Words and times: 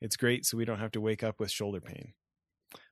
it's 0.00 0.16
great 0.16 0.46
so 0.46 0.56
we 0.56 0.64
don't 0.64 0.80
have 0.80 0.92
to 0.92 1.00
wake 1.00 1.22
up 1.22 1.38
with 1.38 1.50
shoulder 1.50 1.80
pain. 1.80 2.14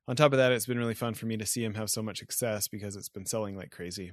On 0.07 0.17
top 0.17 0.33
of 0.33 0.39
that, 0.39 0.53
it's 0.53 0.67
been 0.67 0.79
really 0.79 0.95
fun 0.95 1.15
for 1.15 1.27
me 1.27 1.37
to 1.37 1.47
see 1.47 1.63
him 1.63 1.75
have 1.75 1.91
so 1.91 2.03
much 2.03 2.19
success 2.19 2.67
because 2.67 2.97
it's 2.97 3.11
been 3.11 3.27
selling 3.27 3.57
like 3.57 3.71
crazy. 3.71 4.13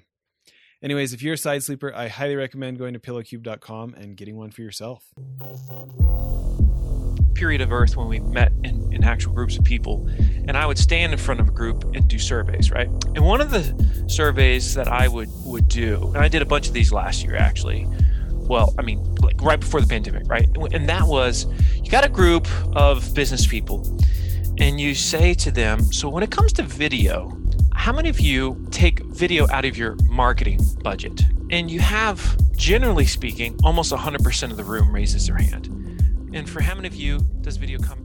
Anyways, 0.83 1.13
if 1.13 1.21
you're 1.21 1.35
a 1.35 1.37
side 1.37 1.63
sleeper, 1.63 1.93
I 1.95 2.09
highly 2.09 2.35
recommend 2.35 2.77
going 2.77 2.93
to 2.93 2.99
pillowcube.com 2.99 3.93
and 3.93 4.17
getting 4.17 4.35
one 4.35 4.51
for 4.51 4.61
yourself. 4.61 5.05
Period 7.33 7.61
of 7.61 7.71
Earth 7.71 7.95
when 7.95 8.07
we 8.07 8.19
met 8.19 8.51
in, 8.63 8.91
in 8.93 9.03
actual 9.03 9.33
groups 9.33 9.57
of 9.57 9.63
people, 9.63 10.05
and 10.47 10.57
I 10.57 10.65
would 10.65 10.77
stand 10.77 11.13
in 11.13 11.19
front 11.19 11.39
of 11.39 11.47
a 11.47 11.51
group 11.51 11.83
and 11.95 12.07
do 12.07 12.19
surveys, 12.19 12.71
right? 12.71 12.87
And 12.87 13.25
one 13.25 13.41
of 13.41 13.51
the 13.51 14.05
surveys 14.07 14.73
that 14.75 14.87
I 14.87 15.07
would 15.07 15.29
would 15.45 15.67
do, 15.67 16.11
and 16.13 16.17
I 16.17 16.27
did 16.27 16.41
a 16.41 16.45
bunch 16.45 16.67
of 16.67 16.73
these 16.73 16.91
last 16.91 17.23
year 17.23 17.35
actually. 17.35 17.87
Well, 18.47 18.73
I 18.77 18.81
mean, 18.83 19.03
like 19.15 19.41
right 19.41 19.59
before 19.59 19.81
the 19.81 19.87
pandemic, 19.87 20.27
right? 20.27 20.47
And 20.71 20.87
that 20.87 21.07
was 21.07 21.47
you 21.83 21.89
got 21.89 22.05
a 22.05 22.09
group 22.09 22.47
of 22.75 23.13
business 23.13 23.47
people, 23.47 23.83
and 24.59 24.79
you 24.79 24.95
say 24.95 25.33
to 25.35 25.51
them, 25.51 25.81
so 25.91 26.09
when 26.09 26.23
it 26.23 26.31
comes 26.31 26.53
to 26.53 26.63
video, 26.63 27.37
how 27.73 27.91
many 27.91 28.09
of 28.09 28.19
you 28.19 28.65
take 28.71 28.99
video 29.05 29.47
out 29.49 29.65
of 29.65 29.77
your 29.77 29.95
marketing 30.09 30.59
budget? 30.81 31.23
And 31.51 31.69
you 31.69 31.79
have, 31.79 32.37
generally 32.55 33.05
speaking, 33.05 33.59
almost 33.63 33.91
100% 33.91 34.51
of 34.51 34.57
the 34.57 34.63
room 34.63 34.93
raises 34.93 35.27
their 35.27 35.37
hand. 35.37 35.67
And 36.33 36.49
for 36.49 36.61
how 36.61 36.73
many 36.73 36.87
of 36.87 36.95
you 36.95 37.19
does 37.41 37.57
video 37.57 37.79
come, 37.79 38.04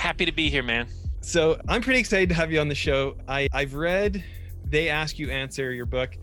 Happy 0.00 0.24
to 0.24 0.32
be 0.32 0.48
here, 0.48 0.62
man. 0.62 0.88
So 1.20 1.60
I'm 1.68 1.82
pretty 1.82 2.00
excited 2.00 2.30
to 2.30 2.34
have 2.34 2.50
you 2.50 2.58
on 2.58 2.68
the 2.68 2.74
show. 2.74 3.18
I, 3.28 3.50
I've 3.52 3.74
read 3.74 4.24
They 4.64 4.88
Ask 4.88 5.18
You 5.18 5.30
Answer, 5.30 5.74
your 5.74 5.84
book. 5.84 6.16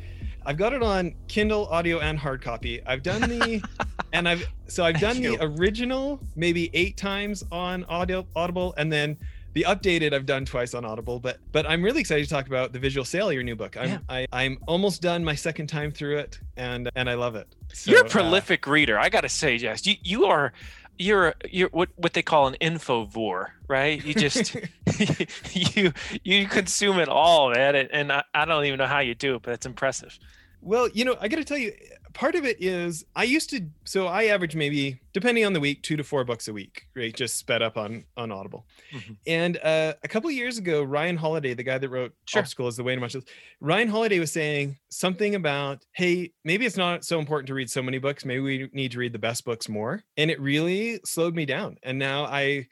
I've 0.48 0.58
got 0.58 0.74
it 0.74 0.82
on 0.82 1.14
Kindle, 1.28 1.68
audio, 1.68 2.00
and 2.00 2.18
hard 2.18 2.42
copy. 2.42 2.82
I've 2.88 3.04
done 3.04 3.22
the, 3.22 3.64
and 4.14 4.28
I've 4.28 4.48
so 4.68 4.84
I've 4.84 5.00
done 5.00 5.22
the 5.22 5.38
original 5.42 6.20
maybe 6.36 6.72
eight 6.74 6.98
times 6.98 7.44
on 7.52 7.84
audio 7.84 8.26
Audible, 8.36 8.74
and 8.78 8.92
then 8.92 9.16
the 9.54 9.64
updated 9.68 10.12
I've 10.12 10.26
done 10.26 10.44
twice 10.44 10.74
on 10.74 10.84
Audible. 10.84 11.20
But 11.20 11.38
but 11.52 11.70
I'm 11.70 11.84
really 11.84 12.00
excited 12.00 12.24
to 12.24 12.30
talk 12.32 12.48
about 12.48 12.74
the 12.74 12.80
visual 12.80 13.06
sale, 13.06 13.32
your 13.32 13.44
new 13.44 13.56
book. 13.56 13.78
I'm 13.78 13.90
yeah. 13.90 14.00
I, 14.10 14.28
I'm 14.34 14.58
almost 14.68 15.04
done 15.04 15.24
my 15.24 15.36
second 15.36 15.68
time 15.68 15.92
through 15.92 16.18
it, 16.18 16.40
and 16.56 16.90
and 16.96 17.08
I 17.08 17.14
love 17.14 17.36
it. 17.36 17.48
So, 17.74 17.92
You're 17.92 18.02
a 18.02 18.06
uh, 18.06 18.10
prolific 18.10 18.68
uh, 18.68 18.72
reader. 18.72 18.98
I 18.98 19.10
got 19.10 19.22
to 19.22 19.30
say, 19.30 19.60
Jess, 19.60 19.86
you 19.86 19.98
you 20.02 20.26
are 20.26 20.52
you're 20.98 21.36
you're 21.50 21.70
what 21.70 21.90
what 21.96 22.14
they 22.14 22.22
call 22.22 22.48
an 22.48 22.56
infovore, 22.62 23.48
right? 23.68 24.04
You 24.04 24.14
just 24.14 24.56
you 25.54 25.94
you 26.24 26.48
consume 26.48 27.00
it 27.00 27.10
all, 27.10 27.52
man, 27.52 27.76
and 27.76 28.12
I, 28.12 28.24
I 28.34 28.46
don't 28.46 28.66
even 28.66 28.78
know 28.78 28.88
how 28.88 29.00
you 29.00 29.16
do 29.16 29.36
it, 29.36 29.44
but 29.44 29.54
it's 29.54 29.66
impressive. 29.66 30.18
Well, 30.62 30.90
you 30.90 31.06
know, 31.06 31.16
I 31.22 31.28
got 31.28 31.38
to 31.38 31.46
tell 31.46 31.58
you, 31.58 31.72
part 32.18 32.34
of 32.34 32.46
it 32.46 32.58
is 32.60 33.06
I 33.16 33.26
used 33.26 33.52
to, 33.52 33.62
so 33.86 34.08
I 34.08 34.26
average 34.26 34.56
maybe, 34.56 35.00
depending 35.14 35.46
on 35.46 35.54
the 35.54 35.60
week, 35.60 35.84
two 35.84 35.96
to 35.98 36.04
four 36.04 36.24
books 36.24 36.48
a 36.48 36.54
week, 36.54 36.88
right? 36.96 37.16
Just 37.16 37.38
sped 37.38 37.62
up 37.62 37.78
on 37.78 38.06
on 38.18 38.32
Audible. 38.32 38.66
Mm-hmm. 38.92 39.14
And 39.28 39.58
uh, 39.58 39.94
a 40.04 40.08
couple 40.08 40.32
years 40.32 40.58
ago, 40.58 40.82
Ryan 40.82 41.16
Holiday, 41.16 41.54
the 41.54 41.62
guy 41.62 41.78
that 41.78 41.90
wrote 41.90 42.14
sure. 42.26 42.42
Obstacle 42.42 42.68
is 42.68 42.76
the 42.76 42.84
Way 42.84 42.96
to 42.96 43.02
Much, 43.02 43.16
Ryan 43.62 43.88
Holiday 43.88 44.20
was 44.20 44.32
saying 44.32 44.78
something 44.90 45.36
about, 45.36 45.86
hey, 45.92 46.32
maybe 46.44 46.66
it's 46.66 46.76
not 46.76 47.06
so 47.06 47.20
important 47.20 47.48
to 47.48 47.54
read 47.54 47.70
so 47.70 47.84
many 47.84 48.00
books. 48.00 48.26
Maybe 48.26 48.40
we 48.42 48.70
need 48.74 48.92
to 48.94 48.98
read 48.98 49.14
the 49.14 49.20
best 49.20 49.46
books 49.46 49.70
more. 49.70 50.04
And 50.18 50.32
it 50.32 50.42
really 50.42 51.00
slowed 51.06 51.36
me 51.36 51.46
down. 51.46 51.78
And 51.84 52.00
now 52.00 52.26
I, 52.26 52.68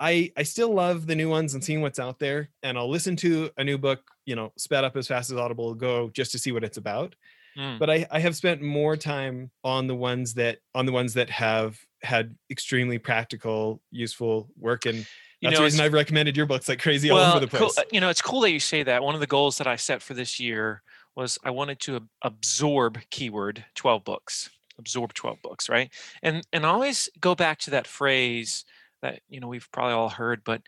I 0.00 0.32
I 0.38 0.42
still 0.42 0.72
love 0.72 1.06
the 1.06 1.14
new 1.14 1.28
ones 1.28 1.52
and 1.52 1.62
seeing 1.62 1.82
what's 1.82 1.98
out 1.98 2.18
there, 2.18 2.48
and 2.62 2.78
I'll 2.78 2.90
listen 2.90 3.16
to 3.16 3.50
a 3.58 3.64
new 3.64 3.76
book, 3.76 4.00
you 4.24 4.36
know, 4.36 4.52
sped 4.56 4.84
up 4.84 4.96
as 4.96 5.06
fast 5.06 5.30
as 5.30 5.36
Audible 5.36 5.74
go 5.74 6.08
just 6.10 6.32
to 6.32 6.38
see 6.38 6.52
what 6.52 6.64
it's 6.64 6.78
about. 6.78 7.14
Mm. 7.56 7.78
But 7.78 7.90
I, 7.90 8.06
I 8.10 8.20
have 8.20 8.36
spent 8.36 8.60
more 8.60 8.96
time 8.96 9.50
on 9.64 9.86
the 9.86 9.94
ones 9.94 10.34
that 10.34 10.58
on 10.74 10.86
the 10.86 10.92
ones 10.92 11.14
that 11.14 11.30
have 11.30 11.78
had 12.02 12.36
extremely 12.50 12.98
practical, 12.98 13.80
useful 13.90 14.48
work 14.58 14.86
and 14.86 15.06
you 15.40 15.50
that's 15.50 15.54
know, 15.54 15.58
the 15.58 15.64
reason 15.64 15.80
I've 15.84 15.92
recommended 15.92 16.36
your 16.36 16.46
books 16.46 16.68
like 16.68 16.80
crazy 16.80 17.10
well, 17.10 17.22
all 17.22 17.36
over 17.36 17.40
the 17.40 17.46
place. 17.46 17.74
Cool. 17.74 17.84
You 17.92 18.00
know, 18.00 18.08
it's 18.08 18.22
cool 18.22 18.40
that 18.40 18.52
you 18.52 18.60
say 18.60 18.82
that. 18.82 19.02
One 19.02 19.14
of 19.14 19.20
the 19.20 19.26
goals 19.26 19.58
that 19.58 19.66
I 19.66 19.76
set 19.76 20.00
for 20.02 20.14
this 20.14 20.40
year 20.40 20.82
was 21.14 21.38
I 21.44 21.50
wanted 21.50 21.78
to 21.80 22.06
absorb 22.22 22.98
keyword 23.10 23.64
12 23.74 24.04
books, 24.04 24.50
absorb 24.78 25.12
12 25.14 25.42
books, 25.42 25.68
right? 25.68 25.90
And 26.22 26.46
and 26.52 26.64
always 26.64 27.08
go 27.20 27.34
back 27.34 27.58
to 27.60 27.70
that 27.72 27.86
phrase 27.86 28.64
that 29.02 29.20
you 29.28 29.40
know 29.40 29.48
we've 29.48 29.68
probably 29.72 29.94
all 29.94 30.08
heard, 30.08 30.42
but 30.44 30.62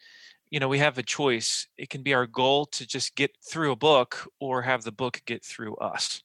you 0.51 0.61
know 0.61 0.69
we 0.69 0.79
have 0.79 0.99
a 0.99 1.03
choice. 1.03 1.67
It 1.79 1.89
can 1.89 2.03
be 2.03 2.13
our 2.13 2.27
goal 2.27 2.67
to 2.67 2.87
just 2.87 3.15
get 3.15 3.37
through 3.43 3.73
a 3.73 3.77
book 3.77 4.29
or 4.39 4.63
have 4.63 4.85
the 4.85 4.93
book 4.93 5.23
get 5.27 5.45
through 5.45 5.77
us. 5.77 6.23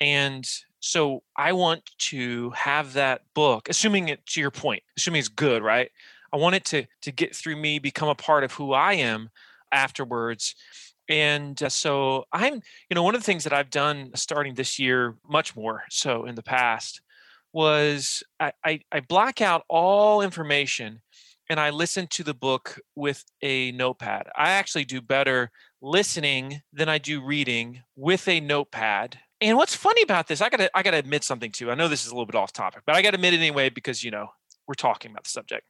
And 0.00 0.48
so 0.80 1.22
I 1.36 1.52
want 1.52 1.88
to 1.98 2.50
have 2.50 2.94
that 2.94 3.22
book, 3.34 3.68
assuming 3.68 4.08
it 4.08 4.26
to 4.26 4.40
your 4.40 4.50
point, 4.50 4.82
assuming 4.96 5.20
it's 5.20 5.28
good, 5.28 5.62
right? 5.62 5.90
I 6.32 6.38
want 6.38 6.56
it 6.56 6.64
to 6.66 6.86
to 7.02 7.12
get 7.12 7.36
through 7.36 7.56
me, 7.56 7.78
become 7.78 8.08
a 8.08 8.14
part 8.14 8.42
of 8.42 8.52
who 8.52 8.72
I 8.72 8.94
am 8.94 9.30
afterwards. 9.70 10.54
And 11.08 11.60
uh, 11.62 11.68
so 11.68 12.24
I'm, 12.32 12.54
you 12.54 12.94
know, 12.94 13.02
one 13.02 13.14
of 13.14 13.20
the 13.20 13.24
things 13.24 13.44
that 13.44 13.52
I've 13.52 13.70
done 13.70 14.10
starting 14.14 14.54
this 14.54 14.78
year, 14.78 15.16
much 15.28 15.54
more 15.54 15.82
so 15.90 16.24
in 16.24 16.34
the 16.34 16.42
past, 16.42 17.00
was 17.52 18.22
I, 18.40 18.52
I, 18.64 18.80
I 18.90 19.00
block 19.00 19.40
out 19.40 19.64
all 19.68 20.22
information 20.22 21.02
and 21.50 21.60
I 21.60 21.70
listen 21.70 22.06
to 22.08 22.24
the 22.24 22.34
book 22.34 22.80
with 22.94 23.24
a 23.42 23.72
notepad. 23.72 24.28
I 24.36 24.52
actually 24.52 24.84
do 24.84 25.00
better 25.00 25.50
listening 25.82 26.62
than 26.72 26.88
I 26.88 26.98
do 26.98 27.22
reading 27.22 27.82
with 27.94 28.26
a 28.28 28.40
notepad 28.40 29.18
and 29.42 29.56
what's 29.58 29.74
funny 29.74 30.02
about 30.02 30.28
this, 30.28 30.40
I 30.40 30.48
gotta 30.48 30.70
I 30.74 30.82
gotta 30.82 30.98
admit 30.98 31.24
something 31.24 31.50
too. 31.50 31.70
I 31.70 31.74
know 31.74 31.88
this 31.88 32.06
is 32.06 32.12
a 32.12 32.14
little 32.14 32.26
bit 32.26 32.36
off 32.36 32.52
topic, 32.52 32.82
but 32.86 32.94
I 32.94 33.02
gotta 33.02 33.16
admit 33.16 33.34
it 33.34 33.38
anyway 33.38 33.68
because 33.68 34.02
you 34.04 34.10
know 34.10 34.28
we're 34.68 34.74
talking 34.74 35.10
about 35.10 35.24
the 35.24 35.30
subject. 35.30 35.66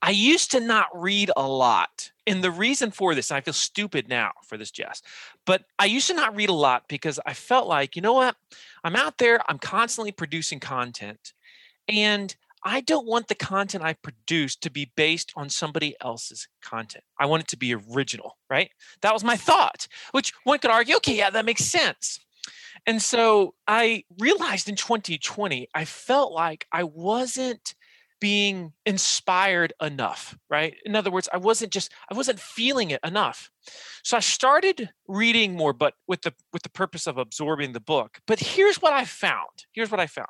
I 0.00 0.10
used 0.10 0.52
to 0.52 0.60
not 0.60 0.86
read 0.94 1.30
a 1.36 1.46
lot. 1.46 2.12
And 2.28 2.42
the 2.42 2.50
reason 2.50 2.90
for 2.90 3.14
this, 3.14 3.30
I 3.30 3.40
feel 3.40 3.54
stupid 3.54 4.08
now 4.08 4.32
for 4.44 4.56
this, 4.56 4.70
Jess, 4.70 5.02
but 5.44 5.64
I 5.78 5.86
used 5.86 6.06
to 6.08 6.14
not 6.14 6.36
read 6.36 6.48
a 6.48 6.54
lot 6.54 6.84
because 6.88 7.18
I 7.26 7.34
felt 7.34 7.66
like, 7.66 7.96
you 7.96 8.02
know 8.02 8.14
what? 8.14 8.36
I'm 8.84 8.96
out 8.96 9.18
there, 9.18 9.40
I'm 9.48 9.58
constantly 9.58 10.12
producing 10.12 10.60
content. 10.60 11.32
And 11.88 12.34
I 12.64 12.80
don't 12.80 13.06
want 13.06 13.28
the 13.28 13.36
content 13.36 13.84
I 13.84 13.92
produce 13.92 14.56
to 14.56 14.70
be 14.70 14.90
based 14.96 15.32
on 15.36 15.48
somebody 15.48 15.94
else's 16.00 16.48
content. 16.62 17.04
I 17.18 17.26
want 17.26 17.44
it 17.44 17.48
to 17.48 17.56
be 17.56 17.74
original, 17.74 18.38
right? 18.50 18.70
That 19.02 19.12
was 19.12 19.22
my 19.22 19.36
thought, 19.36 19.86
which 20.10 20.32
one 20.44 20.58
could 20.58 20.72
argue, 20.72 20.96
okay, 20.96 21.16
yeah, 21.16 21.30
that 21.30 21.44
makes 21.44 21.64
sense. 21.64 22.20
And 22.86 23.02
so 23.02 23.54
I 23.66 24.04
realized 24.18 24.68
in 24.68 24.76
2020, 24.76 25.68
I 25.74 25.84
felt 25.84 26.32
like 26.32 26.66
I 26.72 26.84
wasn't 26.84 27.74
being 28.20 28.72
inspired 28.86 29.72
enough, 29.80 30.38
right? 30.48 30.74
In 30.84 30.96
other 30.96 31.10
words, 31.10 31.28
I 31.32 31.36
wasn't 31.36 31.72
just 31.72 31.92
I 32.10 32.14
wasn't 32.14 32.40
feeling 32.40 32.90
it 32.90 33.00
enough. 33.04 33.50
So 34.02 34.16
I 34.16 34.20
started 34.20 34.90
reading 35.06 35.54
more 35.54 35.72
but 35.72 35.94
with 36.06 36.22
the 36.22 36.32
with 36.52 36.62
the 36.62 36.70
purpose 36.70 37.06
of 37.06 37.18
absorbing 37.18 37.72
the 37.72 37.80
book. 37.80 38.20
But 38.26 38.40
here's 38.40 38.80
what 38.80 38.92
I 38.92 39.04
found. 39.04 39.66
Here's 39.72 39.90
what 39.90 40.00
I 40.00 40.06
found. 40.06 40.28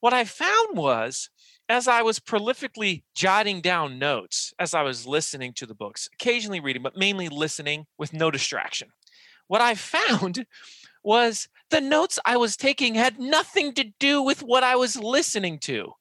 What 0.00 0.12
I 0.12 0.24
found 0.24 0.76
was 0.76 1.30
as 1.68 1.86
I 1.86 2.02
was 2.02 2.18
prolifically 2.18 3.04
jotting 3.14 3.60
down 3.60 3.98
notes 3.98 4.52
as 4.58 4.74
I 4.74 4.82
was 4.82 5.06
listening 5.06 5.52
to 5.54 5.66
the 5.66 5.74
books, 5.74 6.08
occasionally 6.12 6.58
reading, 6.58 6.82
but 6.82 6.96
mainly 6.96 7.28
listening 7.28 7.86
with 7.96 8.12
no 8.12 8.30
distraction. 8.30 8.88
What 9.46 9.60
I 9.60 9.74
found 9.76 10.46
was 11.02 11.48
the 11.70 11.80
notes 11.80 12.18
I 12.24 12.36
was 12.36 12.56
taking 12.56 12.94
had 12.94 13.18
nothing 13.18 13.72
to 13.74 13.84
do 13.98 14.22
with 14.22 14.42
what 14.42 14.64
I 14.64 14.76
was 14.76 14.96
listening 14.96 15.58
to. 15.60 15.92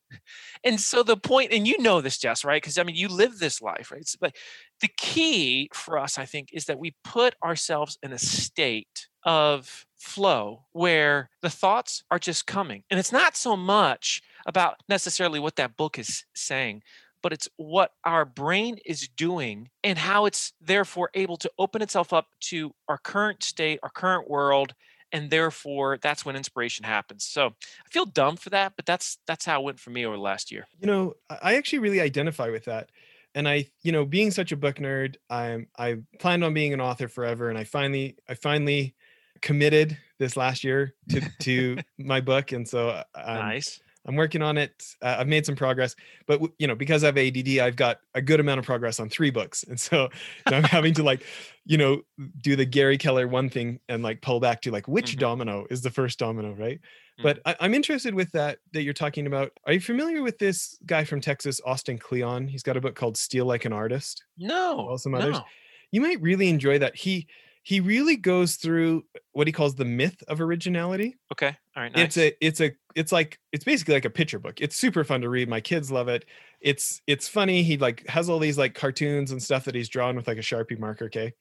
And 0.63 0.79
so 0.79 1.03
the 1.03 1.15
point, 1.15 1.53
and 1.53 1.67
you 1.67 1.81
know 1.81 2.01
this, 2.01 2.17
Jess, 2.17 2.43
right? 2.43 2.61
Because 2.61 2.77
I 2.77 2.83
mean, 2.83 2.95
you 2.95 3.07
live 3.07 3.39
this 3.39 3.61
life, 3.61 3.91
right? 3.91 4.09
But 4.19 4.35
the 4.81 4.89
key 4.97 5.69
for 5.73 5.97
us, 5.97 6.17
I 6.17 6.25
think, 6.25 6.49
is 6.51 6.65
that 6.65 6.79
we 6.79 6.95
put 7.03 7.35
ourselves 7.43 7.97
in 8.03 8.11
a 8.11 8.17
state 8.17 9.07
of 9.23 9.85
flow 9.97 10.65
where 10.71 11.29
the 11.41 11.49
thoughts 11.49 12.03
are 12.09 12.19
just 12.19 12.47
coming. 12.47 12.83
And 12.89 12.99
it's 12.99 13.11
not 13.11 13.37
so 13.37 13.55
much 13.55 14.21
about 14.45 14.77
necessarily 14.89 15.39
what 15.39 15.57
that 15.57 15.77
book 15.77 15.99
is 15.99 16.25
saying, 16.33 16.81
but 17.21 17.33
it's 17.33 17.47
what 17.57 17.91
our 18.03 18.25
brain 18.25 18.77
is 18.85 19.07
doing 19.15 19.69
and 19.83 19.97
how 19.97 20.25
it's 20.25 20.53
therefore 20.61 21.09
able 21.13 21.37
to 21.37 21.51
open 21.57 21.81
itself 21.81 22.13
up 22.13 22.27
to 22.39 22.73
our 22.87 22.97
current 22.97 23.43
state, 23.43 23.79
our 23.83 23.89
current 23.89 24.29
world, 24.29 24.73
and 25.11 25.29
therefore 25.29 25.97
that's 26.01 26.23
when 26.23 26.35
inspiration 26.35 26.85
happens. 26.85 27.25
So 27.25 27.47
i 27.47 27.89
feel 27.89 28.05
dumb 28.05 28.37
for 28.37 28.49
that 28.51 28.73
but 28.75 28.85
that's 28.85 29.17
that's 29.27 29.45
how 29.45 29.61
it 29.61 29.63
went 29.63 29.79
for 29.79 29.89
me 29.89 30.05
over 30.05 30.15
the 30.15 30.21
last 30.21 30.51
year. 30.51 30.67
You 30.79 30.87
know 30.87 31.13
i 31.29 31.55
actually 31.55 31.79
really 31.79 32.01
identify 32.01 32.49
with 32.49 32.65
that 32.65 32.89
and 33.35 33.47
i 33.47 33.65
you 33.81 33.91
know 33.91 34.05
being 34.05 34.31
such 34.31 34.51
a 34.51 34.57
book 34.57 34.77
nerd 34.77 35.15
i'm 35.29 35.67
i 35.77 35.97
planned 36.19 36.43
on 36.43 36.53
being 36.53 36.73
an 36.73 36.81
author 36.81 37.07
forever 37.07 37.49
and 37.49 37.57
i 37.57 37.63
finally 37.63 38.17
i 38.27 38.33
finally 38.33 38.95
committed 39.41 39.97
this 40.17 40.35
last 40.35 40.63
year 40.63 40.93
to 41.09 41.21
to 41.39 41.77
my 41.97 42.19
book 42.19 42.51
and 42.51 42.67
so 42.67 42.89
um, 43.15 43.35
nice 43.35 43.79
I'm 44.07 44.15
working 44.15 44.41
on 44.41 44.57
it. 44.57 44.71
Uh, 45.01 45.17
I've 45.19 45.27
made 45.27 45.45
some 45.45 45.55
progress, 45.55 45.95
but 46.25 46.41
you 46.57 46.67
know, 46.67 46.75
because 46.75 47.03
I 47.03 47.07
have 47.07 47.17
ADD, 47.17 47.59
I've 47.59 47.75
got 47.75 47.99
a 48.15 48.21
good 48.21 48.39
amount 48.39 48.59
of 48.59 48.65
progress 48.65 48.99
on 48.99 49.09
three 49.09 49.29
books, 49.29 49.63
and 49.63 49.79
so 49.79 50.09
I'm 50.45 50.63
having 50.63 50.93
to 50.95 51.03
like, 51.03 51.23
you 51.65 51.77
know, 51.77 52.01
do 52.41 52.55
the 52.55 52.65
Gary 52.65 52.97
Keller 52.97 53.27
one 53.27 53.49
thing 53.49 53.79
and 53.89 54.01
like 54.01 54.21
pull 54.21 54.39
back 54.39 54.61
to 54.61 54.71
like 54.71 54.87
which 54.87 55.11
mm-hmm. 55.11 55.19
domino 55.19 55.65
is 55.69 55.81
the 55.81 55.91
first 55.91 56.17
domino, 56.17 56.53
right? 56.53 56.79
Mm-hmm. 56.79 57.23
But 57.23 57.39
I, 57.45 57.65
am 57.65 57.73
interested 57.73 58.15
with 58.15 58.31
that 58.31 58.59
that 58.73 58.83
you're 58.83 58.93
talking 58.93 59.27
about. 59.27 59.51
Are 59.65 59.73
you 59.73 59.81
familiar 59.81 60.23
with 60.23 60.39
this 60.39 60.77
guy 60.85 61.03
from 61.03 61.21
Texas, 61.21 61.59
Austin 61.65 61.97
Kleon? 61.97 62.47
He's 62.47 62.63
got 62.63 62.77
a 62.77 62.81
book 62.81 62.95
called 62.95 63.17
Steal 63.17 63.45
Like 63.45 63.65
an 63.65 63.73
Artist. 63.73 64.23
No, 64.37 64.85
well, 64.87 64.97
some 64.97 65.13
others. 65.13 65.35
No. 65.35 65.43
You 65.91 66.01
might 66.01 66.21
really 66.21 66.49
enjoy 66.49 66.79
that. 66.79 66.95
He 66.95 67.27
he 67.69 67.81
really 67.81 68.15
goes 68.15 68.55
through 68.55 69.05
what 69.33 69.45
he 69.45 69.53
calls 69.53 69.75
the 69.75 69.85
myth 69.85 70.23
of 70.27 70.41
originality. 70.41 71.19
Okay. 71.31 71.55
All 71.77 71.83
right. 71.83 71.95
Nice. 71.95 72.05
It's 72.05 72.17
a 72.17 72.33
it's 72.43 72.61
a 72.61 72.71
it's 72.95 73.11
like 73.11 73.37
it's 73.51 73.63
basically 73.63 73.93
like 73.93 74.05
a 74.05 74.09
picture 74.09 74.39
book. 74.39 74.59
It's 74.59 74.75
super 74.75 75.03
fun 75.03 75.21
to 75.21 75.29
read. 75.29 75.47
My 75.47 75.61
kids 75.61 75.91
love 75.91 76.07
it. 76.07 76.25
It's 76.61 76.99
it's 77.05 77.27
funny. 77.27 77.61
He 77.61 77.77
like 77.77 78.07
has 78.07 78.27
all 78.27 78.39
these 78.39 78.57
like 78.57 78.73
cartoons 78.73 79.31
and 79.31 79.39
stuff 79.39 79.65
that 79.65 79.75
he's 79.75 79.87
drawn 79.87 80.15
with 80.15 80.27
like 80.27 80.39
a 80.39 80.41
Sharpie 80.41 80.79
marker, 80.79 81.05
okay? 81.05 81.31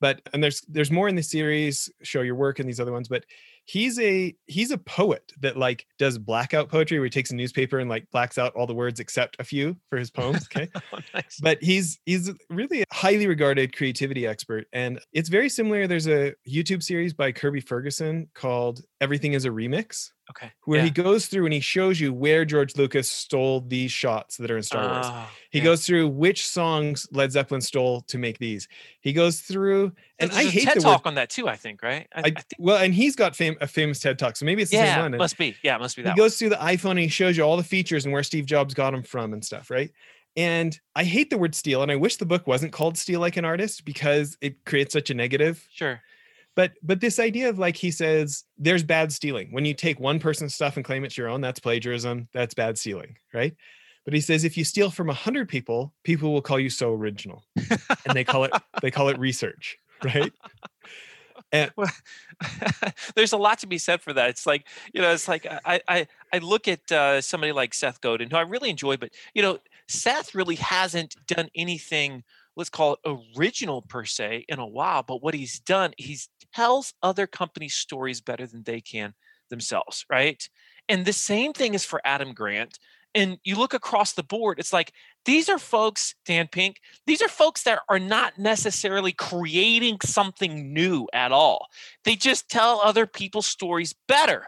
But 0.00 0.20
and 0.32 0.40
there's 0.40 0.60
there's 0.68 0.92
more 0.92 1.08
in 1.08 1.16
the 1.16 1.22
series, 1.24 1.90
show 2.00 2.20
your 2.20 2.36
work 2.36 2.60
and 2.60 2.68
these 2.68 2.78
other 2.78 2.92
ones, 2.92 3.08
but 3.08 3.24
he's 3.66 3.98
a 3.98 4.34
he's 4.46 4.70
a 4.70 4.78
poet 4.78 5.32
that 5.40 5.56
like 5.56 5.86
does 5.98 6.18
blackout 6.18 6.68
poetry 6.68 6.98
where 6.98 7.04
he 7.06 7.10
takes 7.10 7.30
a 7.30 7.34
newspaper 7.34 7.78
and 7.78 7.90
like 7.90 8.08
blacks 8.10 8.38
out 8.38 8.54
all 8.54 8.66
the 8.66 8.74
words 8.74 9.00
except 9.00 9.36
a 9.38 9.44
few 9.44 9.76
for 9.90 9.98
his 9.98 10.10
poems 10.10 10.48
okay? 10.56 10.68
Oh, 10.92 10.98
nice. 11.12 11.38
but 11.42 11.62
he's 11.62 11.98
he's 12.06 12.32
really 12.48 12.82
a 12.82 12.84
highly 12.92 13.26
regarded 13.26 13.76
creativity 13.76 14.26
expert 14.26 14.66
and 14.72 15.00
it's 15.12 15.28
very 15.28 15.48
similar. 15.48 15.86
There's 15.86 16.06
a 16.06 16.34
youtube 16.48 16.82
series 16.82 17.12
by 17.12 17.32
kirby 17.32 17.60
ferguson 17.60 18.28
called 18.34 18.82
everything 19.00 19.32
is 19.32 19.44
a 19.44 19.50
remix 19.50 20.10
Okay. 20.30 20.50
Where 20.64 20.78
yeah. 20.78 20.84
he 20.86 20.90
goes 20.90 21.26
through 21.26 21.44
and 21.44 21.54
he 21.54 21.60
shows 21.60 22.00
you 22.00 22.12
where 22.12 22.44
George 22.44 22.76
Lucas 22.76 23.08
stole 23.08 23.60
these 23.60 23.92
shots 23.92 24.36
that 24.38 24.50
are 24.50 24.56
in 24.56 24.62
Star 24.62 24.88
Wars. 24.88 25.06
Oh, 25.08 25.28
he 25.50 25.58
yeah. 25.58 25.64
goes 25.64 25.86
through 25.86 26.08
which 26.08 26.46
songs 26.46 27.06
Led 27.12 27.30
Zeppelin 27.30 27.60
stole 27.60 28.00
to 28.02 28.18
make 28.18 28.38
these. 28.38 28.66
He 29.00 29.12
goes 29.12 29.40
through 29.40 29.92
and 30.18 30.30
There's 30.30 30.46
I 30.46 30.50
hate 30.50 30.64
TED 30.64 30.78
the 30.78 30.80
talk 30.80 31.04
word, 31.04 31.10
on 31.10 31.14
that 31.14 31.30
too. 31.30 31.48
I 31.48 31.54
think 31.54 31.82
right. 31.82 32.08
I, 32.12 32.18
I, 32.18 32.22
I 32.22 32.30
think, 32.30 32.46
well, 32.58 32.78
and 32.78 32.92
he's 32.92 33.14
got 33.14 33.36
fam- 33.36 33.56
a 33.60 33.68
famous 33.68 34.00
TED 34.00 34.18
talk, 34.18 34.36
so 34.36 34.44
maybe 34.44 34.62
it's 34.62 34.72
the 34.72 34.78
yeah, 34.78 34.94
same 34.96 35.12
one. 35.12 35.18
Must 35.18 35.38
be. 35.38 35.54
Yeah, 35.62 35.78
must 35.78 35.94
be 35.94 36.02
that. 36.02 36.14
He 36.14 36.16
goes 36.16 36.36
through 36.36 36.50
the 36.50 36.56
iPhone 36.56 36.92
and 36.92 37.00
he 37.00 37.08
shows 37.08 37.36
you 37.36 37.44
all 37.44 37.56
the 37.56 37.62
features 37.62 38.04
and 38.04 38.12
where 38.12 38.24
Steve 38.24 38.46
Jobs 38.46 38.74
got 38.74 38.90
them 38.90 39.04
from 39.04 39.32
and 39.32 39.44
stuff, 39.44 39.70
right? 39.70 39.92
And 40.36 40.78
I 40.94 41.04
hate 41.04 41.30
the 41.30 41.38
word 41.38 41.54
steal, 41.54 41.82
and 41.82 41.90
I 41.90 41.96
wish 41.96 42.16
the 42.16 42.26
book 42.26 42.46
wasn't 42.46 42.72
called 42.72 42.98
Steal 42.98 43.20
Like 43.20 43.36
an 43.36 43.44
Artist 43.44 43.84
because 43.84 44.36
it 44.40 44.64
creates 44.64 44.92
such 44.92 45.08
a 45.08 45.14
negative. 45.14 45.66
Sure 45.70 46.02
but 46.56 46.72
but 46.82 47.00
this 47.00 47.20
idea 47.20 47.48
of 47.48 47.58
like 47.58 47.76
he 47.76 47.90
says 47.90 48.44
there's 48.58 48.82
bad 48.82 49.12
stealing. 49.12 49.52
When 49.52 49.64
you 49.64 49.74
take 49.74 50.00
one 50.00 50.18
person's 50.18 50.54
stuff 50.54 50.76
and 50.76 50.84
claim 50.84 51.04
it's 51.04 51.16
your 51.16 51.28
own 51.28 51.40
that's 51.40 51.60
plagiarism 51.60 52.28
that's 52.32 52.54
bad 52.54 52.78
stealing 52.78 53.16
right? 53.32 53.54
But 54.04 54.14
he 54.14 54.20
says 54.20 54.42
if 54.42 54.56
you 54.56 54.64
steal 54.64 54.90
from 54.90 55.06
100 55.06 55.48
people 55.48 55.94
people 56.02 56.32
will 56.32 56.42
call 56.42 56.58
you 56.58 56.70
so 56.70 56.92
original. 56.92 57.44
And 58.04 58.14
they 58.14 58.24
call 58.24 58.44
it 58.44 58.52
they 58.82 58.90
call 58.90 59.08
it 59.08 59.18
research 59.18 59.78
right? 60.02 60.32
And 61.52 61.70
well, 61.76 61.90
there's 63.14 63.32
a 63.32 63.36
lot 63.36 63.58
to 63.60 63.66
be 63.66 63.78
said 63.78 64.00
for 64.00 64.12
that. 64.14 64.30
It's 64.30 64.46
like 64.46 64.66
you 64.92 65.02
know 65.02 65.12
it's 65.12 65.28
like 65.28 65.46
i 65.64 65.80
i, 65.86 66.06
I 66.32 66.38
look 66.38 66.66
at 66.68 66.90
uh, 66.90 67.20
somebody 67.20 67.52
like 67.52 67.74
seth 67.74 68.00
godin 68.00 68.30
who 68.30 68.36
i 68.36 68.42
really 68.42 68.70
enjoy 68.70 68.96
but 68.96 69.10
you 69.34 69.42
know 69.42 69.58
seth 69.88 70.34
really 70.34 70.56
hasn't 70.56 71.14
done 71.26 71.48
anything 71.54 72.24
let's 72.56 72.70
call 72.70 72.94
it 72.94 73.18
original 73.36 73.82
per 73.82 74.04
se 74.04 74.44
in 74.48 74.58
a 74.58 74.66
while 74.66 75.02
but 75.02 75.22
what 75.22 75.34
he's 75.34 75.60
done 75.60 75.92
he 75.96 76.18
tells 76.56 76.94
other 77.02 77.26
companies 77.26 77.74
stories 77.74 78.20
better 78.20 78.46
than 78.46 78.62
they 78.62 78.80
can 78.80 79.14
themselves 79.50 80.04
right? 80.10 80.48
And 80.88 81.04
the 81.04 81.12
same 81.12 81.52
thing 81.52 81.74
is 81.74 81.84
for 81.84 82.00
adam 82.04 82.32
grant 82.32 82.78
and 83.14 83.38
you 83.44 83.56
look 83.56 83.74
across 83.74 84.12
the 84.12 84.22
board 84.22 84.58
it's 84.58 84.72
like 84.72 84.92
these 85.24 85.48
are 85.48 85.58
folks 85.58 86.14
dan 86.24 86.46
pink 86.48 86.74
these 87.06 87.22
are 87.22 87.28
folks 87.28 87.62
that 87.64 87.80
are 87.88 87.98
not 87.98 88.38
necessarily 88.38 89.12
creating 89.12 89.98
something 90.04 90.72
new 90.72 91.06
at 91.12 91.32
all. 91.32 91.66
They 92.04 92.16
just 92.16 92.48
tell 92.48 92.80
other 92.80 93.06
people's 93.06 93.46
stories 93.46 93.94
better 94.06 94.40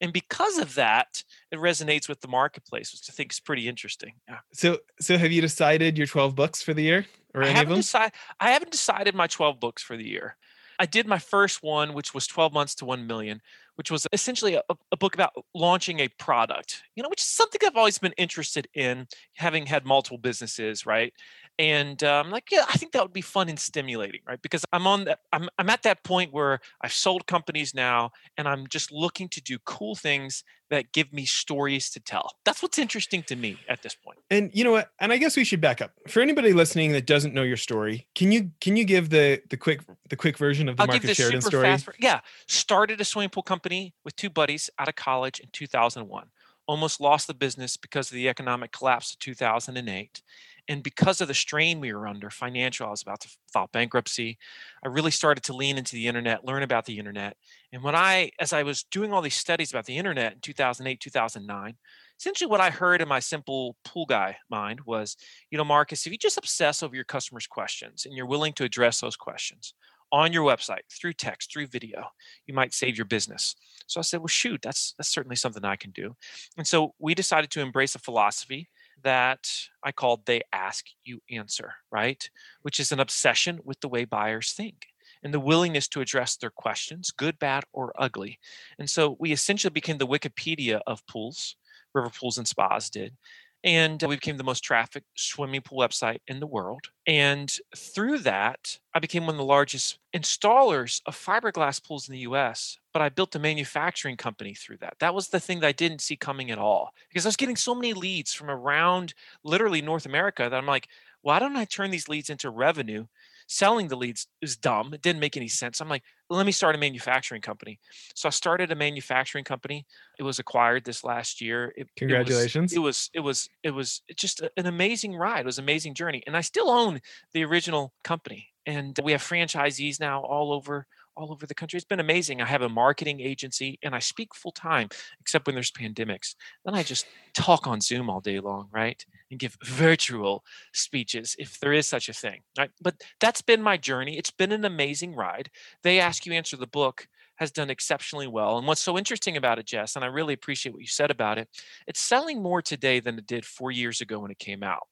and 0.00 0.12
because 0.12 0.58
of 0.58 0.74
that 0.74 1.24
it 1.50 1.58
resonates 1.58 2.08
with 2.08 2.20
the 2.20 2.28
marketplace 2.28 2.92
which 2.92 3.08
i 3.10 3.12
think 3.12 3.32
is 3.32 3.40
pretty 3.40 3.66
interesting. 3.68 4.12
Yeah. 4.28 4.40
so 4.52 4.78
so 5.00 5.18
have 5.18 5.32
you 5.32 5.40
decided 5.40 5.98
your 5.98 6.06
12 6.06 6.34
books 6.34 6.62
for 6.62 6.74
the 6.74 6.82
year 6.82 7.06
or 7.34 7.42
I 7.42 7.46
any 7.46 7.54
haven't 7.54 7.72
of 7.72 7.76
them? 7.76 7.78
decide, 7.80 8.12
i 8.40 8.50
haven't 8.50 8.72
decided 8.72 9.14
my 9.14 9.26
12 9.26 9.58
books 9.60 9.82
for 9.82 9.96
the 9.96 10.08
year 10.16 10.36
i 10.78 10.86
did 10.86 11.06
my 11.06 11.18
first 11.18 11.62
one 11.62 11.94
which 11.94 12.14
was 12.14 12.26
12 12.26 12.52
months 12.52 12.74
to 12.76 12.84
1 12.84 13.06
million 13.06 13.40
which 13.76 13.90
was 13.90 14.06
essentially 14.12 14.54
a, 14.54 14.62
a 14.90 14.96
book 14.96 15.14
about 15.14 15.32
launching 15.54 16.00
a 16.00 16.08
product 16.18 16.82
you 16.96 17.02
know 17.02 17.08
which 17.08 17.20
is 17.20 17.26
something 17.26 17.60
i've 17.66 17.76
always 17.76 17.98
been 17.98 18.14
interested 18.16 18.68
in 18.74 19.06
having 19.36 19.66
had 19.66 19.84
multiple 19.84 20.18
businesses 20.18 20.86
right 20.86 21.12
and 21.58 22.04
uh, 22.04 22.22
I'm 22.24 22.30
like, 22.30 22.52
yeah, 22.52 22.64
I 22.68 22.74
think 22.74 22.92
that 22.92 23.02
would 23.02 23.12
be 23.12 23.20
fun 23.20 23.48
and 23.48 23.58
stimulating, 23.58 24.20
right? 24.26 24.40
Because 24.40 24.64
I'm 24.72 24.86
on 24.86 25.04
that, 25.04 25.20
I'm 25.32 25.48
I'm 25.58 25.68
at 25.68 25.82
that 25.82 26.04
point 26.04 26.32
where 26.32 26.60
I've 26.82 26.92
sold 26.92 27.26
companies 27.26 27.74
now, 27.74 28.12
and 28.36 28.46
I'm 28.46 28.68
just 28.68 28.92
looking 28.92 29.28
to 29.30 29.40
do 29.40 29.58
cool 29.64 29.96
things 29.96 30.44
that 30.70 30.92
give 30.92 31.12
me 31.12 31.24
stories 31.24 31.90
to 31.90 32.00
tell. 32.00 32.30
That's 32.44 32.62
what's 32.62 32.78
interesting 32.78 33.24
to 33.24 33.36
me 33.36 33.58
at 33.68 33.82
this 33.82 33.94
point. 33.94 34.18
And 34.30 34.50
you 34.52 34.62
know 34.62 34.70
what? 34.70 34.90
And 35.00 35.12
I 35.12 35.16
guess 35.16 35.36
we 35.36 35.42
should 35.42 35.60
back 35.60 35.80
up 35.82 35.92
for 36.06 36.20
anybody 36.20 36.52
listening 36.52 36.92
that 36.92 37.06
doesn't 37.06 37.34
know 37.34 37.42
your 37.42 37.56
story. 37.56 38.06
Can 38.14 38.30
you 38.30 38.52
can 38.60 38.76
you 38.76 38.84
give 38.84 39.10
the 39.10 39.42
the 39.50 39.56
quick 39.56 39.80
the 40.08 40.16
quick 40.16 40.38
version 40.38 40.68
of 40.68 40.76
the 40.76 40.82
I'll 40.82 40.86
Marcus 40.86 41.16
Sheridan 41.16 41.40
story? 41.40 41.64
Fast, 41.64 41.88
yeah, 41.98 42.20
started 42.46 43.00
a 43.00 43.04
swimming 43.04 43.30
pool 43.30 43.42
company 43.42 43.94
with 44.04 44.14
two 44.14 44.30
buddies 44.30 44.70
out 44.78 44.88
of 44.88 44.94
college 44.94 45.40
in 45.40 45.48
2001 45.52 46.28
almost 46.68 47.00
lost 47.00 47.26
the 47.26 47.32
business 47.32 47.78
because 47.78 48.10
of 48.10 48.14
the 48.14 48.28
economic 48.28 48.70
collapse 48.70 49.12
of 49.12 49.18
2008 49.20 50.20
and 50.68 50.82
because 50.82 51.20
of 51.20 51.28
the 51.28 51.34
strain 51.34 51.80
we 51.80 51.92
were 51.92 52.06
under 52.06 52.30
financial 52.30 52.86
i 52.86 52.90
was 52.90 53.02
about 53.02 53.20
to 53.20 53.28
file 53.52 53.68
bankruptcy. 53.72 54.38
I 54.84 54.88
really 54.88 55.10
started 55.10 55.42
to 55.44 55.52
lean 55.54 55.78
into 55.78 55.94
the 55.94 56.06
internet 56.06 56.44
learn 56.44 56.62
about 56.62 56.84
the 56.84 56.98
internet 56.98 57.36
and 57.72 57.82
when 57.82 57.94
i 57.94 58.30
as 58.40 58.52
i 58.52 58.62
was 58.62 58.84
doing 58.84 59.12
all 59.12 59.22
these 59.22 59.34
studies 59.34 59.70
about 59.72 59.86
the 59.86 59.96
internet 59.96 60.34
in 60.34 60.40
2008 60.40 61.00
2009 61.00 61.76
essentially 62.18 62.50
what 62.50 62.60
i 62.60 62.70
heard 62.70 63.00
in 63.00 63.08
my 63.08 63.20
simple 63.20 63.76
pool 63.84 64.06
guy 64.06 64.36
mind 64.50 64.80
was 64.86 65.16
you 65.50 65.58
know 65.58 65.64
marcus 65.64 66.06
if 66.06 66.12
you 66.12 66.18
just 66.18 66.38
obsess 66.38 66.82
over 66.82 66.94
your 66.94 67.04
customers 67.04 67.46
questions 67.46 68.06
and 68.06 68.14
you're 68.14 68.26
willing 68.26 68.52
to 68.52 68.64
address 68.64 69.00
those 69.00 69.16
questions 69.16 69.74
on 70.10 70.32
your 70.32 70.44
website 70.44 70.80
through 70.90 71.12
text 71.12 71.52
through 71.52 71.66
video 71.66 72.04
you 72.46 72.54
might 72.54 72.72
save 72.74 72.96
your 72.96 73.04
business. 73.04 73.54
So 73.86 74.00
i 74.00 74.02
said 74.02 74.20
well 74.20 74.26
shoot 74.26 74.60
that's 74.62 74.94
that's 74.96 75.10
certainly 75.10 75.36
something 75.36 75.64
i 75.64 75.76
can 75.76 75.90
do. 75.90 76.14
And 76.56 76.66
so 76.66 76.94
we 76.98 77.14
decided 77.14 77.50
to 77.50 77.60
embrace 77.60 77.94
a 77.94 77.98
philosophy 77.98 78.68
that 79.02 79.48
I 79.82 79.92
called 79.92 80.26
They 80.26 80.42
Ask 80.52 80.86
You 81.04 81.20
Answer, 81.30 81.74
right? 81.90 82.28
Which 82.62 82.80
is 82.80 82.92
an 82.92 83.00
obsession 83.00 83.60
with 83.64 83.80
the 83.80 83.88
way 83.88 84.04
buyers 84.04 84.52
think 84.52 84.86
and 85.22 85.34
the 85.34 85.40
willingness 85.40 85.88
to 85.88 86.00
address 86.00 86.36
their 86.36 86.50
questions, 86.50 87.10
good, 87.10 87.38
bad, 87.38 87.64
or 87.72 87.92
ugly. 87.98 88.38
And 88.78 88.88
so 88.88 89.16
we 89.18 89.32
essentially 89.32 89.70
became 89.70 89.98
the 89.98 90.06
Wikipedia 90.06 90.80
of 90.86 91.06
pools, 91.06 91.56
river 91.94 92.10
pools 92.10 92.38
and 92.38 92.46
spas 92.46 92.90
did. 92.90 93.16
And 93.64 94.00
we 94.06 94.14
became 94.14 94.36
the 94.36 94.44
most 94.44 94.60
trafficked 94.60 95.08
swimming 95.16 95.62
pool 95.62 95.78
website 95.78 96.20
in 96.28 96.38
the 96.38 96.46
world. 96.46 96.82
And 97.06 97.52
through 97.76 98.18
that, 98.18 98.78
I 98.94 99.00
became 99.00 99.26
one 99.26 99.34
of 99.34 99.38
the 99.38 99.44
largest 99.44 99.98
installers 100.14 101.02
of 101.06 101.16
fiberglass 101.16 101.82
pools 101.82 102.08
in 102.08 102.12
the 102.12 102.20
US. 102.20 102.78
But 102.92 103.02
I 103.02 103.08
built 103.08 103.34
a 103.34 103.38
manufacturing 103.40 104.16
company 104.16 104.54
through 104.54 104.78
that. 104.78 104.94
That 105.00 105.14
was 105.14 105.28
the 105.28 105.40
thing 105.40 105.58
that 105.60 105.66
I 105.66 105.72
didn't 105.72 106.00
see 106.00 106.16
coming 106.16 106.50
at 106.52 106.58
all 106.58 106.92
because 107.08 107.26
I 107.26 107.28
was 107.28 107.36
getting 107.36 107.56
so 107.56 107.74
many 107.74 107.92
leads 107.94 108.32
from 108.32 108.48
around 108.48 109.12
literally 109.42 109.82
North 109.82 110.06
America 110.06 110.48
that 110.48 110.56
I'm 110.56 110.66
like, 110.66 110.88
why 111.22 111.40
don't 111.40 111.56
I 111.56 111.64
turn 111.64 111.90
these 111.90 112.08
leads 112.08 112.30
into 112.30 112.50
revenue? 112.50 113.06
Selling 113.50 113.88
the 113.88 113.96
leads 113.96 114.26
is 114.42 114.58
dumb. 114.58 114.92
It 114.92 115.00
didn't 115.00 115.20
make 115.20 115.36
any 115.36 115.48
sense. 115.48 115.80
I'm 115.80 115.88
like, 115.88 116.02
let 116.28 116.44
me 116.44 116.52
start 116.52 116.74
a 116.74 116.78
manufacturing 116.78 117.40
company. 117.40 117.80
So 118.14 118.28
I 118.28 118.30
started 118.30 118.70
a 118.70 118.74
manufacturing 118.76 119.42
company. 119.44 119.86
It 120.18 120.22
was 120.22 120.38
acquired 120.38 120.84
this 120.84 121.02
last 121.02 121.40
year. 121.40 121.72
It, 121.74 121.88
Congratulations. 121.96 122.74
It 122.74 122.80
was, 122.80 123.08
it 123.14 123.20
was, 123.20 123.48
it 123.64 123.70
was, 123.70 124.00
it 124.04 124.10
was 124.10 124.16
just 124.16 124.42
an 124.58 124.66
amazing 124.66 125.16
ride. 125.16 125.40
It 125.40 125.46
was 125.46 125.56
an 125.56 125.64
amazing 125.64 125.94
journey. 125.94 126.22
And 126.26 126.36
I 126.36 126.42
still 126.42 126.68
own 126.68 127.00
the 127.32 127.42
original 127.42 127.94
company. 128.04 128.48
And 128.66 128.98
we 129.02 129.12
have 129.12 129.22
franchisees 129.22 129.98
now 129.98 130.20
all 130.20 130.52
over 130.52 130.86
all 131.18 131.32
over 131.32 131.46
the 131.46 131.54
country. 131.54 131.76
It's 131.76 131.84
been 131.84 132.00
amazing. 132.00 132.40
I 132.40 132.46
have 132.46 132.62
a 132.62 132.68
marketing 132.68 133.20
agency 133.20 133.78
and 133.82 133.94
I 133.94 133.98
speak 133.98 134.34
full 134.34 134.52
time, 134.52 134.88
except 135.20 135.46
when 135.46 135.54
there's 135.54 135.72
pandemics. 135.72 136.36
Then 136.64 136.74
I 136.74 136.82
just 136.82 137.06
talk 137.34 137.66
on 137.66 137.80
Zoom 137.80 138.08
all 138.08 138.20
day 138.20 138.38
long, 138.40 138.68
right? 138.72 139.04
And 139.30 139.40
give 139.40 139.56
virtual 139.64 140.44
speeches 140.72 141.34
if 141.38 141.58
there 141.58 141.72
is 141.72 141.86
such 141.86 142.08
a 142.08 142.12
thing, 142.12 142.40
right? 142.56 142.70
But 142.80 143.02
that's 143.20 143.42
been 143.42 143.60
my 143.60 143.76
journey. 143.76 144.16
It's 144.16 144.30
been 144.30 144.52
an 144.52 144.64
amazing 144.64 145.14
ride. 145.14 145.50
They 145.82 146.00
Ask 146.00 146.24
You 146.24 146.32
Answer 146.32 146.56
the 146.56 146.66
book 146.66 147.08
has 147.36 147.52
done 147.52 147.70
exceptionally 147.70 148.26
well. 148.26 148.58
And 148.58 148.66
what's 148.66 148.80
so 148.80 148.98
interesting 148.98 149.36
about 149.36 149.60
it, 149.60 149.66
Jess, 149.66 149.94
and 149.94 150.04
I 150.04 150.08
really 150.08 150.34
appreciate 150.34 150.72
what 150.72 150.80
you 150.80 150.88
said 150.88 151.10
about 151.10 151.38
it, 151.38 151.48
it's 151.86 152.00
selling 152.00 152.42
more 152.42 152.60
today 152.60 152.98
than 152.98 153.16
it 153.16 153.26
did 153.26 153.44
four 153.44 153.70
years 153.70 154.00
ago 154.00 154.18
when 154.18 154.32
it 154.32 154.40
came 154.40 154.64
out 154.64 154.88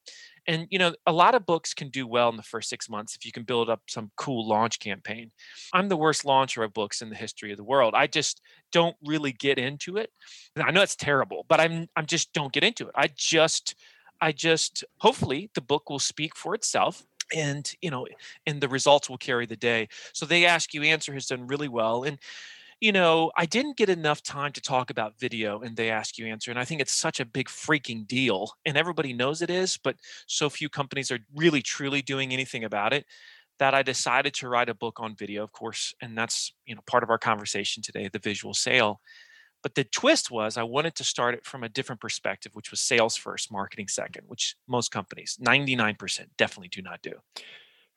and 0.46 0.66
you 0.70 0.78
know 0.78 0.94
a 1.06 1.12
lot 1.12 1.34
of 1.34 1.46
books 1.46 1.74
can 1.74 1.88
do 1.88 2.06
well 2.06 2.28
in 2.28 2.36
the 2.36 2.42
first 2.42 2.68
six 2.68 2.88
months 2.88 3.14
if 3.14 3.24
you 3.24 3.32
can 3.32 3.42
build 3.42 3.68
up 3.68 3.82
some 3.88 4.10
cool 4.16 4.46
launch 4.46 4.78
campaign. 4.78 5.30
I'm 5.72 5.88
the 5.88 5.96
worst 5.96 6.24
launcher 6.24 6.62
of 6.62 6.72
books 6.72 7.02
in 7.02 7.10
the 7.10 7.16
history 7.16 7.50
of 7.50 7.56
the 7.56 7.64
world. 7.64 7.94
I 7.94 8.06
just 8.06 8.40
don't 8.72 8.96
really 9.04 9.32
get 9.32 9.58
into 9.58 9.96
it. 9.96 10.10
I 10.56 10.70
know 10.70 10.82
it's 10.82 10.96
terrible 10.96 11.44
but 11.48 11.60
i'm 11.60 11.88
i'm 11.96 12.06
just 12.06 12.32
don't 12.32 12.52
get 12.52 12.64
into 12.64 12.86
it. 12.88 12.94
I 12.94 13.08
just 13.14 13.74
i 14.20 14.32
just 14.32 14.84
hopefully 14.98 15.50
the 15.54 15.60
book 15.60 15.90
will 15.90 15.98
speak 15.98 16.36
for 16.36 16.54
itself 16.54 17.04
and 17.34 17.72
you 17.82 17.90
know 17.90 18.06
and 18.46 18.60
the 18.60 18.68
results 18.68 19.10
will 19.10 19.18
carry 19.18 19.46
the 19.46 19.56
day. 19.56 19.88
So 20.12 20.26
they 20.26 20.46
ask 20.46 20.72
you 20.74 20.82
answer 20.82 21.12
has 21.12 21.26
done 21.26 21.46
really 21.46 21.68
well 21.68 22.04
and 22.04 22.18
you 22.80 22.92
know, 22.92 23.30
I 23.36 23.46
didn't 23.46 23.78
get 23.78 23.88
enough 23.88 24.22
time 24.22 24.52
to 24.52 24.60
talk 24.60 24.90
about 24.90 25.18
video 25.18 25.60
and 25.60 25.76
they 25.76 25.90
ask 25.90 26.18
you 26.18 26.26
answer. 26.26 26.50
And 26.50 26.60
I 26.60 26.64
think 26.64 26.80
it's 26.80 26.92
such 26.92 27.20
a 27.20 27.24
big 27.24 27.48
freaking 27.48 28.06
deal. 28.06 28.52
And 28.66 28.76
everybody 28.76 29.12
knows 29.12 29.40
it 29.40 29.50
is, 29.50 29.78
but 29.82 29.96
so 30.26 30.50
few 30.50 30.68
companies 30.68 31.10
are 31.10 31.18
really 31.34 31.62
truly 31.62 32.02
doing 32.02 32.32
anything 32.32 32.64
about 32.64 32.92
it 32.92 33.06
that 33.58 33.74
I 33.74 33.82
decided 33.82 34.34
to 34.34 34.48
write 34.48 34.68
a 34.68 34.74
book 34.74 35.00
on 35.00 35.16
video, 35.16 35.42
of 35.42 35.52
course. 35.52 35.94
And 36.02 36.16
that's, 36.16 36.52
you 36.66 36.74
know, 36.74 36.82
part 36.86 37.02
of 37.02 37.08
our 37.08 37.18
conversation 37.18 37.82
today, 37.82 38.08
the 38.12 38.18
visual 38.18 38.52
sale. 38.52 39.00
But 39.62 39.74
the 39.74 39.84
twist 39.84 40.30
was 40.30 40.58
I 40.58 40.62
wanted 40.62 40.94
to 40.96 41.04
start 41.04 41.34
it 41.34 41.46
from 41.46 41.64
a 41.64 41.68
different 41.70 42.00
perspective, 42.02 42.52
which 42.54 42.70
was 42.70 42.80
sales 42.80 43.16
first, 43.16 43.50
marketing 43.50 43.88
second, 43.88 44.24
which 44.26 44.54
most 44.68 44.90
companies, 44.90 45.38
99% 45.42 46.26
definitely 46.36 46.68
do 46.68 46.82
not 46.82 47.00
do. 47.02 47.14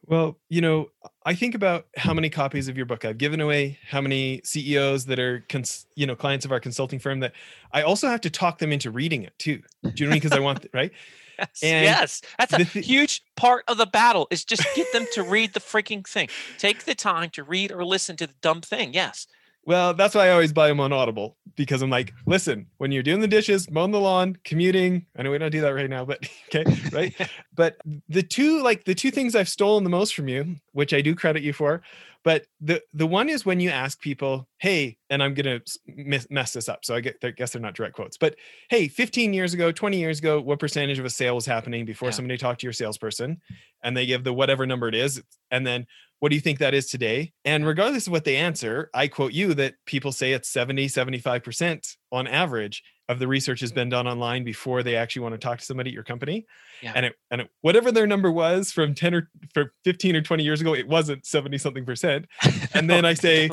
Well, 0.06 0.40
you 0.50 0.62
know, 0.62 0.90
I 1.26 1.36
think 1.36 1.54
about 1.54 1.88
how 1.96 2.14
many 2.14 2.30
copies 2.30 2.68
of 2.68 2.78
your 2.78 2.86
book 2.86 3.06
I've 3.06 3.18
given 3.18 3.42
away, 3.42 3.78
how 3.88 4.02
many 4.02 4.42
CEOs 4.44 5.06
that 5.06 5.20
are, 5.20 5.46
cons- 5.50 5.86
you 5.96 6.08
know, 6.08 6.16
clients 6.16 6.46
of 6.46 6.52
our 6.52 6.60
consulting 6.60 7.00
firm 7.00 7.20
that 7.20 7.34
I 7.74 7.84
also 7.84 8.08
have 8.08 8.22
to 8.22 8.30
talk 8.30 8.58
them 8.58 8.72
into 8.72 8.90
reading 8.90 9.24
it 9.24 9.38
too. 9.38 9.58
Do 9.58 9.64
you 9.84 9.84
know 9.84 9.92
what 9.92 10.02
I 10.02 10.04
mean? 10.06 10.12
Because 10.14 10.32
I 10.32 10.40
want, 10.40 10.66
right? 10.74 10.92
Yes, 11.40 11.64
and 11.64 11.86
yes, 11.86 12.22
that's 12.38 12.52
a 12.52 12.66
th- 12.66 12.86
huge 12.86 13.24
part 13.38 13.64
of 13.70 13.78
the 13.78 13.86
battle. 13.86 14.28
Is 14.30 14.44
just 14.44 14.62
get 14.76 14.92
them 14.92 15.06
to 15.14 15.24
read 15.24 15.54
the 15.54 15.62
freaking 15.62 16.06
thing. 16.06 16.28
Take 16.58 16.84
the 16.84 16.96
time 16.96 17.30
to 17.30 17.44
read 17.44 17.72
or 17.72 17.86
listen 17.86 18.18
to 18.18 18.28
the 18.28 18.34
dumb 18.42 18.60
thing. 18.60 18.94
Yes, 18.94 19.26
well, 19.70 19.94
that's 19.94 20.16
why 20.16 20.30
I 20.30 20.32
always 20.32 20.52
buy 20.52 20.68
them 20.68 20.80
on 20.80 20.92
Audible 20.92 21.38
because 21.56 21.84
I'm 21.84 21.92
like, 21.92 22.12
listen, 22.26 22.66
when 22.80 22.92
you're 22.92 23.04
doing 23.04 23.20
the 23.20 23.28
dishes, 23.28 23.70
mowing 23.70 23.92
the 23.92 24.00
lawn, 24.00 24.36
commuting, 24.44 25.06
I 25.16 25.22
know 25.22 25.30
we 25.30 25.38
don't 25.38 25.52
do 25.52 25.62
that 25.62 25.76
right 25.76 25.88
now, 25.88 26.06
but 26.06 26.28
okay, 26.56 26.66
right? 26.92 27.30
but 27.54 27.78
the 28.08 28.24
two, 28.24 28.64
like 28.64 28.86
the 28.86 28.96
two 28.96 29.12
things 29.12 29.36
I've 29.36 29.48
stolen 29.48 29.84
the 29.84 29.92
most 29.92 30.16
from 30.16 30.28
you, 30.28 30.56
which 30.72 30.92
I 30.92 31.02
do 31.02 31.14
credit 31.14 31.44
you 31.44 31.54
for, 31.54 31.84
but 32.24 32.48
the 32.60 32.82
the 32.96 33.06
one 33.06 33.30
is 33.30 33.46
when 33.46 33.60
you 33.60 33.70
ask 33.70 34.02
people, 34.02 34.48
hey, 34.58 34.98
and 35.12 35.22
I'm 35.22 35.36
gonna 35.36 35.62
mess 35.86 36.52
this 36.52 36.68
up, 36.68 36.84
so 36.84 36.96
I, 36.96 37.02
get, 37.02 37.18
I 37.24 37.30
guess 37.30 37.52
they're 37.52 37.62
not 37.62 37.76
direct 37.76 37.94
quotes, 37.94 38.18
but 38.18 38.38
hey, 38.72 38.88
15 38.88 39.34
years 39.34 39.54
ago, 39.54 39.72
20 39.72 40.00
years 40.00 40.18
ago, 40.18 40.42
what 40.42 40.58
percentage 40.58 40.98
of 40.98 41.06
a 41.06 41.12
sale 41.12 41.36
was 41.36 41.46
happening 41.46 41.86
before 41.86 42.08
yeah. 42.08 42.16
somebody 42.16 42.40
talked 42.40 42.62
to 42.62 42.66
your 42.66 42.74
salesperson, 42.74 43.40
and 43.84 43.96
they 43.96 44.08
give 44.08 44.24
the 44.24 44.34
whatever 44.34 44.66
number 44.66 44.88
it 44.88 44.96
is, 44.96 45.22
and 45.52 45.66
then 45.66 45.86
what 46.20 46.30
do 46.30 46.36
you 46.36 46.42
think 46.42 46.60
that 46.60 46.74
is 46.74 46.88
today? 46.88 47.32
And 47.46 47.66
regardless 47.66 48.08
of 48.08 48.12
what 48.12 48.26
they 48.26 48.36
answer, 48.36 48.90
I 48.94 49.08
quote 49.08 49.34
you 49.34 49.54
that 49.56 49.76
people 49.86 50.12
say 50.12 50.34
it's 50.34 50.50
70, 50.50 50.88
75% 50.88 51.96
on 52.12 52.28
average 52.28 52.84
of 53.08 53.20
the 53.20 53.28
research 53.28 53.62
has 53.62 53.72
been 53.72 53.90
done 53.90 54.08
online 54.08 54.44
before 54.44 54.84
they 54.84 54.96
actually 54.96 55.24
want 55.24 55.34
to 55.34 55.40
talk 55.40 55.60
to 55.60 55.66
somebody 55.66 55.90
at 55.90 55.94
your 55.94 56.04
company. 56.04 56.46
Yeah. 56.82 56.94
And 56.96 57.08
it, 57.08 57.16
and 57.32 57.42
it, 57.42 57.50
whatever 57.62 57.92
their 57.92 58.06
number 58.06 58.32
was 58.32 58.72
from 58.72 58.94
10 58.94 59.14
or 59.16 59.30
for 59.54 59.74
15 59.84 60.16
or 60.16 60.22
20 60.22 60.44
years 60.44 60.62
ago, 60.62 60.76
it 60.76 60.88
wasn't 60.88 61.26
70 61.26 61.58
something 61.58 61.86
percent. 61.86 62.28
And 62.74 62.88
then 62.88 63.04
I 63.04 63.16
say, 63.16 63.50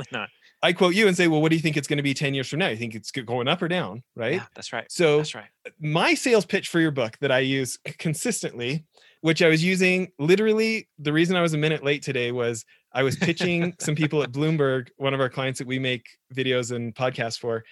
I 0.62 0.72
quote 0.72 0.94
you 0.94 1.08
and 1.08 1.16
say, 1.16 1.26
well, 1.26 1.40
what 1.40 1.48
do 1.48 1.56
you 1.56 1.62
think 1.62 1.76
it's 1.76 1.88
going 1.88 1.96
to 1.96 2.02
be 2.02 2.12
10 2.12 2.34
years 2.34 2.48
from 2.48 2.58
now? 2.58 2.68
You 2.68 2.76
think 2.76 2.94
it's 2.94 3.10
going 3.10 3.48
up 3.48 3.62
or 3.62 3.68
down? 3.68 4.02
Right. 4.14 4.34
Yeah, 4.34 4.44
that's 4.54 4.72
right. 4.72 4.90
So 4.90 5.18
that's 5.18 5.34
right. 5.34 5.46
My 5.80 6.14
sales 6.14 6.44
pitch 6.44 6.68
for 6.68 6.80
your 6.80 6.90
book 6.90 7.16
that 7.20 7.32
I 7.32 7.38
use 7.38 7.78
consistently 7.98 8.84
which 9.20 9.42
I 9.42 9.48
was 9.48 9.62
using 9.64 10.10
literally 10.18 10.88
the 10.98 11.12
reason 11.12 11.36
I 11.36 11.42
was 11.42 11.54
a 11.54 11.58
minute 11.58 11.82
late 11.82 12.02
today 12.02 12.32
was 12.32 12.64
I 12.92 13.02
was 13.02 13.16
pitching 13.16 13.74
some 13.80 13.94
people 13.94 14.22
at 14.22 14.32
Bloomberg, 14.32 14.88
one 14.96 15.14
of 15.14 15.20
our 15.20 15.28
clients 15.28 15.58
that 15.58 15.66
we 15.66 15.78
make 15.78 16.06
videos 16.34 16.74
and 16.74 16.94
podcasts 16.94 17.38
for, 17.38 17.64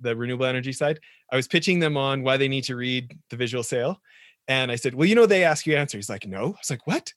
the 0.00 0.16
renewable 0.16 0.46
energy 0.46 0.72
side. 0.72 0.98
I 1.30 1.36
was 1.36 1.46
pitching 1.46 1.78
them 1.78 1.96
on 1.96 2.22
why 2.22 2.36
they 2.36 2.48
need 2.48 2.64
to 2.64 2.76
read 2.76 3.14
the 3.30 3.36
visual 3.36 3.62
sale. 3.62 4.00
And 4.48 4.72
I 4.72 4.76
said, 4.76 4.94
Well, 4.94 5.06
you 5.06 5.14
know, 5.14 5.26
they 5.26 5.44
ask 5.44 5.66
you 5.66 5.76
answer. 5.76 5.98
He's 5.98 6.08
like, 6.08 6.26
No. 6.26 6.46
I 6.46 6.48
was 6.48 6.70
like, 6.70 6.86
What? 6.86 7.12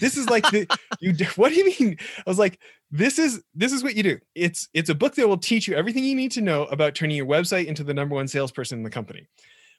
This 0.00 0.16
is 0.16 0.28
like 0.28 0.44
the 0.50 0.66
you 1.00 1.14
what 1.36 1.50
do 1.50 1.56
you 1.56 1.74
mean? 1.78 1.96
I 2.18 2.30
was 2.30 2.38
like, 2.38 2.58
this 2.90 3.18
is 3.18 3.42
this 3.54 3.72
is 3.72 3.82
what 3.82 3.94
you 3.94 4.02
do. 4.02 4.18
It's 4.34 4.68
it's 4.74 4.90
a 4.90 4.94
book 4.94 5.14
that 5.14 5.26
will 5.26 5.38
teach 5.38 5.66
you 5.66 5.74
everything 5.74 6.04
you 6.04 6.14
need 6.14 6.32
to 6.32 6.40
know 6.40 6.64
about 6.66 6.94
turning 6.94 7.16
your 7.16 7.26
website 7.26 7.66
into 7.66 7.84
the 7.84 7.94
number 7.94 8.14
one 8.14 8.28
salesperson 8.28 8.78
in 8.78 8.84
the 8.84 8.90
company. 8.90 9.26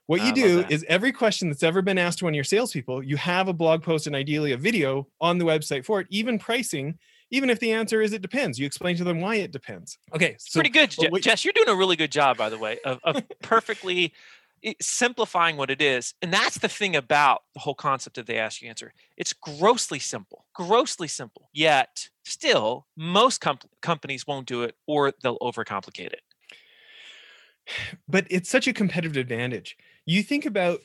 What 0.07 0.21
you 0.21 0.33
do 0.33 0.65
is 0.69 0.85
every 0.89 1.13
question 1.13 1.49
that's 1.49 1.63
ever 1.63 1.81
been 1.81 1.97
asked 1.97 2.19
to 2.19 2.25
one 2.25 2.33
of 2.33 2.35
your 2.35 2.43
salespeople, 2.43 3.03
you 3.03 3.15
have 3.17 3.47
a 3.47 3.53
blog 3.53 3.83
post 3.83 4.05
and 4.05 4.15
ideally 4.15 4.51
a 4.51 4.57
video 4.57 5.07
on 5.21 5.37
the 5.37 5.45
website 5.45 5.85
for 5.85 6.01
it, 6.01 6.07
even 6.09 6.37
pricing. 6.37 6.97
Even 7.31 7.49
if 7.49 7.59
the 7.59 7.71
answer 7.71 8.01
is 8.01 8.13
it 8.13 8.21
depends, 8.21 8.59
you 8.59 8.65
explain 8.65 8.95
to 8.97 9.03
them 9.03 9.19
why 9.19 9.37
it 9.37 9.51
depends. 9.51 9.97
Okay, 10.13 10.35
so 10.37 10.59
pretty 10.59 10.69
good, 10.69 10.91
Je- 10.91 11.09
Jess. 11.19 11.43
You're 11.43 11.53
doing 11.53 11.69
a 11.69 11.75
really 11.75 11.95
good 11.95 12.11
job, 12.11 12.37
by 12.37 12.49
the 12.49 12.59
way, 12.59 12.77
of, 12.85 12.99
of 13.03 13.23
perfectly 13.41 14.13
simplifying 14.81 15.57
what 15.57 15.71
it 15.71 15.81
is. 15.81 16.13
And 16.21 16.31
that's 16.31 16.59
the 16.59 16.69
thing 16.69 16.95
about 16.95 17.41
the 17.53 17.61
whole 17.61 17.73
concept 17.73 18.17
of 18.17 18.25
the 18.25 18.37
ask 18.37 18.61
you 18.61 18.69
answer. 18.69 18.93
It's 19.17 19.33
grossly 19.33 19.99
simple, 19.99 20.45
grossly 20.53 21.07
simple. 21.07 21.49
Yet, 21.53 22.09
still, 22.23 22.87
most 22.95 23.41
com- 23.41 23.59
companies 23.81 24.27
won't 24.27 24.47
do 24.47 24.63
it 24.63 24.75
or 24.85 25.13
they'll 25.23 25.39
overcomplicate 25.39 26.13
it. 26.13 26.21
But 28.07 28.27
it's 28.29 28.49
such 28.49 28.67
a 28.67 28.73
competitive 28.73 29.15
advantage 29.17 29.77
you 30.05 30.23
think 30.23 30.45
about 30.45 30.79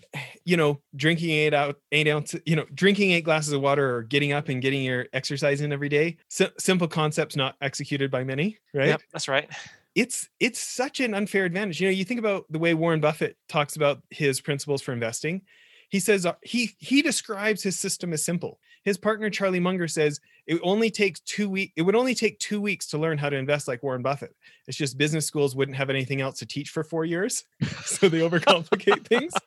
you 0.45 0.57
know 0.57 0.81
drinking 0.97 1.31
eight 1.31 1.55
out 1.55 1.77
eight 1.93 2.09
ounces 2.09 2.41
you 2.47 2.57
know 2.57 2.65
drinking 2.75 3.11
eight 3.13 3.25
glasses 3.25 3.53
of 3.53 3.61
water 3.61 3.97
or 3.97 4.03
getting 4.03 4.33
up 4.33 4.49
and 4.49 4.63
getting 4.63 4.83
your 4.83 5.07
exercise 5.13 5.61
in 5.61 5.73
every 5.73 5.89
day 5.89 6.17
S- 6.31 6.51
simple 6.59 6.89
concepts 6.89 7.37
not 7.37 7.57
executed 7.61 8.11
by 8.11 8.25
many 8.25 8.59
right? 8.75 8.89
Yep, 8.89 9.03
that's 9.13 9.29
right. 9.29 9.49
It's 9.95 10.29
it's 10.39 10.61
such 10.61 11.01
an 11.01 11.15
unfair 11.15 11.45
advantage. 11.45 11.81
You 11.81 11.89
know 11.89 11.93
you 11.93 12.05
think 12.05 12.21
about 12.21 12.45
the 12.51 12.59
way 12.59 12.75
warren 12.75 13.01
buffett 13.01 13.37
talks 13.49 13.77
about 13.77 14.03
his 14.11 14.41
principles 14.41 14.83
for 14.83 14.93
investing. 14.93 15.43
He 15.89 16.01
says 16.01 16.27
uh, 16.27 16.35
he 16.43 16.77
he 16.79 17.03
describes 17.03 17.63
his 17.63 17.79
system 17.79 18.13
as 18.13 18.25
simple. 18.25 18.61
His 18.85 18.99
partner 18.99 19.31
charlie 19.31 19.61
munger 19.61 19.89
says 19.89 20.21
it 20.49 20.59
only 20.63 20.91
takes 20.91 21.21
two 21.21 21.49
weeks 21.49 21.73
it 21.77 21.83
would 21.83 21.95
only 21.95 22.15
take 22.15 22.39
two 22.41 22.61
weeks 22.61 22.87
to 22.89 22.99
learn 22.99 23.19
how 23.19 23.29
to 23.29 23.37
invest 23.37 23.69
like 23.69 23.83
warren 23.83 24.03
buffett. 24.03 24.35
It's 24.67 24.77
just 24.77 24.99
business 24.99 25.27
schools 25.27 25.55
wouldn't 25.55 25.77
have 25.77 25.91
anything 25.91 26.21
else 26.21 26.39
to 26.41 26.47
teach 26.47 26.71
for 26.71 26.83
four 26.83 27.05
years 27.05 27.45
so 27.85 28.09
they 28.09 28.21
overcomplicate 28.21 29.07
things. 29.07 29.33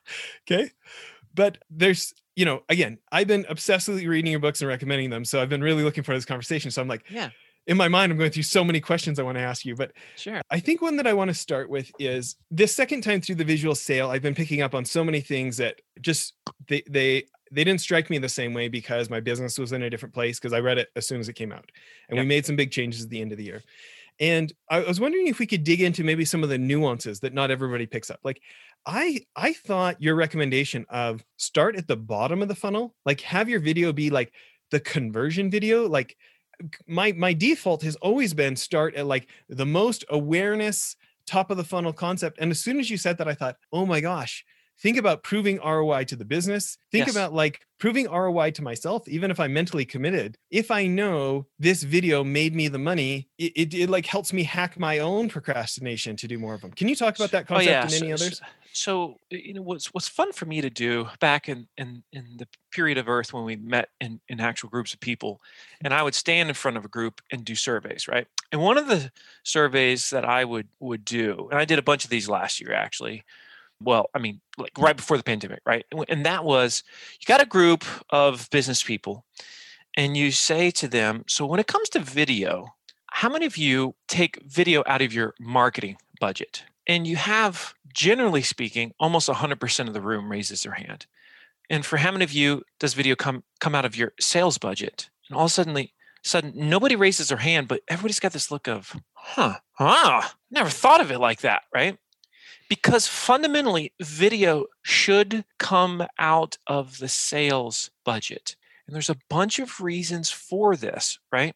Okay? 0.49 0.71
But 1.33 1.57
there's 1.69 2.13
you 2.35 2.45
know 2.45 2.63
again 2.69 2.97
i've 3.11 3.27
been 3.27 3.43
obsessively 3.45 4.07
reading 4.07 4.31
your 4.31 4.39
books 4.39 4.61
and 4.61 4.67
recommending 4.69 5.09
them 5.09 5.25
so 5.25 5.41
i've 5.41 5.49
been 5.49 5.61
really 5.61 5.83
looking 5.83 6.03
for 6.03 6.13
this 6.15 6.25
conversation. 6.25 6.71
So 6.71 6.81
i'm 6.81 6.87
like 6.87 7.03
yeah. 7.09 7.29
in 7.67 7.77
my 7.77 7.87
mind, 7.87 8.11
I'm 8.11 8.17
going 8.17 8.31
through 8.31 8.43
so 8.43 8.63
many 8.63 8.79
questions 8.79 9.19
I 9.19 9.23
want 9.23 9.37
to 9.37 9.41
ask 9.41 9.65
you, 9.65 9.75
but 9.75 9.91
sure. 10.15 10.41
I 10.49 10.59
think 10.59 10.81
one 10.81 10.97
that 10.97 11.07
I 11.07 11.13
want 11.13 11.29
to 11.29 11.33
start 11.33 11.69
with 11.69 11.91
is 11.99 12.35
this 12.49 12.73
second 12.75 13.01
time 13.01 13.21
through 13.21 13.35
the 13.35 13.43
visual 13.43 13.75
sale, 13.75 14.09
I've 14.09 14.21
been 14.21 14.35
picking 14.35 14.61
up 14.61 14.75
on 14.75 14.85
so 14.85 15.03
many 15.03 15.21
things 15.21 15.57
that 15.57 15.81
just 15.99 16.33
they 16.67 16.83
they 16.89 17.25
they 17.51 17.63
didn't 17.63 17.81
strike 17.81 18.09
me 18.09 18.17
the 18.17 18.29
same 18.29 18.53
way 18.53 18.67
because 18.67 19.09
my 19.09 19.19
business 19.19 19.57
was 19.57 19.73
in 19.73 19.83
a 19.83 19.89
different 19.89 20.13
place 20.13 20.39
because 20.39 20.53
I 20.53 20.59
read 20.59 20.77
it 20.77 20.89
as 20.95 21.07
soon 21.07 21.19
as 21.19 21.29
it 21.29 21.33
came 21.33 21.51
out. 21.51 21.69
And 22.09 22.17
yep. 22.17 22.23
we 22.23 22.27
made 22.27 22.45
some 22.45 22.55
big 22.55 22.71
changes 22.71 23.03
at 23.03 23.09
the 23.09 23.21
end 23.21 23.31
of 23.31 23.37
the 23.37 23.43
year. 23.43 23.61
And 24.19 24.51
I 24.69 24.81
was 24.81 24.99
wondering 24.99 25.27
if 25.27 25.39
we 25.39 25.47
could 25.47 25.63
dig 25.63 25.81
into 25.81 26.03
maybe 26.03 26.25
some 26.25 26.43
of 26.43 26.49
the 26.49 26.57
nuances 26.57 27.19
that 27.21 27.33
not 27.33 27.51
everybody 27.51 27.85
picks 27.85 28.09
up. 28.09 28.19
Like 28.23 28.41
I 28.85 29.25
I 29.35 29.53
thought 29.53 30.01
your 30.01 30.15
recommendation 30.15 30.85
of 30.89 31.23
start 31.37 31.75
at 31.75 31.87
the 31.87 31.97
bottom 31.97 32.41
of 32.41 32.47
the 32.47 32.55
funnel, 32.55 32.93
like 33.05 33.21
have 33.21 33.49
your 33.49 33.59
video 33.59 33.91
be 33.93 34.09
like 34.09 34.33
the 34.69 34.79
conversion 34.79 35.49
video, 35.49 35.87
like 35.87 36.15
my 36.87 37.11
my 37.13 37.33
default 37.33 37.81
has 37.83 37.95
always 37.97 38.33
been 38.33 38.55
start 38.55 38.95
at 38.95 39.05
like 39.05 39.27
the 39.49 39.65
most 39.65 40.05
awareness 40.09 40.95
top 41.25 41.51
of 41.51 41.57
the 41.57 41.63
funnel 41.63 41.93
concept 41.93 42.37
and 42.39 42.51
as 42.51 42.59
soon 42.59 42.79
as 42.79 42.89
you 42.89 42.97
said 42.97 43.17
that 43.17 43.27
i 43.27 43.33
thought 43.33 43.55
oh 43.71 43.85
my 43.85 44.01
gosh 44.01 44.43
think 44.81 44.97
about 44.97 45.23
proving 45.23 45.59
ROI 45.63 46.05
to 46.05 46.15
the 46.15 46.25
business. 46.25 46.77
Think 46.91 47.07
Yes. 47.07 47.15
about 47.15 47.33
like 47.33 47.61
proving 47.79 48.07
ROI 48.09 48.51
to 48.51 48.63
myself, 48.63 49.07
even 49.07 49.31
if 49.31 49.39
I'm 49.39 49.53
mentally 49.53 49.85
committed. 49.85 50.37
If 50.49 50.71
I 50.71 50.87
know 50.87 51.47
this 51.59 51.83
video 51.83 52.23
made 52.23 52.55
me 52.55 52.67
the 52.67 52.79
money, 52.79 53.27
it, 53.37 53.51
it, 53.55 53.73
it 53.73 53.89
like 53.89 54.05
helps 54.05 54.33
me 54.33 54.43
hack 54.43 54.79
my 54.79 54.99
own 54.99 55.29
procrastination 55.29 56.15
to 56.17 56.27
do 56.27 56.37
more 56.39 56.53
of 56.53 56.61
them. 56.61 56.71
Can 56.71 56.87
you 56.87 56.95
talk 56.95 57.15
about 57.15 57.31
that 57.31 57.45
oh, 57.49 57.55
concept 57.55 57.93
and 57.93 58.03
any 58.03 58.13
Oh, 58.13 58.15
so, 58.15 58.25
others? 58.25 58.41
so- 58.73 59.17
you 59.29 59.53
know 59.53 59.61
what's 59.61 59.93
what's 59.93 60.07
fun 60.07 60.31
for 60.31 60.45
me 60.45 60.61
to 60.61 60.69
do 60.69 61.07
back 61.19 61.47
in 61.47 61.67
in 61.77 62.03
in 62.11 62.37
the 62.37 62.47
period 62.71 62.97
of 62.97 63.07
Earth 63.07 63.33
when 63.33 63.43
we 63.43 63.55
met 63.55 63.89
in 63.99 64.19
in 64.29 64.39
actual 64.39 64.69
groups 64.69 64.93
of 64.93 64.99
people, 64.99 65.35
mm-hmm. 65.35 65.85
and 65.85 65.93
I 65.93 66.03
would 66.03 66.15
stand 66.15 66.49
in 66.49 66.55
front 66.55 66.77
of 66.77 66.85
a 66.85 66.89
group 66.89 67.21
and 67.31 67.45
do 67.45 67.55
surveys, 67.55 68.07
right? 68.07 68.27
And 68.51 68.61
one 68.61 68.77
of 68.77 68.87
the 68.87 69.11
surveys 69.43 70.09
that 70.09 70.25
I 70.25 70.43
would 70.45 70.67
would 70.79 71.05
do, 71.05 71.47
and 71.51 71.59
I 71.59 71.65
did 71.65 71.79
a 71.79 71.83
bunch 71.83 72.03
of 72.03 72.09
these 72.09 72.27
last 72.29 72.59
year 72.59 72.73
actually. 72.73 73.23
Well, 73.83 74.09
I 74.13 74.19
mean, 74.19 74.41
like 74.57 74.77
right 74.77 74.95
before 74.95 75.17
the 75.17 75.23
pandemic, 75.23 75.61
right? 75.65 75.85
And, 76.09 76.25
that 76.25 76.43
was 76.43 76.83
you 77.19 77.25
got 77.25 77.41
a 77.41 77.45
group 77.45 77.83
of 78.09 78.49
business 78.51 78.83
people, 78.83 79.25
and 79.97 80.15
you 80.15 80.31
say 80.31 80.71
to 80.71 80.87
them, 80.87 81.23
so 81.27 81.45
when 81.45 81.59
it 81.59 81.67
comes 81.67 81.89
to 81.89 81.99
video, 81.99 82.75
how 83.07 83.29
many 83.29 83.45
of 83.45 83.57
you 83.57 83.95
take 84.07 84.41
video 84.43 84.83
out 84.85 85.01
of 85.01 85.13
your 85.13 85.33
marketing 85.39 85.97
budget? 86.19 86.63
And 86.87 87.05
you 87.05 87.15
have, 87.17 87.73
generally 87.93 88.41
speaking, 88.41 88.93
almost 88.99 89.29
100% 89.29 89.87
of 89.87 89.93
the 89.93 90.01
room 90.01 90.31
raises 90.31 90.63
their 90.63 90.73
hand. 90.73 91.05
And 91.69 91.85
for 91.85 91.97
how 91.97 92.11
many 92.11 92.23
of 92.23 92.31
you 92.31 92.63
does 92.79 92.93
video 92.93 93.15
come 93.15 93.43
come 93.59 93.75
out 93.75 93.85
of 93.85 93.95
your 93.95 94.13
sales 94.19 94.57
budget? 94.57 95.09
And 95.29 95.37
all 95.37 95.45
of 95.45 95.51
a 95.51 95.53
sudden, 95.53 95.87
sudden 96.23 96.53
nobody 96.55 96.95
raises 96.95 97.29
their 97.29 97.37
hand, 97.37 97.67
but 97.67 97.81
everybody's 97.87 98.19
got 98.19 98.33
this 98.33 98.51
look 98.51 98.67
of, 98.67 98.95
huh, 99.13 99.59
ah, 99.79 100.33
never 100.49 100.69
thought 100.69 101.01
of 101.01 101.11
it 101.11 101.19
like 101.19 101.41
that, 101.41 101.63
right? 101.73 101.97
Because 102.71 103.05
fundamentally, 103.05 103.91
video 103.99 104.67
should 104.81 105.43
come 105.59 106.07
out 106.17 106.57
of 106.67 106.99
the 106.99 107.09
sales 107.09 107.91
budget. 108.05 108.55
And 108.87 108.95
there's 108.95 109.09
a 109.09 109.17
bunch 109.29 109.59
of 109.59 109.81
reasons 109.81 110.29
for 110.29 110.77
this, 110.77 111.19
right? 111.33 111.53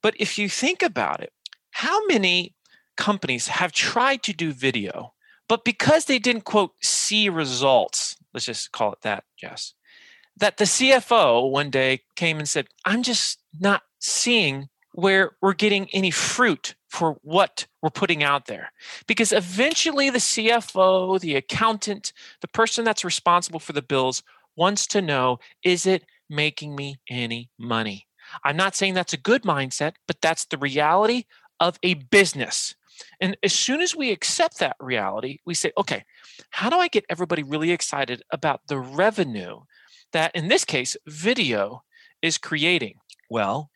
But 0.00 0.14
if 0.16 0.38
you 0.38 0.48
think 0.48 0.80
about 0.80 1.20
it, 1.20 1.32
how 1.72 2.06
many 2.06 2.54
companies 2.96 3.48
have 3.48 3.72
tried 3.72 4.22
to 4.22 4.32
do 4.32 4.52
video, 4.52 5.14
but 5.48 5.64
because 5.64 6.04
they 6.04 6.20
didn't 6.20 6.44
quote 6.44 6.74
see 6.80 7.28
results, 7.28 8.14
let's 8.32 8.46
just 8.46 8.70
call 8.70 8.92
it 8.92 9.00
that, 9.00 9.24
Jess, 9.36 9.74
that 10.36 10.58
the 10.58 10.66
CFO 10.66 11.50
one 11.50 11.70
day 11.70 12.02
came 12.14 12.38
and 12.38 12.48
said, 12.48 12.68
I'm 12.84 13.02
just 13.02 13.40
not 13.58 13.82
seeing 13.98 14.68
where 14.92 15.32
we're 15.42 15.54
getting 15.54 15.88
any 15.92 16.12
fruit 16.12 16.76
for 16.94 17.16
what 17.22 17.66
we're 17.82 17.90
putting 17.90 18.22
out 18.22 18.46
there. 18.46 18.70
Because 19.08 19.32
eventually 19.32 20.10
the 20.10 20.18
CFO, 20.18 21.18
the 21.18 21.34
accountant, 21.34 22.12
the 22.40 22.48
person 22.48 22.84
that's 22.84 23.04
responsible 23.04 23.58
for 23.58 23.72
the 23.72 23.82
bills 23.82 24.22
wants 24.56 24.86
to 24.86 25.02
know 25.02 25.38
is 25.64 25.86
it 25.86 26.04
making 26.30 26.76
me 26.76 26.96
any 27.10 27.50
money? 27.58 28.06
I'm 28.44 28.56
not 28.56 28.76
saying 28.76 28.94
that's 28.94 29.12
a 29.12 29.18
good 29.18 29.42
mindset, 29.42 29.94
but 30.06 30.20
that's 30.22 30.44
the 30.46 30.56
reality 30.56 31.24
of 31.58 31.78
a 31.82 31.94
business. 31.94 32.76
And 33.20 33.36
as 33.42 33.52
soon 33.52 33.80
as 33.80 33.96
we 33.96 34.12
accept 34.12 34.60
that 34.60 34.76
reality, 34.78 35.38
we 35.44 35.54
say, 35.54 35.72
okay, 35.76 36.04
how 36.50 36.70
do 36.70 36.76
I 36.76 36.86
get 36.86 37.04
everybody 37.10 37.42
really 37.42 37.72
excited 37.72 38.22
about 38.30 38.60
the 38.68 38.78
revenue 38.78 39.62
that, 40.12 40.34
in 40.34 40.46
this 40.46 40.64
case, 40.64 40.96
video 41.06 41.82
is 42.22 42.38
creating? 42.38 43.00
Well, 43.28 43.70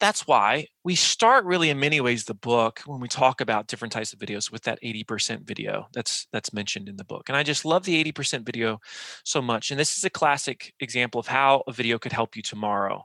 that's 0.00 0.26
why 0.26 0.66
we 0.84 0.94
start 0.94 1.44
really 1.44 1.70
in 1.70 1.78
many 1.78 2.00
ways 2.00 2.24
the 2.24 2.34
book 2.34 2.80
when 2.86 3.00
we 3.00 3.08
talk 3.08 3.40
about 3.40 3.66
different 3.66 3.92
types 3.92 4.12
of 4.12 4.18
videos 4.18 4.50
with 4.50 4.62
that 4.62 4.78
80% 4.82 5.46
video 5.46 5.88
that's 5.92 6.26
that's 6.32 6.52
mentioned 6.52 6.88
in 6.88 6.96
the 6.96 7.04
book 7.04 7.28
and 7.28 7.36
i 7.36 7.42
just 7.42 7.64
love 7.64 7.84
the 7.84 8.04
80% 8.12 8.44
video 8.44 8.80
so 9.24 9.42
much 9.42 9.70
and 9.70 9.78
this 9.78 9.96
is 9.96 10.04
a 10.04 10.10
classic 10.10 10.74
example 10.80 11.20
of 11.20 11.26
how 11.26 11.62
a 11.66 11.72
video 11.72 11.98
could 11.98 12.12
help 12.12 12.36
you 12.36 12.42
tomorrow. 12.42 13.04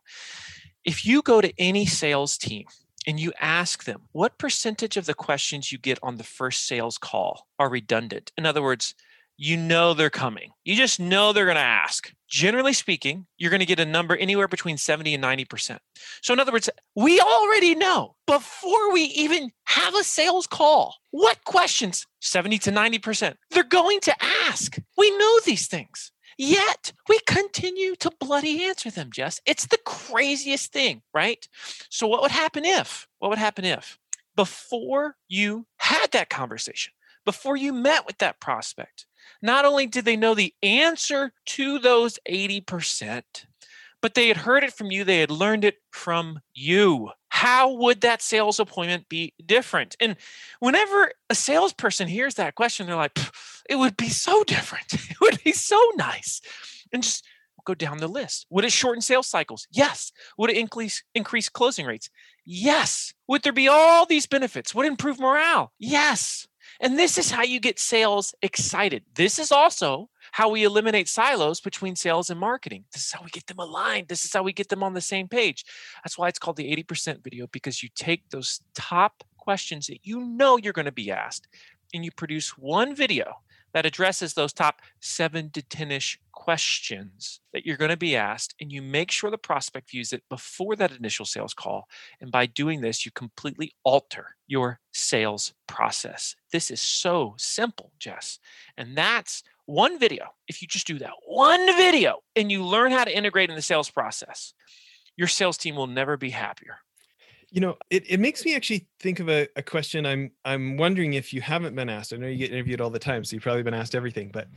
If 0.84 1.06
you 1.06 1.22
go 1.22 1.42
to 1.42 1.54
any 1.58 1.86
sales 1.86 2.38
team 2.38 2.66
and 3.08 3.20
you 3.20 3.34
ask 3.40 3.84
them 3.84 4.02
what 4.12 4.38
percentage 4.38 4.98
of 4.98 5.06
the 5.06 5.14
questions 5.14 5.72
you 5.72 5.78
get 5.78 6.00
on 6.02 6.16
the 6.16 6.24
first 6.24 6.66
sales 6.66 6.98
call 6.98 7.48
are 7.60 7.70
redundant? 7.70 8.32
In 8.38 8.46
other 8.46 8.62
words 8.62 8.96
you 9.38 9.58
know 9.58 9.94
they're 9.94 10.10
coming. 10.10 10.52
You 10.64 10.76
just 10.76 11.00
know 11.00 11.34
they're 11.34 11.46
going 11.46 11.56
to 11.56 11.62
ask. 11.62 12.12
Generally 12.30 12.74
speaking, 12.74 13.28
you're 13.38 13.50
going 13.52 13.60
to 13.60 13.66
get 13.66 13.80
a 13.80 13.86
number 13.86 14.16
anywhere 14.16 14.48
between 14.48 14.78
70 14.78 15.14
and 15.14 15.24
90%. 15.24 15.78
So, 16.22 16.34
in 16.34 16.40
other 16.40 16.52
words, 16.52 16.70
we 16.96 17.20
already 17.20 17.76
know 17.76 18.16
before 18.26 18.92
we 18.92 19.04
even 19.04 19.52
have 19.66 19.96
a 19.96 20.04
sales 20.04 20.48
call 20.48 20.96
what 21.12 21.44
questions, 21.46 22.08
70 22.22 22.58
to 22.60 22.72
90%, 22.72 23.36
they're 23.52 23.64
going 23.64 24.00
to 24.02 24.16
ask. 24.48 24.78
We 24.98 25.16
know 25.18 25.40
these 25.46 25.68
things. 25.68 26.12
Yet 26.38 26.94
we 27.08 27.20
continue 27.28 27.96
to 27.98 28.12
bloody 28.20 28.64
answer 28.66 28.90
them, 28.90 29.12
Jess. 29.14 29.40
It's 29.46 29.68
the 29.68 29.78
craziest 29.86 30.72
thing, 30.72 31.04
right? 31.14 31.48
So, 31.90 32.08
what 32.08 32.22
would 32.22 32.32
happen 32.32 32.66
if? 32.66 33.08
What 33.20 33.30
would 33.30 33.38
happen 33.38 33.66
if 33.66 34.00
before 34.36 35.16
you 35.28 35.68
had 35.78 36.12
that 36.12 36.30
conversation, 36.30 36.94
before 37.26 37.56
you 37.56 37.74
met 37.74 38.06
with 38.06 38.18
that 38.18 38.40
prospect, 38.40 39.06
not 39.42 39.66
only 39.66 39.88
did 39.88 40.06
they 40.06 40.16
know 40.16 40.36
the 40.36 40.54
answer 40.62 41.32
to 41.48 41.80
those 41.80 42.20
80%, 42.30 43.24
but 44.02 44.16
they 44.16 44.28
had 44.28 44.38
heard 44.38 44.64
it 44.64 44.74
from 44.74 44.92
you, 44.92 45.04
they 45.04 45.20
had 45.20 45.32
learned 45.32 45.64
it 45.64 45.78
from 45.92 46.42
you. 46.54 47.10
How 47.30 47.74
would 47.74 48.02
that 48.02 48.22
sales 48.22 48.60
appointment 48.60 49.08
be 49.10 49.34
different? 49.46 49.96
And 50.00 50.18
whenever 50.60 51.12
a 51.30 51.36
salesperson 51.36 52.08
hears 52.08 52.36
that 52.36 52.56
question, 52.56 52.86
they're 52.86 52.96
like, 52.96 53.18
it 53.70 53.76
would 53.76 53.98
be 53.98 54.10
so 54.10 54.44
different. 54.44 54.94
It 55.10 55.22
would 55.22 55.44
be 55.44 55.54
so 55.54 55.80
nice. 55.96 56.42
And 56.92 57.02
just 57.02 57.24
go 57.66 57.74
down 57.74 57.98
the 57.98 58.08
list. 58.08 58.46
Would 58.50 58.66
it 58.66 58.72
shorten 58.72 59.02
sales 59.02 59.28
cycles? 59.28 59.68
Yes. 59.72 60.12
Would 60.38 60.50
it 60.50 60.58
increase 60.58 61.04
increase 61.16 61.50
closing 61.50 61.86
rates? 61.86 62.10
Yes. 62.46 63.14
Would 63.28 63.44
there 63.44 63.54
be 63.54 63.68
all 63.68 64.06
these 64.06 64.28
benefits? 64.28 64.76
Would 64.76 64.86
it 64.86 64.90
improve 64.90 65.20
morale? 65.20 65.72
Yes. 65.80 66.48
And 66.80 66.98
this 66.98 67.18
is 67.18 67.32
how 67.32 67.44
you 67.44 67.60
get 67.60 67.80
sales 67.80 68.34
excited. 68.42 69.04
This 69.16 69.40
is 69.40 69.52
also 69.52 70.10
how 70.32 70.50
we 70.50 70.64
eliminate 70.64 71.08
silos 71.08 71.62
between 71.62 71.96
sales 71.96 72.30
and 72.30 72.40
marketing. 72.40 72.86
This 72.92 73.06
is 73.06 73.12
how 73.12 73.24
we 73.24 73.30
get 73.30 73.48
them 73.48 73.60
aligned. 73.60 74.08
This 74.08 74.26
is 74.26 74.34
how 74.34 74.44
we 74.44 74.54
get 74.54 74.70
them 74.70 74.84
on 74.84 74.94
the 74.94 75.02
same 75.02 75.28
page. 75.28 75.66
That's 76.04 76.18
why 76.18 76.28
it's 76.28 76.40
called 76.40 76.58
the 76.58 76.76
80% 76.84 77.24
video 77.24 77.48
because 77.48 77.84
you 77.84 77.90
take 77.96 78.30
those 78.30 78.62
top 78.74 79.24
questions 79.38 79.88
that 79.88 80.00
you 80.04 80.22
know 80.22 80.58
you're 80.58 80.74
going 80.74 80.86
to 80.86 80.92
be 80.92 81.12
asked 81.12 81.48
and 81.94 82.04
you 82.04 82.12
produce 82.12 82.58
one 82.58 82.96
video 82.96 83.43
that 83.74 83.86
addresses 83.86 84.34
those 84.34 84.54
top 84.54 84.82
seven 85.00 85.50
to 85.52 85.62
10 85.62 85.92
ish 85.92 86.20
questions 86.32 87.40
that 87.54 87.66
you're 87.66 87.78
going 87.78 87.90
to 87.90 87.98
be 87.98 88.16
asked. 88.16 88.56
And 88.60 88.72
you 88.72 88.82
make 88.82 89.12
sure 89.12 89.32
the 89.32 89.38
prospect 89.38 89.92
views 89.92 90.14
it 90.14 90.24
before 90.30 90.76
that 90.76 90.92
initial 90.92 91.26
sales 91.26 91.54
call. 91.54 91.88
And 92.22 92.32
by 92.32 92.46
doing 92.46 92.82
this, 92.82 93.06
you 93.06 93.12
completely 93.12 93.74
alter 93.84 94.36
your 94.48 94.80
sales 94.94 95.54
process. 95.68 96.36
This 96.52 96.70
is 96.70 96.82
so 96.82 97.36
simple, 97.38 97.92
Jess. 98.00 98.40
And 98.78 98.98
that's 98.98 99.44
one 99.66 99.98
video. 99.98 100.30
If 100.48 100.62
you 100.62 100.68
just 100.68 100.88
do 100.88 101.00
that 101.00 101.14
one 101.26 101.66
video 101.78 102.20
and 102.36 102.52
you 102.52 102.64
learn 102.64 102.92
how 102.92 103.04
to 103.04 103.16
integrate 103.16 103.50
in 103.50 103.56
the 103.56 103.62
sales 103.62 103.90
process, 103.90 104.54
your 105.16 105.28
sales 105.28 105.58
team 105.58 105.76
will 105.76 105.88
never 105.88 106.18
be 106.18 106.32
happier. 106.32 106.78
You 107.54 107.62
know, 107.62 107.78
it, 107.90 108.04
it 108.10 108.20
makes 108.20 108.44
me 108.44 108.56
actually 108.56 108.88
think 109.00 109.20
of 109.20 109.30
a, 109.30 109.48
a 109.56 109.62
question 109.62 110.06
I'm 110.06 110.32
I'm 110.44 110.76
wondering 110.76 111.14
if 111.14 111.34
you 111.34 111.40
haven't 111.40 111.76
been 111.76 111.88
asked. 111.88 112.12
I 112.12 112.18
know 112.18 112.28
you 112.28 112.38
get 112.38 112.52
interviewed 112.52 112.82
all 112.82 112.90
the 112.90 113.00
time, 113.00 113.24
so 113.24 113.36
you've 113.36 113.44
probably 113.44 113.64
been 113.64 113.76
asked 113.76 113.94
everything. 113.96 114.32
But 114.34 114.48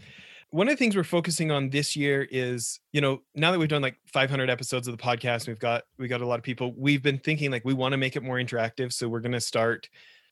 one 0.51 0.69
of 0.69 0.73
the 0.73 0.79
things 0.79 0.97
we're 0.97 1.05
focusing 1.05 1.51
on 1.51 1.71
this 1.71 1.95
year 1.95 2.27
is, 2.31 2.81
you 2.93 3.01
know, 3.01 3.21
now 3.35 3.53
that 3.53 3.59
we've 3.59 3.69
done 3.69 3.83
like 3.83 3.97
500 4.07 4.49
episodes 4.49 4.89
of 4.89 4.97
the 4.97 5.03
podcast, 5.03 5.47
we've 5.47 5.59
got 5.59 5.85
we 5.99 6.09
got 6.09 6.23
a 6.23 6.27
lot 6.27 6.39
of 6.39 6.43
people. 6.43 6.73
We've 6.77 7.03
been 7.03 7.19
thinking 7.19 7.51
like 7.51 7.65
we 7.65 7.75
want 7.75 7.93
to 7.93 7.99
make 7.99 8.17
it 8.17 8.23
more 8.23 8.37
interactive, 8.37 8.93
so 8.93 9.09
we're 9.09 9.21
going 9.21 9.33
to 9.33 9.41
start 9.41 9.89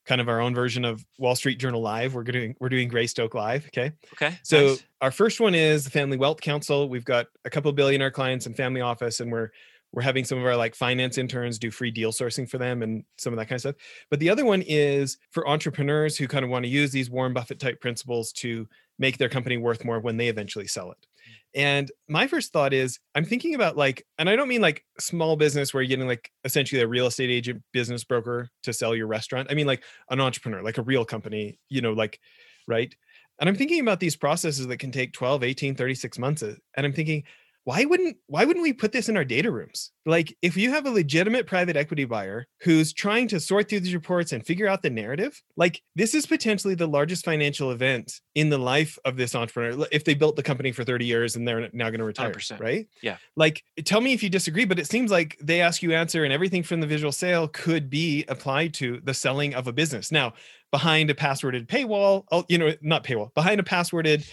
kind 0.06 0.20
of 0.20 0.28
our 0.28 0.40
own 0.40 0.54
version 0.54 0.84
of 0.84 1.04
Wall 1.18 1.34
Street 1.34 1.58
Journal 1.58 1.80
Live. 1.80 2.14
We're 2.14 2.24
doing 2.24 2.54
we're 2.60 2.68
doing 2.68 2.88
Greystoke 2.88 3.34
Live. 3.34 3.66
Okay. 3.66 3.92
Okay. 4.14 4.38
So 4.42 4.68
nice. 4.68 4.84
our 5.00 5.10
first 5.10 5.40
one 5.40 5.54
is 5.54 5.84
the 5.84 5.90
Family 5.90 6.16
Wealth 6.16 6.40
Council. 6.40 6.88
We've 6.88 7.04
got 7.04 7.26
a 7.44 7.50
couple 7.50 7.72
billionaire 7.72 8.10
clients 8.10 8.46
and 8.46 8.56
family 8.56 8.80
office, 8.80 9.20
and 9.20 9.32
we're 9.32 9.50
we're 9.94 10.02
having 10.02 10.24
some 10.24 10.38
of 10.38 10.44
our 10.44 10.56
like 10.56 10.74
finance 10.74 11.18
interns 11.18 11.58
do 11.58 11.70
free 11.70 11.90
deal 11.90 12.10
sourcing 12.10 12.48
for 12.48 12.58
them 12.58 12.82
and 12.82 13.04
some 13.16 13.32
of 13.32 13.38
that 13.38 13.46
kind 13.46 13.56
of 13.56 13.60
stuff. 13.60 13.76
But 14.10 14.18
the 14.18 14.28
other 14.28 14.44
one 14.44 14.62
is 14.62 15.18
for 15.30 15.48
entrepreneurs 15.48 16.16
who 16.16 16.26
kind 16.26 16.44
of 16.44 16.50
want 16.50 16.64
to 16.64 16.70
use 16.70 16.90
these 16.90 17.10
Warren 17.10 17.32
Buffett 17.32 17.60
type 17.60 17.80
principles 17.80 18.32
to 18.32 18.68
make 18.98 19.18
their 19.18 19.28
company 19.28 19.56
worth 19.56 19.84
more 19.84 20.00
when 20.00 20.16
they 20.16 20.28
eventually 20.28 20.66
sell 20.66 20.90
it. 20.90 21.06
And 21.54 21.90
my 22.08 22.26
first 22.26 22.52
thought 22.52 22.72
is 22.72 22.98
I'm 23.14 23.24
thinking 23.24 23.54
about 23.54 23.76
like, 23.76 24.04
and 24.18 24.28
I 24.28 24.34
don't 24.34 24.48
mean 24.48 24.60
like 24.60 24.84
small 24.98 25.36
business 25.36 25.72
where 25.72 25.82
you're 25.82 25.88
getting 25.88 26.08
like 26.08 26.30
essentially 26.44 26.82
a 26.82 26.88
real 26.88 27.06
estate 27.06 27.30
agent 27.30 27.62
business 27.72 28.02
broker 28.02 28.50
to 28.64 28.72
sell 28.72 28.96
your 28.96 29.06
restaurant. 29.06 29.48
I 29.50 29.54
mean 29.54 29.66
like 29.66 29.84
an 30.10 30.20
entrepreneur, 30.20 30.62
like 30.62 30.78
a 30.78 30.82
real 30.82 31.04
company, 31.04 31.58
you 31.68 31.80
know, 31.80 31.92
like, 31.92 32.18
right. 32.66 32.94
And 33.38 33.48
I'm 33.48 33.56
thinking 33.56 33.80
about 33.80 34.00
these 34.00 34.16
processes 34.16 34.66
that 34.66 34.78
can 34.78 34.90
take 34.90 35.12
12, 35.12 35.44
18, 35.44 35.74
36 35.76 36.18
months. 36.18 36.42
And 36.42 36.58
I'm 36.76 36.92
thinking, 36.92 37.24
why 37.64 37.84
wouldn't 37.86 38.18
why 38.26 38.44
wouldn't 38.44 38.62
we 38.62 38.72
put 38.72 38.92
this 38.92 39.08
in 39.08 39.16
our 39.16 39.24
data 39.24 39.50
rooms? 39.50 39.90
Like 40.04 40.36
if 40.42 40.56
you 40.56 40.70
have 40.70 40.86
a 40.86 40.90
legitimate 40.90 41.46
private 41.46 41.76
equity 41.76 42.04
buyer 42.04 42.46
who's 42.60 42.92
trying 42.92 43.26
to 43.28 43.40
sort 43.40 43.70
through 43.70 43.80
these 43.80 43.94
reports 43.94 44.32
and 44.32 44.44
figure 44.44 44.68
out 44.68 44.82
the 44.82 44.90
narrative 44.90 45.40
like 45.56 45.80
this 45.96 46.14
is 46.14 46.26
potentially 46.26 46.74
the 46.74 46.86
largest 46.86 47.24
financial 47.24 47.70
event 47.70 48.20
in 48.34 48.50
the 48.50 48.58
life 48.58 48.98
of 49.06 49.16
this 49.16 49.34
entrepreneur 49.34 49.86
if 49.90 50.04
they 50.04 50.12
built 50.12 50.36
the 50.36 50.42
company 50.42 50.72
for 50.72 50.84
30 50.84 51.06
years 51.06 51.36
and 51.36 51.48
they're 51.48 51.70
now 51.72 51.88
going 51.88 52.00
to 52.00 52.04
retire 52.04 52.32
100%. 52.32 52.60
right? 52.60 52.86
Yeah. 53.02 53.16
Like 53.34 53.64
tell 53.84 54.02
me 54.02 54.12
if 54.12 54.22
you 54.22 54.28
disagree 54.28 54.66
but 54.66 54.78
it 54.78 54.86
seems 54.86 55.10
like 55.10 55.38
they 55.42 55.62
ask 55.62 55.82
you 55.82 55.94
answer 55.94 56.24
and 56.24 56.32
everything 56.32 56.62
from 56.62 56.80
the 56.80 56.86
visual 56.86 57.12
sale 57.12 57.48
could 57.48 57.88
be 57.88 58.26
applied 58.28 58.74
to 58.74 59.00
the 59.04 59.14
selling 59.14 59.54
of 59.54 59.66
a 59.66 59.72
business. 59.72 60.12
Now 60.12 60.34
behind 60.70 61.08
a 61.08 61.14
passworded 61.14 61.66
paywall 61.66 62.24
oh, 62.30 62.44
you 62.48 62.58
know 62.58 62.74
not 62.82 63.04
paywall 63.04 63.32
behind 63.34 63.60
a 63.60 63.62
passworded 63.62 64.28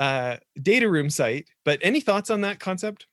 uh, 0.00 0.38
data 0.60 0.90
room 0.90 1.10
site. 1.10 1.46
But 1.64 1.78
any 1.82 2.00
thoughts 2.00 2.30
on 2.30 2.40
that 2.40 2.58
concept? 2.58 3.06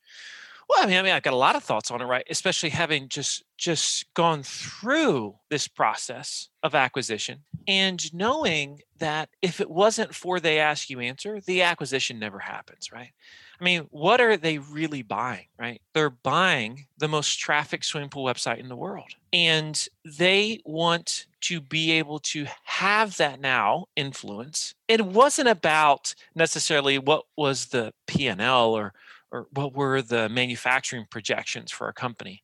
Well, 0.69 0.83
I 0.83 0.87
mean, 0.87 0.97
I 0.97 1.01
mean, 1.01 1.13
I've 1.13 1.23
got 1.23 1.33
a 1.33 1.37
lot 1.37 1.55
of 1.55 1.63
thoughts 1.63 1.91
on 1.91 2.01
it, 2.01 2.05
right? 2.05 2.25
Especially 2.29 2.69
having 2.69 3.07
just 3.09 3.43
just 3.57 4.11
gone 4.15 4.43
through 4.43 5.35
this 5.49 5.67
process 5.67 6.49
of 6.63 6.73
acquisition 6.73 7.43
and 7.67 8.13
knowing 8.13 8.81
that 8.99 9.29
if 9.41 9.59
it 9.59 9.69
wasn't 9.69 10.15
for 10.15 10.39
they 10.39 10.59
ask 10.59 10.89
you 10.89 10.99
answer, 10.99 11.41
the 11.41 11.61
acquisition 11.61 12.17
never 12.17 12.39
happens, 12.39 12.91
right? 12.91 13.11
I 13.59 13.63
mean, 13.63 13.87
what 13.89 14.21
are 14.21 14.37
they 14.37 14.59
really 14.59 15.01
buying, 15.01 15.47
right? 15.59 15.81
They're 15.93 16.09
buying 16.09 16.85
the 16.97 17.07
most 17.07 17.39
traffic 17.39 17.83
swimming 17.83 18.09
pool 18.09 18.25
website 18.25 18.59
in 18.59 18.69
the 18.69 18.75
world. 18.75 19.15
And 19.33 19.87
they 20.05 20.59
want 20.63 21.25
to 21.41 21.59
be 21.59 21.91
able 21.91 22.19
to 22.19 22.45
have 22.63 23.17
that 23.17 23.39
now 23.39 23.87
influence. 23.95 24.73
It 24.87 25.05
wasn't 25.05 25.49
about 25.49 26.13
necessarily 26.35 26.99
what 26.99 27.25
was 27.35 27.67
the 27.67 27.93
P&L 28.07 28.73
or 28.73 28.93
or 29.29 29.47
what 29.51 29.73
were 29.73 30.01
the 30.01 30.29
manufacturing 30.29 31.05
projections 31.09 31.69
for 31.71 31.85
our 31.85 31.93
company. 31.93 32.43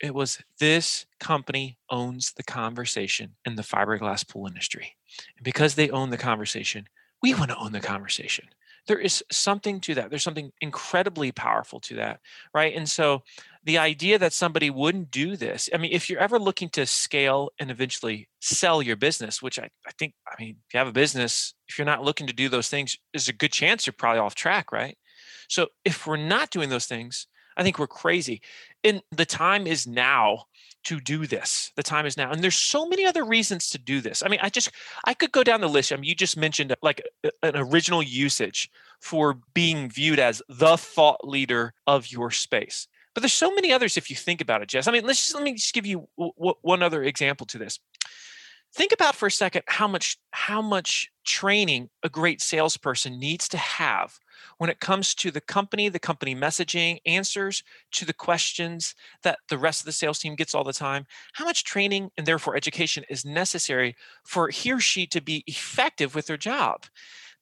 It 0.00 0.14
was 0.14 0.38
this 0.58 1.06
company 1.18 1.78
owns 1.90 2.32
the 2.32 2.42
conversation 2.42 3.34
in 3.44 3.56
the 3.56 3.62
fiberglass 3.62 4.26
pool 4.26 4.46
industry. 4.46 4.96
And 5.36 5.44
because 5.44 5.74
they 5.74 5.90
own 5.90 6.10
the 6.10 6.16
conversation, 6.16 6.88
we 7.20 7.34
want 7.34 7.50
to 7.50 7.56
own 7.56 7.72
the 7.72 7.80
conversation 7.80 8.48
there 8.88 8.98
is 8.98 9.22
something 9.30 9.80
to 9.80 9.94
that. 9.94 10.10
There's 10.10 10.22
something 10.22 10.50
incredibly 10.60 11.30
powerful 11.30 11.78
to 11.80 11.96
that, 11.96 12.20
right? 12.54 12.74
And 12.74 12.88
so 12.88 13.22
the 13.62 13.78
idea 13.78 14.18
that 14.18 14.32
somebody 14.32 14.70
wouldn't 14.70 15.10
do 15.10 15.36
this, 15.36 15.68
I 15.72 15.76
mean, 15.76 15.92
if 15.92 16.08
you're 16.08 16.18
ever 16.18 16.38
looking 16.38 16.70
to 16.70 16.86
scale 16.86 17.50
and 17.58 17.70
eventually 17.70 18.28
sell 18.40 18.80
your 18.80 18.96
business, 18.96 19.42
which 19.42 19.58
I, 19.58 19.68
I 19.86 19.90
think, 19.98 20.14
I 20.26 20.42
mean, 20.42 20.56
if 20.66 20.74
you 20.74 20.78
have 20.78 20.88
a 20.88 20.92
business, 20.92 21.54
if 21.68 21.78
you're 21.78 21.84
not 21.84 22.02
looking 22.02 22.26
to 22.26 22.32
do 22.32 22.48
those 22.48 22.68
things, 22.68 22.96
there's 23.12 23.28
a 23.28 23.34
good 23.34 23.52
chance 23.52 23.86
you're 23.86 23.92
probably 23.92 24.20
off 24.20 24.34
track, 24.34 24.72
right? 24.72 24.96
So 25.48 25.68
if 25.84 26.06
we're 26.06 26.16
not 26.16 26.50
doing 26.50 26.70
those 26.70 26.86
things, 26.86 27.26
I 27.58 27.62
think 27.62 27.78
we're 27.78 27.88
crazy. 27.88 28.40
And 28.84 29.02
the 29.10 29.26
time 29.26 29.66
is 29.66 29.86
now 29.86 30.44
to 30.84 31.00
do 31.00 31.26
this. 31.26 31.72
The 31.76 31.82
time 31.82 32.06
is 32.06 32.16
now. 32.16 32.30
And 32.30 32.42
there's 32.42 32.56
so 32.56 32.86
many 32.86 33.04
other 33.04 33.24
reasons 33.24 33.68
to 33.70 33.78
do 33.78 34.00
this. 34.00 34.22
I 34.24 34.28
mean, 34.28 34.40
I 34.42 34.48
just 34.48 34.70
I 35.04 35.12
could 35.12 35.32
go 35.32 35.42
down 35.42 35.60
the 35.60 35.68
list. 35.68 35.92
I 35.92 35.96
mean, 35.96 36.04
you 36.04 36.14
just 36.14 36.36
mentioned 36.36 36.74
like 36.82 37.02
an 37.42 37.56
original 37.56 38.02
usage 38.02 38.70
for 39.00 39.38
being 39.54 39.90
viewed 39.90 40.18
as 40.18 40.40
the 40.48 40.76
thought 40.76 41.26
leader 41.26 41.74
of 41.86 42.10
your 42.10 42.30
space. 42.30 42.86
But 43.14 43.22
there's 43.22 43.32
so 43.32 43.52
many 43.52 43.72
others 43.72 43.96
if 43.96 44.10
you 44.10 44.16
think 44.16 44.40
about 44.40 44.62
it, 44.62 44.68
Jess. 44.68 44.86
I 44.86 44.92
mean, 44.92 45.04
let's 45.04 45.20
just 45.20 45.34
let 45.34 45.42
me 45.42 45.54
just 45.54 45.74
give 45.74 45.86
you 45.86 46.08
w- 46.16 46.32
w- 46.38 46.54
one 46.62 46.82
other 46.82 47.02
example 47.02 47.46
to 47.48 47.58
this. 47.58 47.80
Think 48.74 48.92
about 48.92 49.14
for 49.14 49.26
a 49.26 49.30
second 49.30 49.62
how 49.66 49.88
much 49.88 50.18
how 50.30 50.62
much 50.62 51.10
training 51.24 51.88
a 52.02 52.08
great 52.08 52.40
salesperson 52.40 53.18
needs 53.18 53.48
to 53.48 53.58
have 53.58 54.18
when 54.58 54.70
it 54.70 54.80
comes 54.80 55.14
to 55.16 55.30
the 55.30 55.40
company, 55.40 55.88
the 55.88 55.98
company 55.98 56.34
messaging, 56.34 56.98
answers 57.06 57.62
to 57.92 58.04
the 58.04 58.12
questions 58.12 58.94
that 59.22 59.38
the 59.48 59.58
rest 59.58 59.80
of 59.80 59.86
the 59.86 59.92
sales 59.92 60.18
team 60.18 60.34
gets 60.34 60.54
all 60.54 60.64
the 60.64 60.72
time, 60.72 61.06
how 61.34 61.44
much 61.44 61.64
training 61.64 62.10
and 62.16 62.26
therefore 62.26 62.56
education 62.56 63.04
is 63.08 63.24
necessary 63.24 63.96
for 64.24 64.48
he 64.48 64.72
or 64.72 64.80
she 64.80 65.06
to 65.06 65.20
be 65.20 65.44
effective 65.46 66.14
with 66.14 66.26
their 66.26 66.36
job? 66.36 66.84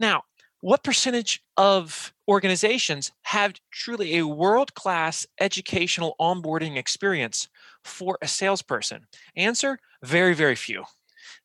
Now, 0.01 0.23
what 0.61 0.83
percentage 0.83 1.43
of 1.57 2.15
organizations 2.29 3.13
have 3.23 3.55
truly 3.71 4.17
a 4.17 4.27
world 4.27 4.75
class 4.75 5.27
educational 5.39 6.17
onboarding 6.21 6.77
experience 6.77 7.49
for 7.85 8.19
a 8.23 8.27
salesperson? 8.27 9.07
Answer 9.37 9.79
very, 10.03 10.35
very 10.35 10.57
few. 10.57 10.85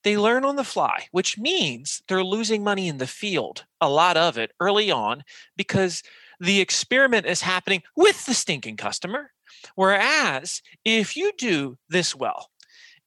They 0.03 0.17
learn 0.17 0.45
on 0.45 0.55
the 0.55 0.63
fly, 0.63 1.07
which 1.11 1.37
means 1.37 2.01
they're 2.07 2.23
losing 2.23 2.63
money 2.63 2.87
in 2.87 2.97
the 2.97 3.07
field, 3.07 3.65
a 3.79 3.89
lot 3.89 4.17
of 4.17 4.37
it 4.37 4.51
early 4.59 4.89
on, 4.91 5.23
because 5.57 6.03
the 6.39 6.59
experiment 6.59 7.27
is 7.27 7.41
happening 7.41 7.83
with 7.95 8.25
the 8.25 8.33
stinking 8.33 8.77
customer. 8.77 9.31
Whereas 9.75 10.61
if 10.83 11.15
you 11.15 11.31
do 11.37 11.77
this 11.89 12.15
well, 12.15 12.49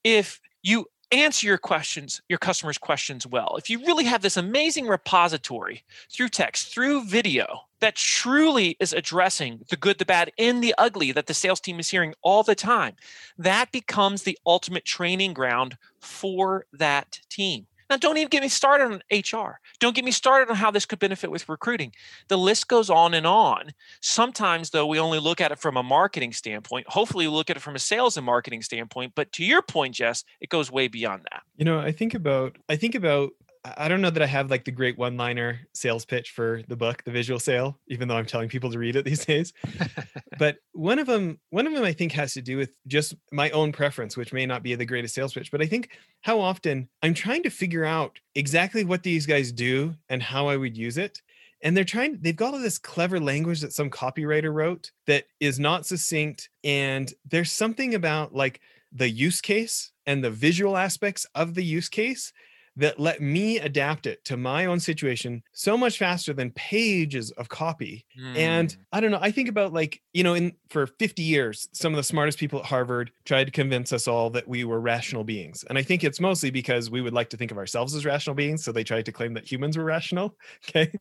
if 0.04 0.40
you 0.62 0.86
answer 1.10 1.46
your 1.46 1.58
questions, 1.58 2.20
your 2.28 2.38
customers' 2.38 2.78
questions 2.78 3.26
well, 3.26 3.56
if 3.56 3.70
you 3.70 3.78
really 3.80 4.04
have 4.04 4.22
this 4.22 4.36
amazing 4.36 4.86
repository 4.86 5.84
through 6.10 6.28
text, 6.28 6.72
through 6.72 7.04
video 7.04 7.60
that 7.80 7.96
truly 7.96 8.76
is 8.80 8.92
addressing 8.92 9.60
the 9.68 9.76
good, 9.76 9.98
the 9.98 10.04
bad, 10.04 10.32
and 10.38 10.62
the 10.62 10.74
ugly 10.78 11.12
that 11.12 11.26
the 11.26 11.34
sales 11.34 11.60
team 11.60 11.78
is 11.78 11.90
hearing 11.90 12.14
all 12.22 12.42
the 12.42 12.54
time, 12.54 12.94
that 13.38 13.70
becomes 13.72 14.22
the 14.22 14.38
ultimate 14.46 14.84
training 14.84 15.34
ground 15.34 15.76
for 16.04 16.66
that 16.72 17.20
team. 17.28 17.66
Now, 17.90 17.98
don't 17.98 18.16
even 18.16 18.28
get 18.28 18.42
me 18.42 18.48
started 18.48 18.84
on 18.84 19.02
HR. 19.10 19.60
Don't 19.78 19.94
get 19.94 20.04
me 20.04 20.10
started 20.10 20.50
on 20.50 20.56
how 20.56 20.70
this 20.70 20.86
could 20.86 20.98
benefit 20.98 21.30
with 21.30 21.48
recruiting. 21.48 21.92
The 22.28 22.38
list 22.38 22.66
goes 22.66 22.88
on 22.88 23.12
and 23.14 23.26
on. 23.26 23.72
Sometimes, 24.00 24.70
though, 24.70 24.86
we 24.86 24.98
only 24.98 25.18
look 25.18 25.40
at 25.40 25.52
it 25.52 25.58
from 25.58 25.76
a 25.76 25.82
marketing 25.82 26.32
standpoint. 26.32 26.88
Hopefully, 26.88 27.28
we 27.28 27.34
look 27.34 27.50
at 27.50 27.56
it 27.56 27.60
from 27.60 27.76
a 27.76 27.78
sales 27.78 28.16
and 28.16 28.24
marketing 28.24 28.62
standpoint. 28.62 29.12
But 29.14 29.32
to 29.32 29.44
your 29.44 29.60
point, 29.60 29.96
Jess, 29.96 30.24
it 30.40 30.48
goes 30.48 30.72
way 30.72 30.88
beyond 30.88 31.22
that. 31.30 31.42
You 31.56 31.64
know, 31.64 31.78
I 31.78 31.92
think 31.92 32.14
about 32.14 32.56
I 32.68 32.76
think 32.76 32.94
about 32.94 33.32
I 33.64 33.88
don't 33.88 34.02
know 34.02 34.10
that 34.10 34.22
I 34.22 34.26
have 34.26 34.50
like 34.50 34.66
the 34.66 34.70
great 34.70 34.98
one 34.98 35.16
liner 35.16 35.60
sales 35.72 36.04
pitch 36.04 36.32
for 36.32 36.62
the 36.68 36.76
book, 36.76 37.02
The 37.04 37.10
Visual 37.10 37.40
Sale, 37.40 37.78
even 37.88 38.08
though 38.08 38.16
I'm 38.16 38.26
telling 38.26 38.50
people 38.50 38.70
to 38.70 38.78
read 38.78 38.94
it 38.94 39.06
these 39.06 39.24
days. 39.24 39.54
but 40.38 40.58
one 40.72 40.98
of 40.98 41.06
them, 41.06 41.40
one 41.48 41.66
of 41.66 41.72
them 41.72 41.82
I 41.82 41.94
think 41.94 42.12
has 42.12 42.34
to 42.34 42.42
do 42.42 42.58
with 42.58 42.76
just 42.86 43.14
my 43.32 43.48
own 43.50 43.72
preference, 43.72 44.18
which 44.18 44.34
may 44.34 44.44
not 44.44 44.62
be 44.62 44.74
the 44.74 44.84
greatest 44.84 45.14
sales 45.14 45.32
pitch, 45.32 45.50
but 45.50 45.62
I 45.62 45.66
think 45.66 45.96
how 46.20 46.40
often 46.40 46.88
I'm 47.02 47.14
trying 47.14 47.42
to 47.44 47.50
figure 47.50 47.86
out 47.86 48.18
exactly 48.34 48.84
what 48.84 49.02
these 49.02 49.24
guys 49.24 49.50
do 49.50 49.94
and 50.10 50.22
how 50.22 50.48
I 50.48 50.58
would 50.58 50.76
use 50.76 50.98
it. 50.98 51.22
And 51.62 51.74
they're 51.74 51.84
trying, 51.84 52.18
they've 52.20 52.36
got 52.36 52.52
all 52.52 52.60
this 52.60 52.78
clever 52.78 53.18
language 53.18 53.62
that 53.62 53.72
some 53.72 53.88
copywriter 53.88 54.52
wrote 54.52 54.90
that 55.06 55.24
is 55.40 55.58
not 55.58 55.86
succinct. 55.86 56.50
And 56.64 57.10
there's 57.24 57.50
something 57.50 57.94
about 57.94 58.34
like 58.34 58.60
the 58.92 59.08
use 59.08 59.40
case 59.40 59.92
and 60.04 60.22
the 60.22 60.30
visual 60.30 60.76
aspects 60.76 61.26
of 61.34 61.54
the 61.54 61.64
use 61.64 61.88
case 61.88 62.34
that 62.76 62.98
let 62.98 63.20
me 63.20 63.58
adapt 63.58 64.06
it 64.06 64.24
to 64.26 64.36
my 64.36 64.66
own 64.66 64.80
situation 64.80 65.42
so 65.52 65.76
much 65.76 65.98
faster 65.98 66.32
than 66.32 66.50
pages 66.52 67.30
of 67.32 67.48
copy. 67.48 68.04
Mm. 68.20 68.36
And. 68.36 68.76
I 68.94 69.00
don't 69.00 69.10
know, 69.10 69.18
I 69.20 69.32
think 69.32 69.48
about 69.48 69.72
like, 69.72 70.00
you 70.12 70.22
know, 70.22 70.34
in 70.34 70.52
for 70.70 70.86
50 70.86 71.20
years, 71.22 71.68
some 71.72 71.92
of 71.92 71.96
the 71.96 72.04
smartest 72.04 72.38
people 72.38 72.60
at 72.60 72.64
Harvard 72.64 73.10
tried 73.24 73.44
to 73.44 73.50
convince 73.50 73.92
us 73.92 74.06
all 74.06 74.30
that 74.30 74.46
we 74.46 74.64
were 74.64 74.80
rational 74.80 75.24
beings. 75.24 75.64
And 75.68 75.76
I 75.76 75.82
think 75.82 76.04
it's 76.04 76.20
mostly 76.20 76.50
because 76.50 76.90
we 76.90 77.00
would 77.00 77.12
like 77.12 77.28
to 77.30 77.36
think 77.36 77.50
of 77.50 77.58
ourselves 77.58 77.94
as 77.94 78.04
rational 78.04 78.36
beings, 78.36 78.62
so 78.62 78.70
they 78.70 78.84
tried 78.84 79.06
to 79.06 79.12
claim 79.12 79.34
that 79.34 79.50
humans 79.50 79.76
were 79.76 79.82
rational, 79.82 80.36
okay? 80.68 80.92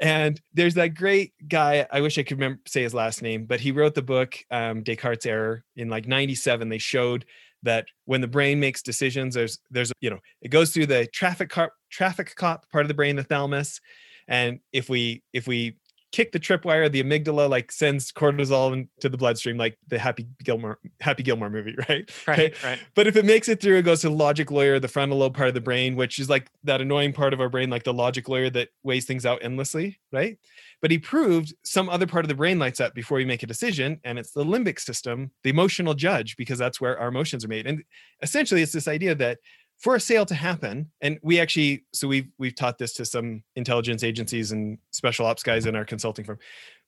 And 0.00 0.40
there's 0.54 0.74
that 0.74 0.94
great 0.94 1.34
guy, 1.48 1.86
I 1.90 2.00
wish 2.00 2.16
I 2.16 2.22
could 2.22 2.38
remember 2.38 2.60
say 2.66 2.82
his 2.82 2.94
last 2.94 3.20
name, 3.20 3.44
but 3.44 3.60
he 3.60 3.72
wrote 3.72 3.94
the 3.94 4.02
book 4.02 4.38
um, 4.50 4.82
Descartes' 4.82 5.26
Error 5.26 5.64
in 5.76 5.90
like 5.90 6.08
97. 6.08 6.68
They 6.70 6.78
showed 6.78 7.26
that 7.62 7.86
when 8.04 8.20
the 8.20 8.28
brain 8.28 8.60
makes 8.60 8.82
decisions 8.82 9.34
there's 9.34 9.58
there's 9.70 9.92
you 10.00 10.10
know 10.10 10.18
it 10.42 10.48
goes 10.48 10.70
through 10.70 10.86
the 10.86 11.06
traffic 11.12 11.50
cop 11.50 11.72
traffic 11.90 12.34
cop 12.36 12.70
part 12.70 12.84
of 12.84 12.88
the 12.88 12.94
brain 12.94 13.16
the 13.16 13.24
thalamus. 13.24 13.80
And 14.26 14.60
if 14.72 14.88
we 14.88 15.22
if 15.32 15.46
we 15.46 15.76
kick 16.10 16.32
the 16.32 16.40
tripwire 16.40 16.90
the 16.90 17.02
amygdala 17.02 17.50
like 17.50 17.70
sends 17.70 18.10
cortisol 18.10 18.72
into 18.72 19.10
the 19.10 19.18
bloodstream 19.18 19.58
like 19.58 19.76
the 19.88 19.98
happy 19.98 20.26
gilmore 20.42 20.78
happy 21.00 21.22
gilmore 21.22 21.50
movie 21.50 21.74
right? 21.88 22.10
Right, 22.26 22.38
okay? 22.38 22.54
right. 22.64 22.78
But 22.94 23.06
if 23.06 23.16
it 23.16 23.26
makes 23.26 23.46
it 23.46 23.60
through 23.60 23.76
it 23.76 23.82
goes 23.82 24.00
to 24.00 24.08
the 24.08 24.14
logic 24.14 24.50
lawyer 24.50 24.80
the 24.80 24.88
frontal 24.88 25.18
lobe 25.18 25.36
part 25.36 25.48
of 25.48 25.54
the 25.54 25.60
brain 25.60 25.96
which 25.96 26.18
is 26.18 26.30
like 26.30 26.50
that 26.64 26.80
annoying 26.80 27.12
part 27.12 27.34
of 27.34 27.40
our 27.42 27.50
brain 27.50 27.68
like 27.68 27.84
the 27.84 27.92
logic 27.92 28.26
lawyer 28.26 28.48
that 28.50 28.68
weighs 28.82 29.04
things 29.04 29.26
out 29.26 29.40
endlessly 29.42 29.98
right 30.10 30.38
but 30.80 30.90
he 30.90 30.98
proved 30.98 31.54
some 31.64 31.88
other 31.88 32.06
part 32.06 32.24
of 32.24 32.28
the 32.28 32.34
brain 32.34 32.58
lights 32.58 32.80
up 32.80 32.94
before 32.94 33.20
you 33.20 33.26
make 33.26 33.42
a 33.42 33.46
decision, 33.46 34.00
and 34.04 34.18
it's 34.18 34.32
the 34.32 34.44
limbic 34.44 34.78
system, 34.80 35.30
the 35.42 35.50
emotional 35.50 35.94
judge, 35.94 36.36
because 36.36 36.58
that's 36.58 36.80
where 36.80 36.98
our 36.98 37.08
emotions 37.08 37.44
are 37.44 37.48
made. 37.48 37.66
And 37.66 37.82
essentially, 38.22 38.62
it's 38.62 38.72
this 38.72 38.88
idea 38.88 39.14
that 39.16 39.38
for 39.78 39.94
a 39.94 40.00
sale 40.00 40.26
to 40.26 40.34
happen, 40.34 40.90
and 41.00 41.18
we 41.22 41.40
actually, 41.40 41.84
so 41.92 42.08
we've 42.08 42.28
we've 42.38 42.54
taught 42.54 42.78
this 42.78 42.92
to 42.94 43.04
some 43.04 43.42
intelligence 43.56 44.02
agencies 44.02 44.52
and 44.52 44.78
special 44.90 45.26
ops 45.26 45.42
guys 45.42 45.66
in 45.66 45.76
our 45.76 45.84
consulting 45.84 46.24
firm 46.24 46.38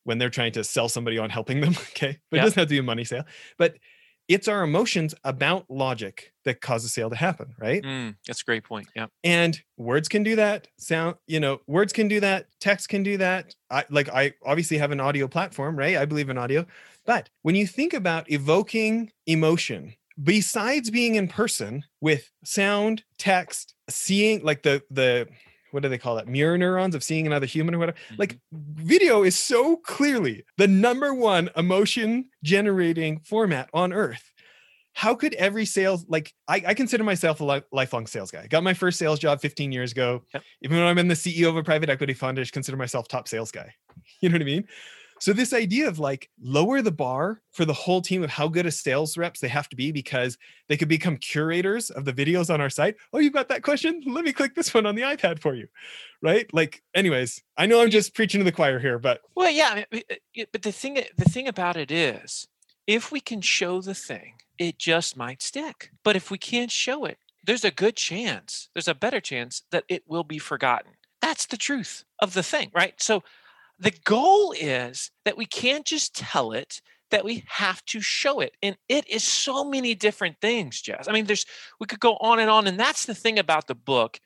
when 0.04 0.18
they're 0.18 0.30
trying 0.30 0.52
to 0.52 0.64
sell 0.64 0.88
somebody 0.88 1.18
on 1.18 1.30
helping 1.30 1.60
them. 1.60 1.74
Okay, 1.90 2.18
but 2.30 2.38
it 2.38 2.42
doesn't 2.42 2.58
have 2.58 2.68
to 2.68 2.74
be 2.74 2.78
a 2.78 2.82
money 2.82 3.04
sale, 3.04 3.24
but 3.58 3.74
it's 4.30 4.46
our 4.46 4.62
emotions 4.62 5.12
about 5.24 5.68
logic 5.68 6.32
that 6.44 6.60
cause 6.60 6.84
a 6.84 6.88
sale 6.88 7.10
to 7.10 7.16
happen, 7.16 7.52
right? 7.58 7.82
Mm, 7.82 8.14
that's 8.24 8.42
a 8.42 8.44
great 8.44 8.62
point. 8.62 8.86
Yeah. 8.94 9.06
And 9.24 9.60
words 9.76 10.08
can 10.08 10.22
do 10.22 10.36
that. 10.36 10.68
Sound, 10.78 11.16
you 11.26 11.40
know, 11.40 11.60
words 11.66 11.92
can 11.92 12.06
do 12.06 12.20
that. 12.20 12.46
Text 12.60 12.88
can 12.88 13.02
do 13.02 13.16
that. 13.16 13.56
I 13.70 13.84
like 13.90 14.08
I 14.08 14.34
obviously 14.46 14.78
have 14.78 14.92
an 14.92 15.00
audio 15.00 15.26
platform, 15.26 15.76
right? 15.76 15.96
I 15.96 16.04
believe 16.04 16.30
in 16.30 16.38
audio. 16.38 16.64
But 17.04 17.28
when 17.42 17.56
you 17.56 17.66
think 17.66 17.92
about 17.92 18.30
evoking 18.30 19.10
emotion, 19.26 19.94
besides 20.22 20.90
being 20.90 21.16
in 21.16 21.26
person 21.26 21.84
with 22.00 22.30
sound, 22.44 23.02
text, 23.18 23.74
seeing 23.88 24.44
like 24.44 24.62
the 24.62 24.80
the 24.92 25.26
what 25.72 25.82
do 25.82 25.88
they 25.88 25.98
call 25.98 26.16
that 26.16 26.28
mirror 26.28 26.58
neurons 26.58 26.94
of 26.94 27.02
seeing 27.02 27.26
another 27.26 27.46
human 27.46 27.74
or 27.74 27.78
whatever 27.78 27.98
mm-hmm. 27.98 28.16
like 28.18 28.38
video 28.52 29.22
is 29.22 29.38
so 29.38 29.76
clearly 29.76 30.44
the 30.56 30.68
number 30.68 31.14
one 31.14 31.50
emotion 31.56 32.26
generating 32.42 33.20
format 33.20 33.68
on 33.72 33.92
earth 33.92 34.30
how 34.92 35.14
could 35.14 35.34
every 35.34 35.64
sales 35.64 36.04
like 36.08 36.34
I, 36.48 36.62
I 36.66 36.74
consider 36.74 37.04
myself 37.04 37.40
a 37.40 37.44
li- 37.44 37.62
lifelong 37.72 38.06
sales 38.06 38.30
guy. 38.30 38.42
I 38.42 38.46
got 38.48 38.62
my 38.62 38.74
first 38.74 38.98
sales 38.98 39.18
job 39.18 39.40
15 39.40 39.72
years 39.72 39.92
ago. 39.92 40.22
Yep. 40.34 40.42
Even 40.62 40.78
when 40.78 40.86
I'm 40.86 40.98
in 40.98 41.08
the 41.08 41.14
CEO 41.14 41.48
of 41.48 41.56
a 41.56 41.62
private 41.62 41.88
equity 41.88 42.12
fund, 42.12 42.38
I 42.38 42.42
just 42.42 42.52
consider 42.52 42.76
myself 42.76 43.08
top 43.08 43.28
sales 43.28 43.50
guy. 43.50 43.74
You 44.22 44.28
know 44.28 44.34
what 44.34 44.42
I 44.42 44.44
mean? 44.44 44.68
So 45.20 45.32
this 45.32 45.52
idea 45.52 45.86
of 45.86 45.98
like 45.98 46.30
lower 46.40 46.82
the 46.82 46.90
bar 46.90 47.42
for 47.52 47.64
the 47.64 47.72
whole 47.72 48.00
team 48.00 48.22
of 48.22 48.30
how 48.30 48.48
good 48.48 48.66
a 48.66 48.70
sales 48.70 49.16
reps 49.16 49.40
they 49.40 49.48
have 49.48 49.68
to 49.68 49.76
be 49.76 49.92
because 49.92 50.38
they 50.68 50.76
could 50.76 50.88
become 50.88 51.16
curators 51.18 51.90
of 51.90 52.04
the 52.04 52.12
videos 52.12 52.52
on 52.52 52.60
our 52.60 52.70
site. 52.70 52.96
Oh, 53.12 53.18
you've 53.18 53.34
got 53.34 53.48
that 53.48 53.62
question? 53.62 54.02
Let 54.06 54.24
me 54.24 54.32
click 54.32 54.54
this 54.54 54.72
one 54.72 54.86
on 54.86 54.94
the 54.94 55.02
iPad 55.02 55.38
for 55.38 55.54
you. 55.54 55.68
Right? 56.22 56.52
Like, 56.52 56.82
anyways, 56.94 57.42
I 57.56 57.66
know 57.66 57.82
I'm 57.82 57.90
just 57.90 58.14
preaching 58.14 58.40
to 58.40 58.44
the 58.44 58.52
choir 58.52 58.78
here, 58.78 58.98
but 58.98 59.20
well, 59.34 59.50
yeah, 59.50 59.84
uh, 59.92 60.44
but 60.52 60.62
the 60.62 60.72
thing 60.72 60.94
the 60.94 61.24
thing 61.24 61.48
about 61.48 61.76
it 61.76 61.90
is 61.90 62.48
if 62.86 63.12
we 63.12 63.20
can 63.20 63.40
show 63.40 63.80
the 63.80 63.94
thing 63.94 64.34
it 64.60 64.78
just 64.78 65.16
might 65.16 65.42
stick. 65.42 65.90
But 66.04 66.16
if 66.16 66.30
we 66.30 66.38
can't 66.38 66.70
show 66.70 67.06
it, 67.06 67.18
there's 67.44 67.64
a 67.64 67.70
good 67.70 67.96
chance, 67.96 68.68
there's 68.74 68.86
a 68.86 68.94
better 68.94 69.20
chance 69.20 69.62
that 69.72 69.84
it 69.88 70.04
will 70.06 70.22
be 70.22 70.38
forgotten. 70.38 70.92
That's 71.22 71.46
the 71.46 71.56
truth 71.56 72.04
of 72.20 72.34
the 72.34 72.42
thing, 72.42 72.70
right? 72.74 72.94
So 73.00 73.22
the 73.80 73.92
goal 74.04 74.54
is 74.58 75.10
that 75.24 75.38
we 75.38 75.46
can't 75.46 75.86
just 75.86 76.14
tell 76.14 76.52
it, 76.52 76.82
that 77.10 77.24
we 77.24 77.42
have 77.48 77.84
to 77.86 78.00
show 78.00 78.40
it. 78.40 78.52
And 78.62 78.76
it 78.88 79.08
is 79.08 79.24
so 79.24 79.64
many 79.64 79.94
different 79.94 80.36
things, 80.40 80.80
Jess. 80.80 81.08
I 81.08 81.12
mean, 81.12 81.24
there's 81.24 81.46
we 81.80 81.86
could 81.86 81.98
go 81.98 82.16
on 82.20 82.38
and 82.38 82.50
on. 82.50 82.66
And 82.66 82.78
that's 82.78 83.06
the 83.06 83.14
thing 83.14 83.38
about 83.38 83.66
the 83.66 83.74
book 83.74 84.20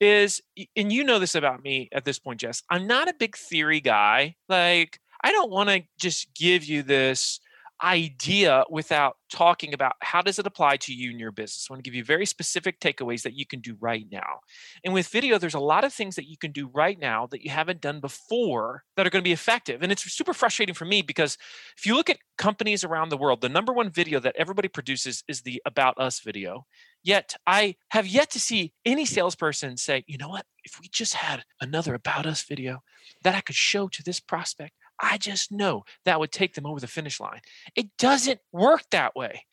is 0.00 0.40
and 0.76 0.92
you 0.92 1.04
know 1.04 1.18
this 1.18 1.34
about 1.34 1.62
me 1.62 1.88
at 1.92 2.04
this 2.04 2.18
point, 2.18 2.40
Jess. 2.40 2.62
I'm 2.70 2.86
not 2.86 3.08
a 3.08 3.14
big 3.18 3.36
theory 3.36 3.80
guy. 3.80 4.36
Like, 4.48 5.00
I 5.22 5.32
don't 5.32 5.50
want 5.50 5.70
to 5.70 5.82
just 5.98 6.32
give 6.34 6.64
you 6.64 6.82
this 6.82 7.40
idea 7.82 8.64
without 8.70 9.16
talking 9.30 9.74
about 9.74 9.94
how 10.00 10.22
does 10.22 10.38
it 10.38 10.46
apply 10.46 10.76
to 10.76 10.94
you 10.94 11.10
and 11.10 11.18
your 11.18 11.32
business. 11.32 11.66
I 11.68 11.72
want 11.72 11.82
to 11.82 11.88
give 11.88 11.96
you 11.96 12.04
very 12.04 12.24
specific 12.24 12.78
takeaways 12.78 13.22
that 13.22 13.34
you 13.34 13.46
can 13.46 13.60
do 13.60 13.76
right 13.80 14.06
now. 14.10 14.40
And 14.84 14.94
with 14.94 15.08
video, 15.08 15.38
there's 15.38 15.54
a 15.54 15.60
lot 15.60 15.84
of 15.84 15.92
things 15.92 16.14
that 16.16 16.28
you 16.28 16.36
can 16.36 16.52
do 16.52 16.68
right 16.72 16.98
now 16.98 17.26
that 17.26 17.42
you 17.42 17.50
haven't 17.50 17.80
done 17.80 18.00
before 18.00 18.84
that 18.96 19.06
are 19.06 19.10
going 19.10 19.22
to 19.22 19.28
be 19.28 19.32
effective. 19.32 19.82
And 19.82 19.90
it's 19.90 20.10
super 20.10 20.32
frustrating 20.32 20.74
for 20.74 20.84
me 20.84 21.02
because 21.02 21.36
if 21.76 21.84
you 21.84 21.96
look 21.96 22.10
at 22.10 22.18
companies 22.38 22.84
around 22.84 23.08
the 23.08 23.16
world, 23.16 23.40
the 23.40 23.48
number 23.48 23.72
one 23.72 23.90
video 23.90 24.20
that 24.20 24.36
everybody 24.36 24.68
produces 24.68 25.24
is 25.28 25.42
the 25.42 25.60
about 25.66 25.98
us 25.98 26.20
video. 26.20 26.66
Yet 27.02 27.34
I 27.46 27.76
have 27.90 28.06
yet 28.06 28.30
to 28.30 28.40
see 28.40 28.72
any 28.84 29.04
salesperson 29.04 29.76
say, 29.76 30.04
you 30.06 30.16
know 30.16 30.28
what, 30.28 30.46
if 30.64 30.80
we 30.80 30.88
just 30.88 31.14
had 31.14 31.44
another 31.60 31.94
about 31.94 32.24
us 32.24 32.42
video 32.42 32.82
that 33.22 33.34
I 33.34 33.40
could 33.40 33.56
show 33.56 33.88
to 33.88 34.02
this 34.02 34.20
prospect, 34.20 34.72
I 35.00 35.18
just 35.18 35.52
know 35.52 35.84
that 36.04 36.20
would 36.20 36.32
take 36.32 36.54
them 36.54 36.66
over 36.66 36.80
the 36.80 36.86
finish 36.86 37.20
line. 37.20 37.40
It 37.74 37.96
doesn't 37.98 38.40
work 38.52 38.82
that 38.90 39.14
way 39.14 39.44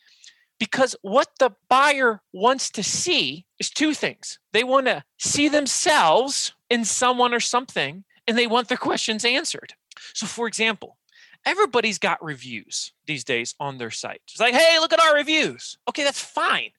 because 0.59 0.95
what 1.01 1.29
the 1.39 1.51
buyer 1.69 2.21
wants 2.33 2.69
to 2.69 2.83
see 2.83 3.47
is 3.59 3.71
two 3.71 3.93
things. 3.95 4.37
They 4.53 4.63
want 4.63 4.85
to 4.85 5.03
see 5.17 5.49
themselves 5.49 6.53
in 6.69 6.85
someone 6.85 7.33
or 7.33 7.39
something, 7.39 8.03
and 8.27 8.37
they 8.37 8.45
want 8.45 8.67
their 8.67 8.77
questions 8.77 9.25
answered. 9.25 9.73
So, 10.13 10.27
for 10.27 10.47
example, 10.47 10.97
everybody's 11.45 11.97
got 11.97 12.23
reviews 12.23 12.93
these 13.07 13.23
days 13.23 13.55
on 13.59 13.79
their 13.79 13.89
site. 13.89 14.21
It's 14.27 14.39
like, 14.39 14.53
hey, 14.53 14.77
look 14.79 14.93
at 14.93 15.01
our 15.01 15.15
reviews. 15.15 15.77
Okay, 15.89 16.03
that's 16.03 16.21
fine. 16.23 16.69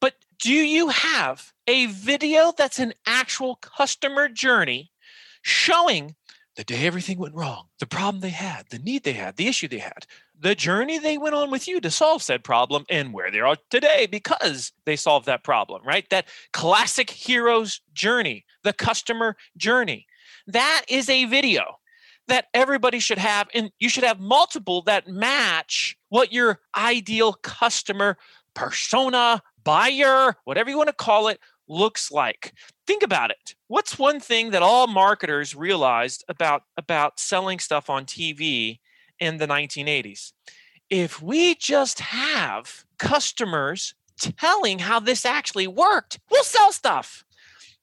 But 0.00 0.14
do 0.40 0.52
you 0.52 0.88
have 0.88 1.52
a 1.66 1.86
video 1.86 2.52
that's 2.56 2.78
an 2.78 2.94
actual 3.06 3.56
customer 3.56 4.28
journey 4.28 4.90
showing 5.42 6.16
the 6.56 6.64
day 6.64 6.86
everything 6.86 7.18
went 7.18 7.34
wrong, 7.34 7.66
the 7.78 7.86
problem 7.86 8.20
they 8.20 8.30
had, 8.30 8.64
the 8.70 8.78
need 8.78 9.04
they 9.04 9.12
had, 9.12 9.36
the 9.36 9.46
issue 9.46 9.68
they 9.68 9.78
had, 9.78 10.06
the 10.38 10.54
journey 10.54 10.98
they 10.98 11.18
went 11.18 11.34
on 11.34 11.50
with 11.50 11.68
you 11.68 11.80
to 11.80 11.90
solve 11.90 12.22
said 12.22 12.42
problem, 12.42 12.84
and 12.88 13.12
where 13.12 13.30
they 13.30 13.40
are 13.40 13.56
today 13.70 14.06
because 14.10 14.72
they 14.86 14.96
solved 14.96 15.26
that 15.26 15.44
problem, 15.44 15.82
right? 15.84 16.08
That 16.10 16.26
classic 16.52 17.10
hero's 17.10 17.80
journey, 17.92 18.44
the 18.64 18.72
customer 18.72 19.36
journey. 19.56 20.06
That 20.46 20.84
is 20.88 21.08
a 21.08 21.26
video 21.26 21.78
that 22.28 22.46
everybody 22.54 22.98
should 22.98 23.18
have, 23.18 23.48
and 23.54 23.70
you 23.78 23.88
should 23.88 24.04
have 24.04 24.18
multiple 24.18 24.82
that 24.82 25.06
match 25.06 25.96
what 26.08 26.32
your 26.32 26.60
ideal 26.76 27.34
customer 27.34 28.16
persona, 28.54 29.42
buyer, 29.62 30.34
whatever 30.44 30.70
you 30.70 30.78
want 30.78 30.88
to 30.88 30.94
call 30.94 31.28
it, 31.28 31.38
looks 31.68 32.10
like. 32.10 32.52
Think 32.86 33.02
about 33.02 33.30
it. 33.30 33.54
What's 33.68 33.98
one 33.98 34.20
thing 34.20 34.50
that 34.50 34.62
all 34.62 34.86
marketers 34.86 35.54
realized 35.54 36.24
about 36.28 36.62
about 36.76 37.18
selling 37.18 37.58
stuff 37.58 37.90
on 37.90 38.04
TV 38.06 38.80
in 39.18 39.38
the 39.38 39.46
1980s? 39.46 40.32
If 40.88 41.20
we 41.20 41.54
just 41.56 42.00
have 42.00 42.84
customers 42.98 43.94
telling 44.18 44.78
how 44.78 45.00
this 45.00 45.26
actually 45.26 45.66
worked, 45.66 46.20
we'll 46.30 46.44
sell 46.44 46.72
stuff. 46.72 47.24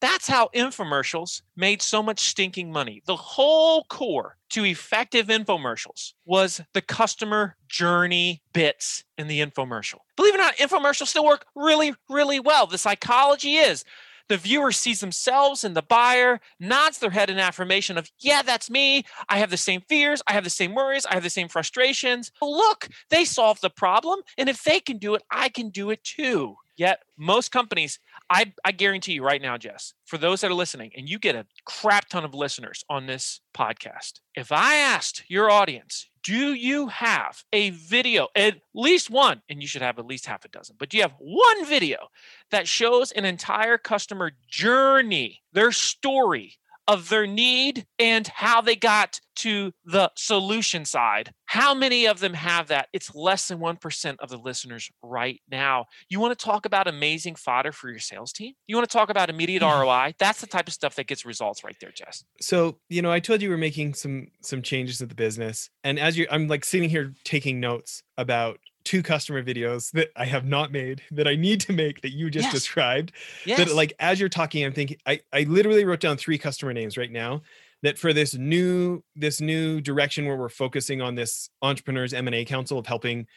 That's 0.04 0.28
how 0.28 0.50
infomercials 0.54 1.44
made 1.56 1.82
so 1.82 2.04
much 2.04 2.20
stinking 2.20 2.74
money. 2.74 3.02
The 3.06 3.16
whole 3.16 3.86
core 3.86 4.36
to 4.50 4.66
effective 4.66 5.28
infomercials 5.28 6.12
was 6.26 6.60
the 6.74 6.82
customer 6.82 7.56
journey 7.70 8.42
bits 8.52 9.06
in 9.18 9.30
the 9.30 9.40
infomercial. 9.40 10.00
Believe 10.18 10.34
it 10.36 10.42
or 10.42 10.44
not, 10.44 10.58
infomercials 10.58 11.08
still 11.08 11.24
work 11.24 11.46
really, 11.56 11.94
really 12.10 12.42
well. 12.42 12.68
The 12.68 12.78
psychology 12.78 13.56
is 13.56 13.86
the 14.28 14.36
viewer 14.36 14.74
sees 14.74 15.00
themselves 15.00 15.64
and 15.64 15.74
the 15.74 15.82
buyer 15.82 16.42
nods 16.60 17.00
their 17.00 17.10
head 17.10 17.30
in 17.30 17.40
affirmation 17.40 17.98
of, 17.98 18.12
yeah, 18.20 18.42
that's 18.42 18.70
me. 18.70 19.06
I 19.30 19.38
have 19.38 19.52
the 19.52 19.58
same 19.58 19.80
fears. 19.88 20.22
I 20.28 20.34
have 20.34 20.44
the 20.44 20.50
same 20.50 20.76
worries. 20.76 21.06
I 21.06 21.14
have 21.14 21.24
the 21.24 21.30
same 21.30 21.48
frustrations. 21.48 22.30
Look, 22.42 22.90
they 23.10 23.24
solved 23.24 23.62
the 23.62 23.70
problem. 23.70 24.20
And 24.38 24.50
if 24.50 24.64
they 24.64 24.82
can 24.82 24.98
do 24.98 25.16
it, 25.16 25.24
I 25.32 25.48
can 25.48 25.70
do 25.70 25.92
it 25.92 26.04
too. 26.04 26.56
Yet 26.76 27.04
most 27.18 27.52
companies, 27.52 28.00
I, 28.34 28.52
I 28.66 28.72
guarantee 28.72 29.14
you 29.14 29.24
right 29.24 29.42
now, 29.42 29.58
Jess, 29.60 29.94
for 30.06 30.18
those 30.18 30.42
that 30.42 30.50
are 30.50 30.56
listening, 30.56 30.92
and 30.98 31.08
you 31.08 31.20
get 31.20 31.36
a 31.36 31.46
crap 31.66 32.10
ton 32.10 32.26
of 32.26 32.34
listeners 32.34 32.84
on 32.90 33.06
this 33.06 33.42
podcast, 33.56 34.22
if 34.34 34.52
I 34.52 34.78
asked 34.78 35.24
your 35.28 35.52
audience, 35.52 36.10
do 36.24 36.54
you 36.54 36.88
have 36.88 37.44
a 37.54 37.70
video, 37.70 38.30
at 38.36 38.56
least 38.74 39.12
one, 39.12 39.44
and 39.50 39.62
you 39.62 39.68
should 39.68 39.84
have 39.84 40.00
at 40.00 40.08
least 40.08 40.26
half 40.26 40.46
a 40.46 40.48
dozen, 40.48 40.78
but 40.80 40.90
do 40.90 40.98
you 40.98 41.04
have 41.04 41.14
one 41.20 41.64
video 41.68 42.08
that 42.50 42.68
shows 42.68 43.12
an 43.12 43.24
entire 43.24 43.78
customer 43.78 44.32
journey, 44.50 45.44
their 45.52 45.72
story, 45.72 46.58
of 46.88 47.10
their 47.10 47.26
need 47.26 47.86
and 47.98 48.28
how 48.28 48.62
they 48.62 48.76
got 48.76 49.20
to 49.36 49.72
the 49.86 50.12
solution 50.16 50.86
side. 50.86 51.34
How 51.46 51.74
many 51.74 52.06
of 52.06 52.20
them 52.20 52.34
have 52.34 52.68
that? 52.68 52.88
It's 52.94 53.14
less 53.16 53.48
than 53.48 53.60
1% 53.60 54.16
of 54.20 54.30
the 54.30 54.38
listeners 54.38 54.90
right 55.02 55.42
now. 55.50 55.86
You 56.10 56.20
want 56.20 56.38
to 56.38 56.46
talk 56.46 56.66
about 56.66 56.88
amazing 56.88 57.36
fodder 57.36 57.72
for 57.72 57.90
your 57.90 58.00
sales 58.00 58.34
team? 58.34 58.54
You 58.68 58.76
want 58.76 58.90
to 58.90 58.96
talk 58.96 59.10
about 59.10 59.30
immediate 59.30 59.62
ROI? 59.62 60.16
That's 60.20 60.42
the 60.42 60.48
type 60.48 60.68
of 60.68 60.74
stuff 60.74 60.96
that 60.96 61.08
gets 61.08 61.26
results 61.26 61.64
right 61.64 61.76
there, 61.80 61.92
Jess. 61.92 62.24
So, 62.42 62.80
you 62.90 63.02
know, 63.02 63.12
I 63.12 63.20
told 63.20 63.42
you 63.42 63.50
we're 63.50 63.58
making 63.58 63.94
some 63.94 64.28
some 64.42 64.62
changes 64.62 64.98
to 65.00 65.06
the 65.06 65.16
business. 65.16 65.70
And 65.84 66.00
as 66.00 66.18
you 66.18 66.28
I'm 66.32 66.48
like 66.48 66.66
sitting 66.66 66.90
here 66.90 67.14
taking 67.24 67.60
notes 67.60 68.04
about 68.18 68.60
two 68.84 69.04
customer 69.04 69.44
videos 69.44 69.92
that 69.92 70.10
I 70.16 70.26
have 70.26 70.46
not 70.46 70.72
made 70.72 71.02
that 71.12 71.28
I 71.28 71.36
need 71.36 71.62
to 71.62 71.74
make 71.74 72.02
that 72.02 72.12
you 72.12 72.30
just 72.30 72.46
yes. 72.46 72.54
described. 72.54 73.12
Yes. 73.46 73.60
That 73.60 73.76
like 73.76 73.94
as 74.00 74.20
you're 74.20 74.30
talking, 74.30 74.66
I'm 74.66 74.74
thinking 74.74 74.98
I, 75.06 75.22
I 75.32 75.44
literally 75.44 75.86
wrote 75.86 76.00
down 76.00 76.18
three 76.18 76.38
customer 76.38 76.74
names 76.74 76.98
right 76.98 77.12
now 77.12 77.42
that 77.82 77.98
for 77.98 78.14
this 78.14 78.34
new 78.34 79.04
this 79.16 79.42
new 79.42 79.82
direction 79.82 80.26
where 80.26 80.38
we're 80.38 80.50
focusing 80.50 81.02
on 81.02 81.16
this 81.16 81.50
entrepreneurs 81.62 82.14
M&A 82.14 82.46
council 82.46 82.80
of 82.80 82.88
helping 82.88 83.28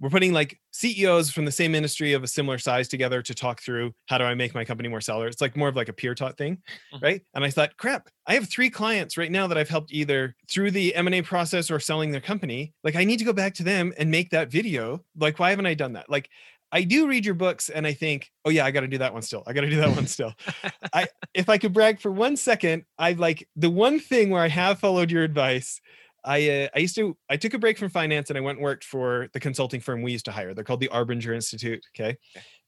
we're 0.00 0.10
putting 0.10 0.32
like 0.32 0.58
CEOs 0.70 1.30
from 1.30 1.44
the 1.44 1.52
same 1.52 1.74
industry 1.74 2.12
of 2.12 2.22
a 2.22 2.28
similar 2.28 2.58
size 2.58 2.88
together 2.88 3.20
to 3.22 3.34
talk 3.34 3.60
through 3.60 3.92
how 4.06 4.18
do 4.18 4.24
I 4.24 4.34
make 4.34 4.54
my 4.54 4.64
company 4.64 4.88
more 4.88 5.00
seller. 5.00 5.26
It's 5.26 5.40
like 5.40 5.56
more 5.56 5.68
of 5.68 5.76
like 5.76 5.88
a 5.88 5.92
peer 5.92 6.14
taught 6.14 6.36
thing, 6.36 6.58
mm-hmm. 6.92 7.04
right? 7.04 7.22
And 7.34 7.44
I 7.44 7.50
thought, 7.50 7.76
crap, 7.76 8.08
I 8.26 8.34
have 8.34 8.48
three 8.48 8.70
clients 8.70 9.16
right 9.16 9.30
now 9.30 9.46
that 9.48 9.58
I've 9.58 9.68
helped 9.68 9.92
either 9.92 10.36
through 10.48 10.70
the 10.70 10.94
M&A 10.94 11.22
process 11.22 11.70
or 11.70 11.80
selling 11.80 12.12
their 12.12 12.20
company. 12.20 12.72
Like 12.84 12.96
I 12.96 13.04
need 13.04 13.18
to 13.18 13.24
go 13.24 13.32
back 13.32 13.54
to 13.54 13.64
them 13.64 13.92
and 13.98 14.10
make 14.10 14.30
that 14.30 14.50
video. 14.50 15.04
Like 15.16 15.38
why 15.38 15.50
haven't 15.50 15.66
I 15.66 15.74
done 15.74 15.94
that? 15.94 16.08
Like 16.08 16.30
I 16.70 16.82
do 16.82 17.08
read 17.08 17.24
your 17.24 17.34
books 17.34 17.68
and 17.68 17.86
I 17.86 17.94
think, 17.94 18.30
oh 18.44 18.50
yeah, 18.50 18.64
I 18.64 18.70
got 18.70 18.80
to 18.80 18.88
do 18.88 18.98
that 18.98 19.12
one 19.12 19.22
still. 19.22 19.42
I 19.46 19.52
got 19.52 19.62
to 19.62 19.70
do 19.70 19.76
that 19.76 19.94
one 19.94 20.06
still. 20.06 20.34
I 20.92 21.08
if 21.34 21.48
I 21.48 21.58
could 21.58 21.72
brag 21.72 22.00
for 22.00 22.12
one 22.12 22.36
second, 22.36 22.84
I 22.98 23.12
like 23.12 23.48
the 23.56 23.70
one 23.70 23.98
thing 23.98 24.30
where 24.30 24.42
I 24.42 24.48
have 24.48 24.78
followed 24.78 25.10
your 25.10 25.24
advice 25.24 25.80
I 26.24 26.48
uh, 26.48 26.68
I 26.74 26.78
used 26.80 26.96
to 26.96 27.16
I 27.30 27.36
took 27.36 27.54
a 27.54 27.58
break 27.58 27.78
from 27.78 27.90
finance 27.90 28.30
and 28.30 28.36
I 28.36 28.40
went 28.40 28.58
and 28.58 28.64
worked 28.64 28.84
for 28.84 29.28
the 29.32 29.40
consulting 29.40 29.80
firm 29.80 30.02
we 30.02 30.12
used 30.12 30.24
to 30.26 30.32
hire. 30.32 30.54
They're 30.54 30.64
called 30.64 30.80
the 30.80 30.88
Arbinger 30.88 31.34
Institute. 31.34 31.84
Okay. 31.96 32.16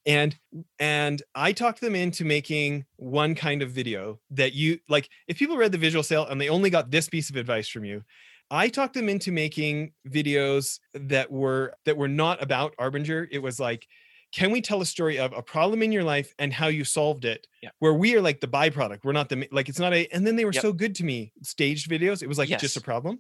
And 0.07 0.37
and 0.79 1.23
I 1.35 1.53
talked 1.53 1.81
them 1.81 1.95
into 1.95 2.25
making 2.25 2.87
one 2.97 3.35
kind 3.35 3.63
of 3.63 3.71
video 3.71 4.19
that 4.31 4.55
you 4.55 4.79
like. 4.89 5.09
If 5.29 5.39
people 5.39 5.57
read 5.57 5.73
the 5.73 5.79
visual 5.79 6.03
sale 6.03 6.27
and 6.27 6.41
they 6.41 6.49
only 6.49 6.71
got 6.71 6.91
this 6.91 7.09
piece 7.09 7.29
of 7.29 7.37
advice 7.37 7.69
from 7.69 7.85
you, 7.85 8.03
I 8.51 8.69
talked 8.69 8.95
them 8.95 9.09
into 9.09 9.31
making 9.31 9.93
videos 10.09 10.81
that 10.95 11.31
were 11.31 11.75
that 11.85 11.97
were 11.97 12.09
not 12.09 12.43
about 12.43 12.75
Arbinger. 12.81 13.29
It 13.31 13.41
was 13.41 13.61
like 13.61 13.87
can 14.33 14.51
we 14.53 14.61
tell 14.61 14.81
a 14.81 14.87
story 14.87 15.19
of 15.19 15.33
a 15.33 15.43
problem 15.43 15.83
in 15.83 15.91
your 15.91 16.05
life 16.05 16.33
and 16.39 16.53
how 16.53 16.69
you 16.69 16.85
solved 16.85 17.25
it 17.25 17.47
yeah. 17.63 17.71
where 17.81 17.95
we 17.95 18.15
are 18.15 18.21
like 18.21 18.41
the 18.41 18.47
byproduct 18.47 19.01
we're 19.05 19.13
not 19.13 19.29
the 19.29 19.49
like 19.53 19.69
it's 19.69 19.79
not 19.79 19.93
a 19.93 20.07
and 20.15 20.27
then 20.27 20.37
they 20.37 20.45
were 20.45 20.53
Yep. 20.53 20.63
so 20.63 20.73
good 20.73 20.95
to 20.97 21.05
me 21.05 21.33
staged 21.43 21.91
videos 21.91 22.23
it 22.23 22.29
was 22.29 22.39
like 22.39 22.49
just 22.59 22.77
a 22.77 22.81
problem 22.81 23.19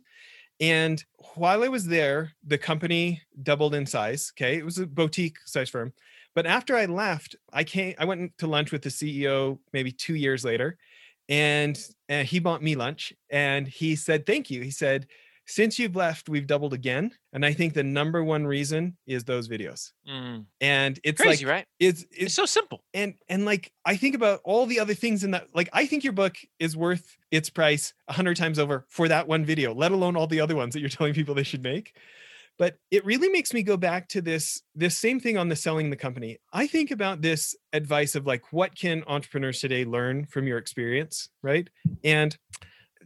and 0.60 1.04
while 1.34 1.62
i 1.62 1.68
was 1.68 1.86
there 1.86 2.32
the 2.46 2.58
company 2.58 3.20
doubled 3.42 3.74
in 3.74 3.86
size 3.86 4.32
okay 4.34 4.56
it 4.58 4.64
was 4.64 4.78
a 4.78 4.86
boutique 4.86 5.38
size 5.46 5.68
firm 5.70 5.92
but 6.34 6.46
after 6.46 6.76
i 6.76 6.84
left 6.86 7.34
i 7.52 7.64
came 7.64 7.94
i 7.98 8.04
went 8.04 8.36
to 8.38 8.46
lunch 8.46 8.70
with 8.72 8.82
the 8.82 8.90
ceo 8.90 9.58
maybe 9.72 9.90
two 9.92 10.14
years 10.14 10.44
later 10.44 10.76
and, 11.28 11.80
and 12.08 12.26
he 12.26 12.40
bought 12.40 12.60
me 12.62 12.74
lunch 12.74 13.12
and 13.30 13.68
he 13.68 13.94
said 13.94 14.26
thank 14.26 14.50
you 14.50 14.62
he 14.62 14.70
said 14.70 15.06
since 15.50 15.78
you've 15.78 15.96
left 15.96 16.28
we've 16.28 16.46
doubled 16.46 16.72
again 16.72 17.10
and 17.32 17.44
i 17.44 17.52
think 17.52 17.74
the 17.74 17.82
number 17.82 18.22
one 18.22 18.46
reason 18.46 18.96
is 19.06 19.24
those 19.24 19.48
videos. 19.48 19.90
Mm, 20.08 20.46
and 20.60 21.00
it's 21.02 21.20
crazy, 21.20 21.44
like 21.44 21.52
right? 21.52 21.66
it's 21.78 22.02
It's 22.04 22.18
it's 22.18 22.34
so 22.34 22.46
simple. 22.46 22.84
and 22.94 23.14
and 23.28 23.44
like 23.44 23.72
i 23.84 23.96
think 23.96 24.14
about 24.14 24.40
all 24.44 24.66
the 24.66 24.80
other 24.80 24.94
things 24.94 25.24
in 25.24 25.32
that 25.32 25.48
like 25.54 25.68
i 25.72 25.86
think 25.86 26.04
your 26.04 26.12
book 26.12 26.36
is 26.58 26.76
worth 26.76 27.16
its 27.30 27.50
price 27.50 27.92
a 28.08 28.12
hundred 28.12 28.36
times 28.36 28.58
over 28.58 28.86
for 28.88 29.08
that 29.08 29.26
one 29.26 29.44
video 29.44 29.74
let 29.74 29.92
alone 29.92 30.16
all 30.16 30.26
the 30.26 30.40
other 30.40 30.56
ones 30.56 30.72
that 30.74 30.80
you're 30.80 30.88
telling 30.98 31.14
people 31.14 31.34
they 31.34 31.42
should 31.42 31.62
make. 31.62 31.94
But 32.58 32.76
it 32.90 33.06
really 33.06 33.30
makes 33.30 33.54
me 33.54 33.62
go 33.62 33.78
back 33.78 34.06
to 34.08 34.20
this 34.20 34.60
this 34.74 34.98
same 34.98 35.18
thing 35.18 35.38
on 35.38 35.48
the 35.48 35.56
selling 35.56 35.88
the 35.88 35.96
company. 35.96 36.36
I 36.52 36.66
think 36.66 36.90
about 36.90 37.22
this 37.22 37.56
advice 37.72 38.14
of 38.14 38.26
like 38.26 38.52
what 38.52 38.74
can 38.76 39.02
entrepreneurs 39.06 39.60
today 39.60 39.86
learn 39.86 40.26
from 40.26 40.46
your 40.46 40.58
experience 40.58 41.30
right? 41.42 41.68
And 42.04 42.36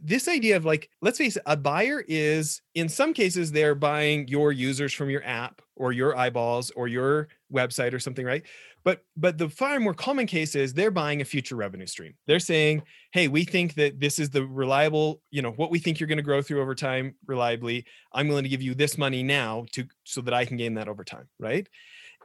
this 0.01 0.27
idea 0.27 0.55
of 0.57 0.65
like 0.65 0.89
let's 1.01 1.17
face 1.17 1.37
it 1.37 1.43
a 1.45 1.55
buyer 1.55 2.03
is 2.07 2.61
in 2.73 2.89
some 2.89 3.13
cases 3.13 3.51
they're 3.51 3.75
buying 3.75 4.27
your 4.27 4.51
users 4.51 4.93
from 4.93 5.09
your 5.09 5.23
app 5.25 5.61
or 5.75 5.91
your 5.91 6.17
eyeballs 6.17 6.71
or 6.71 6.87
your 6.87 7.27
website 7.53 7.93
or 7.93 7.99
something 7.99 8.25
right? 8.25 8.43
But 8.83 9.03
but 9.17 9.37
the 9.37 9.49
far 9.49 9.79
more 9.79 9.93
common 9.93 10.27
case 10.27 10.55
is 10.55 10.73
they're 10.73 10.91
buying 10.91 11.21
a 11.21 11.25
future 11.25 11.55
revenue 11.55 11.87
stream. 11.87 12.13
They're 12.27 12.39
saying 12.39 12.83
hey 13.11 13.27
we 13.27 13.45
think 13.45 13.75
that 13.75 13.99
this 13.99 14.19
is 14.19 14.29
the 14.29 14.45
reliable 14.45 15.21
you 15.31 15.41
know 15.41 15.51
what 15.51 15.71
we 15.71 15.79
think 15.79 15.99
you're 15.99 16.07
going 16.07 16.17
to 16.17 16.23
grow 16.23 16.41
through 16.41 16.61
over 16.61 16.75
time 16.75 17.15
reliably. 17.25 17.85
I'm 18.13 18.27
willing 18.27 18.43
to 18.43 18.49
give 18.49 18.61
you 18.61 18.75
this 18.75 18.97
money 18.97 19.23
now 19.23 19.65
to 19.73 19.85
so 20.03 20.21
that 20.21 20.33
i 20.33 20.45
can 20.45 20.57
gain 20.57 20.75
that 20.75 20.87
over 20.87 21.03
time 21.03 21.27
right 21.39 21.67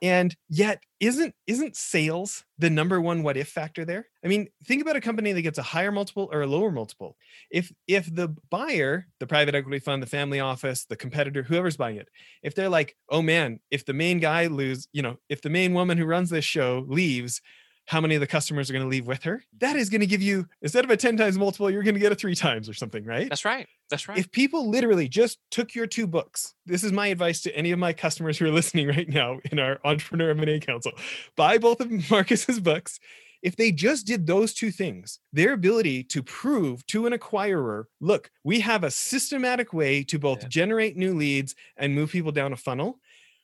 and 0.03 0.35
yet 0.49 0.83
isn't 0.99 1.35
isn't 1.47 1.77
sales 1.77 2.45
the 2.59 2.71
number 2.71 3.01
one 3.01 3.23
what 3.23 3.37
if 3.37 3.49
factor 3.49 3.85
there? 3.85 4.07
I 4.25 4.29
mean 4.29 4.49
think 4.65 4.83
about 4.83 4.97
a 4.97 5.01
company 5.01 5.33
that 5.33 5.43
gets 5.43 5.59
a 5.59 5.63
higher 5.63 5.93
multiple 5.93 6.29
or 6.33 6.43
a 6.43 6.47
lower 6.47 6.71
multiple. 6.71 7.17
If 7.51 7.73
if 7.87 8.15
the 8.15 8.35
buyer 8.51 9.07
the 9.19 9.27
private 9.27 9.55
equity 9.55 9.79
fund 9.79 10.03
the 10.03 10.07
family 10.07 10.41
office 10.41 10.85
the 10.85 10.97
competitor 10.97 11.43
whoever's 11.43 11.77
buying 11.77 11.97
it 11.97 12.09
if 12.43 12.55
they're 12.55 12.69
like 12.69 12.97
oh 13.09 13.23
man 13.23 13.61
if 13.71 13.85
the 13.85 13.93
main 13.93 14.19
guy 14.21 14.47
lose 14.47 14.89
you 14.93 15.03
know 15.03 15.19
if 15.29 15.43
the 15.43 15.51
main 15.51 15.75
woman 15.75 15.99
who 15.99 16.05
runs 16.05 16.31
this 16.31 16.45
show 16.45 16.85
leaves 16.89 17.41
how 17.87 18.01
many 18.01 18.15
of 18.15 18.21
the 18.21 18.27
customers 18.27 18.71
are 18.71 18.73
going 18.73 18.85
to 18.85 18.89
leave 18.89 19.07
with 19.07 19.23
her 19.25 19.43
that 19.59 19.75
is 19.77 19.91
going 19.91 20.01
to 20.01 20.07
give 20.07 20.23
you 20.23 20.47
instead 20.63 20.85
of 20.85 20.91
a 20.91 20.97
10 20.97 21.17
times 21.17 21.37
multiple 21.39 21.71
you're 21.71 21.83
going 21.83 21.95
to 21.95 22.01
get 22.01 22.13
a 22.13 22.15
three 22.15 22.35
times 22.35 22.69
or 22.69 22.75
something 22.75 23.05
right 23.05 23.29
That's 23.29 23.45
right. 23.45 23.67
That's 23.91 24.09
right. 24.09 24.19
if 24.19 24.31
people 24.31 24.69
literally 24.71 25.09
just 25.09 25.39
took 25.51 25.75
your 25.75 25.87
two 25.87 26.07
books 26.07 26.55
this 26.67 26.85
is 26.85 26.93
my 26.93 27.09
advice 27.09 27.41
to 27.43 27.57
any 27.57 27.73
of 27.73 27.79
my 27.79 27.93
customers 27.93 28.39
who 28.39 28.47
are 28.47 28.51
listening 28.51 28.87
right 28.97 29.09
now 29.09 29.39
in 29.51 29.59
our 29.59 29.81
entrepreneur 29.85 30.31
m&a 30.31 30.61
council 30.61 30.93
buy 31.37 31.59
both 31.59 31.81
of 31.81 31.91
marcus's 32.11 32.61
books 32.61 33.01
if 33.43 33.57
they 33.57 33.73
just 33.73 34.07
did 34.07 34.27
those 34.27 34.53
two 34.53 34.71
things 34.71 35.19
their 35.33 35.55
ability 35.55 36.05
to 36.05 36.23
prove 36.23 36.87
to 36.87 37.07
an 37.07 37.13
acquirer 37.15 37.85
look 38.01 38.31
we 38.45 38.61
have 38.61 38.85
a 38.85 38.91
systematic 38.91 39.73
way 39.73 40.05
to 40.05 40.19
both 40.19 40.43
Yeah. 40.43 40.49
generate 40.49 40.97
new 40.97 41.15
leads 41.15 41.55
and 41.77 41.95
move 41.95 42.11
people 42.13 42.33
down 42.33 42.53
a 42.53 42.57
funnel 42.57 43.01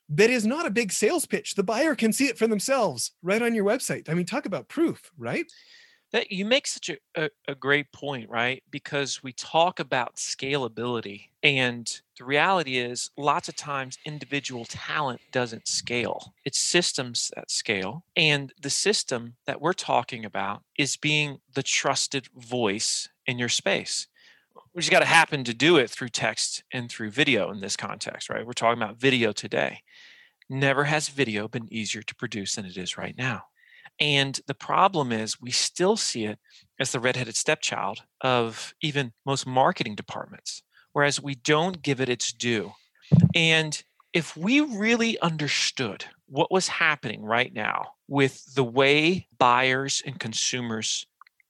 that 0.09 0.31
is 0.31 0.47
not 0.47 0.67
a 0.67 0.71
big 0.71 0.93
sales 0.93 1.27
pitch. 1.27 1.55
The 1.55 1.63
buyer 1.63 1.95
can 1.95 2.13
see 2.13 2.27
it 2.27 2.39
for 2.39 2.47
themselves 2.47 3.13
right 3.23 3.43
on 3.43 3.55
your 3.55 3.65
website. 3.65 4.09
I 4.09 4.15
mean 4.15 4.27
talk 4.27 4.47
about 4.47 4.69
proof 4.69 5.11
right? 5.19 5.47
That 6.13 6.31
you 6.31 6.45
make 6.45 6.69
such 6.69 6.89
a, 6.89 6.97
a, 7.17 7.31
a 7.49 7.55
great 7.55 7.91
point 7.93 8.31
right? 8.31 8.63
Because 8.71 9.23
we 9.23 9.33
talk 9.33 9.81
about 9.81 10.17
scalability 10.17 11.27
and 11.43 12.01
the 12.19 12.25
reality 12.25 12.79
is 12.79 13.11
lots 13.19 13.49
of 13.49 13.57
times 13.57 13.99
individual 14.07 14.65
talent 14.65 15.21
doesn't 15.33 15.67
scale. 15.67 16.35
It's 16.45 16.59
systems 16.59 17.33
that 17.35 17.51
scale 17.51 18.05
and 18.17 18.53
the 18.63 18.71
system 18.71 19.35
that 19.47 19.61
we're 19.61 19.73
talking 19.73 20.25
about 20.25 20.63
is 20.79 20.97
being 20.97 21.39
the 21.55 21.63
trusted 21.63 22.29
voice 22.37 23.09
in 23.27 23.39
your 23.39 23.49
space. 23.49 24.07
We 24.73 24.83
just 24.83 24.93
got 24.93 25.01
to 25.01 25.07
happen 25.07 25.43
to 25.45 25.55
do 25.55 25.79
it 25.79 25.91
through 25.91 26.11
text 26.11 26.63
and 26.71 26.91
through 26.91 27.11
video 27.11 27.51
in 27.51 27.61
this 27.61 27.77
context 27.77 28.31
right? 28.31 28.47
We're 28.47 28.53
talking 28.53 28.81
about 28.81 29.01
video 29.01 29.33
today 29.33 29.83
never 30.49 30.85
has 30.85 31.09
video 31.09 31.49
been 31.49 31.73
easier 31.73 32.03
to 32.03 32.15
produce 32.15 32.55
than 32.55 32.65
it 32.65 32.77
is 32.77 32.97
right 32.97 33.17
now 33.17 33.43
and 33.99 34.41
the 34.47 34.55
problem 34.55 35.13
is, 35.13 35.41
we 35.41 35.51
still 35.51 35.97
see 35.97 36.25
it 36.25 36.39
as 36.79 36.93
the 36.93 37.01
redheaded 37.01 37.37
stepchild 37.37 38.03
of 38.21 38.75
even 38.83 39.13
most 39.25 39.47
marketing 39.47 39.95
departments, 39.95 40.63
whereas 40.93 41.23
we 41.23 41.35
don't 41.35 41.83
give 41.83 42.01
it 42.01 42.09
its 42.09 42.33
due. 42.33 42.73
And 43.35 43.83
if 44.13 44.37
we 44.37 44.61
really 44.61 45.19
understood 45.21 46.05
what 46.27 46.51
was 46.51 46.69
happening 46.69 47.23
right 47.23 47.53
now 47.53 47.93
with 48.09 48.55
the 48.55 48.65
way 48.65 49.29
buyers 49.39 50.03
and 50.05 50.19
consumers 50.19 51.07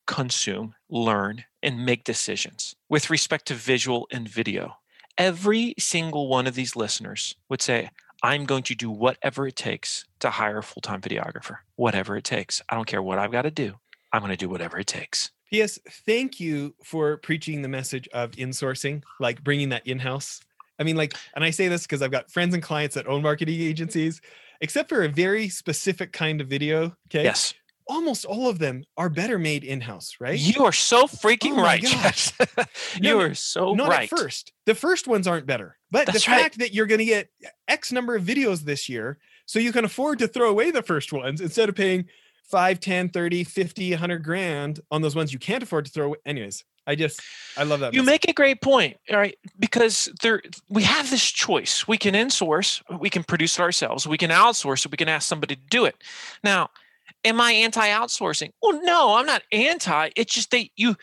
consume, 0.07 0.75
learn, 0.89 1.45
and 1.63 1.85
make 1.85 2.05
decisions 2.05 2.77
with 2.89 3.11
respect 3.11 3.47
to 3.47 3.55
visual 3.55 4.07
and 4.13 4.29
video, 4.29 4.77
every 5.19 5.75
single 5.79 6.29
one 6.29 6.47
of 6.47 6.55
these 6.55 6.77
listeners 6.77 7.35
would 7.49 7.63
say, 7.63 7.91
I'm 8.27 8.45
going 8.45 8.65
to 8.65 8.75
do 8.75 8.91
whatever 8.91 9.47
it 9.47 9.55
takes 9.55 10.05
to 10.19 10.31
hire 10.31 10.59
a 10.59 10.63
full 10.63 10.81
time 10.81 11.01
videographer, 11.01 11.59
whatever 11.77 12.17
it 12.17 12.25
takes. 12.25 12.61
I 12.69 12.75
don't 12.75 12.85
care 12.85 13.01
what 13.01 13.21
I've 13.21 13.31
got 13.31 13.43
to 13.43 13.53
do. 13.53 13.75
I'm 14.13 14.21
going 14.21 14.33
to 14.33 14.37
do 14.37 14.49
whatever 14.49 14.81
it 14.81 14.89
takes. 14.89 15.31
P.S. 15.53 15.79
Thank 15.89 16.41
you 16.41 16.75
for 16.83 17.19
preaching 17.19 17.63
the 17.63 17.69
message 17.69 18.09
of 18.13 18.33
insourcing, 18.33 19.05
like 19.21 19.45
bringing 19.45 19.69
that 19.69 19.87
in 19.87 20.01
house. 20.01 20.41
I 20.81 20.83
mean, 20.83 20.97
like, 20.97 21.15
and 21.37 21.45
I 21.45 21.51
say 21.51 21.69
this 21.69 21.83
because 21.83 22.03
I've 22.03 22.11
got 22.11 22.29
friends 22.29 22.53
and 22.53 22.61
clients 22.61 22.97
that 22.97 23.07
own 23.07 23.23
marketing 23.23 23.61
agencies, 23.61 24.21
except 24.61 24.89
for 24.89 25.05
a 25.05 25.09
very 25.09 25.49
specific 25.49 26.13
kind 26.13 26.41
of 26.41 26.49
video. 26.49 26.97
Okay. 27.07 27.23
Yes. 27.23 27.55
Almost 27.89 28.25
all 28.25 28.49
of 28.49 28.59
them 28.59 28.85
are 28.97 29.09
better 29.09 29.39
made 29.39 29.63
in 29.63 29.81
house, 29.81 30.17
right? 30.19 30.39
You 30.39 30.65
are 30.65 30.73
so 30.73 31.05
freaking 31.05 31.53
Oh 31.57 31.63
right. 31.63 31.83
You 33.01 33.15
No, 33.15 33.21
are 33.21 33.35
so 33.35 33.75
Not 33.75 33.89
right. 33.89 34.13
at 34.13 34.19
first. 34.19 34.53
The 34.65 34.75
first 34.75 35.07
ones 35.07 35.27
aren't 35.29 35.47
better, 35.47 35.77
but 35.91 36.07
That's 36.07 36.25
the 36.25 36.31
right. 36.33 36.41
fact 36.43 36.59
that 36.59 36.75
you're 36.75 36.87
going 36.87 36.99
to 36.99 37.05
get 37.05 37.29
X 37.69 37.93
number 37.93 38.17
of 38.17 38.25
videos 38.25 38.63
this 38.63 38.89
year, 38.89 39.19
so 39.47 39.59
you 39.61 39.73
can 39.73 39.85
afford 39.85 40.19
to 40.19 40.27
throw 40.29 40.51
away 40.51 40.73
the 40.73 40.83
first 40.83 41.13
ones 41.13 41.41
instead 41.41 41.69
of 41.69 41.77
paying 41.77 42.07
5, 42.51 42.81
10, 42.81 43.09
30, 43.11 43.45
50, 43.45 43.91
100 43.93 44.19
grand 44.25 44.81
on 44.91 45.03
those 45.03 45.15
ones 45.15 45.33
you 45.33 45.39
can't 45.39 45.63
afford 45.63 45.85
to 45.85 45.91
throw 45.93 46.07
away. 46.07 46.19
Anyways, 46.27 46.65
I 46.89 46.95
just, 46.97 47.21
I 47.57 47.63
love 47.65 47.81
that. 47.81 47.95
You 47.95 48.03
message. 48.03 48.13
make 48.13 48.29
a 48.29 48.33
great 48.33 48.61
point, 48.61 48.97
all 49.11 49.17
right? 49.17 49.37
Because 49.59 50.09
there, 50.23 50.43
we 50.69 50.83
have 50.85 51.11
this 51.11 51.29
choice. 51.31 51.87
We 51.89 51.99
can 51.99 52.15
insource, 52.15 52.83
we 53.01 53.11
can 53.11 53.23
produce 53.25 53.59
it 53.59 53.63
ourselves, 53.63 54.07
we 54.09 54.19
can 54.19 54.31
outsource 54.31 54.89
we 54.91 54.97
can 54.97 55.09
ask 55.09 55.29
somebody 55.29 55.55
to 55.57 55.61
do 55.71 55.85
it. 55.85 55.97
Now, 56.45 56.71
am 57.25 57.41
I 57.41 57.53
anti-outsourcing? 57.53 58.51
Well, 58.63 58.81
no, 58.83 59.17
I'm 59.17 59.27
not 59.27 59.43
anti. 59.53 60.11
It's 60.17 60.35
just 60.35 60.51
that 60.51 60.69
you 60.77 60.97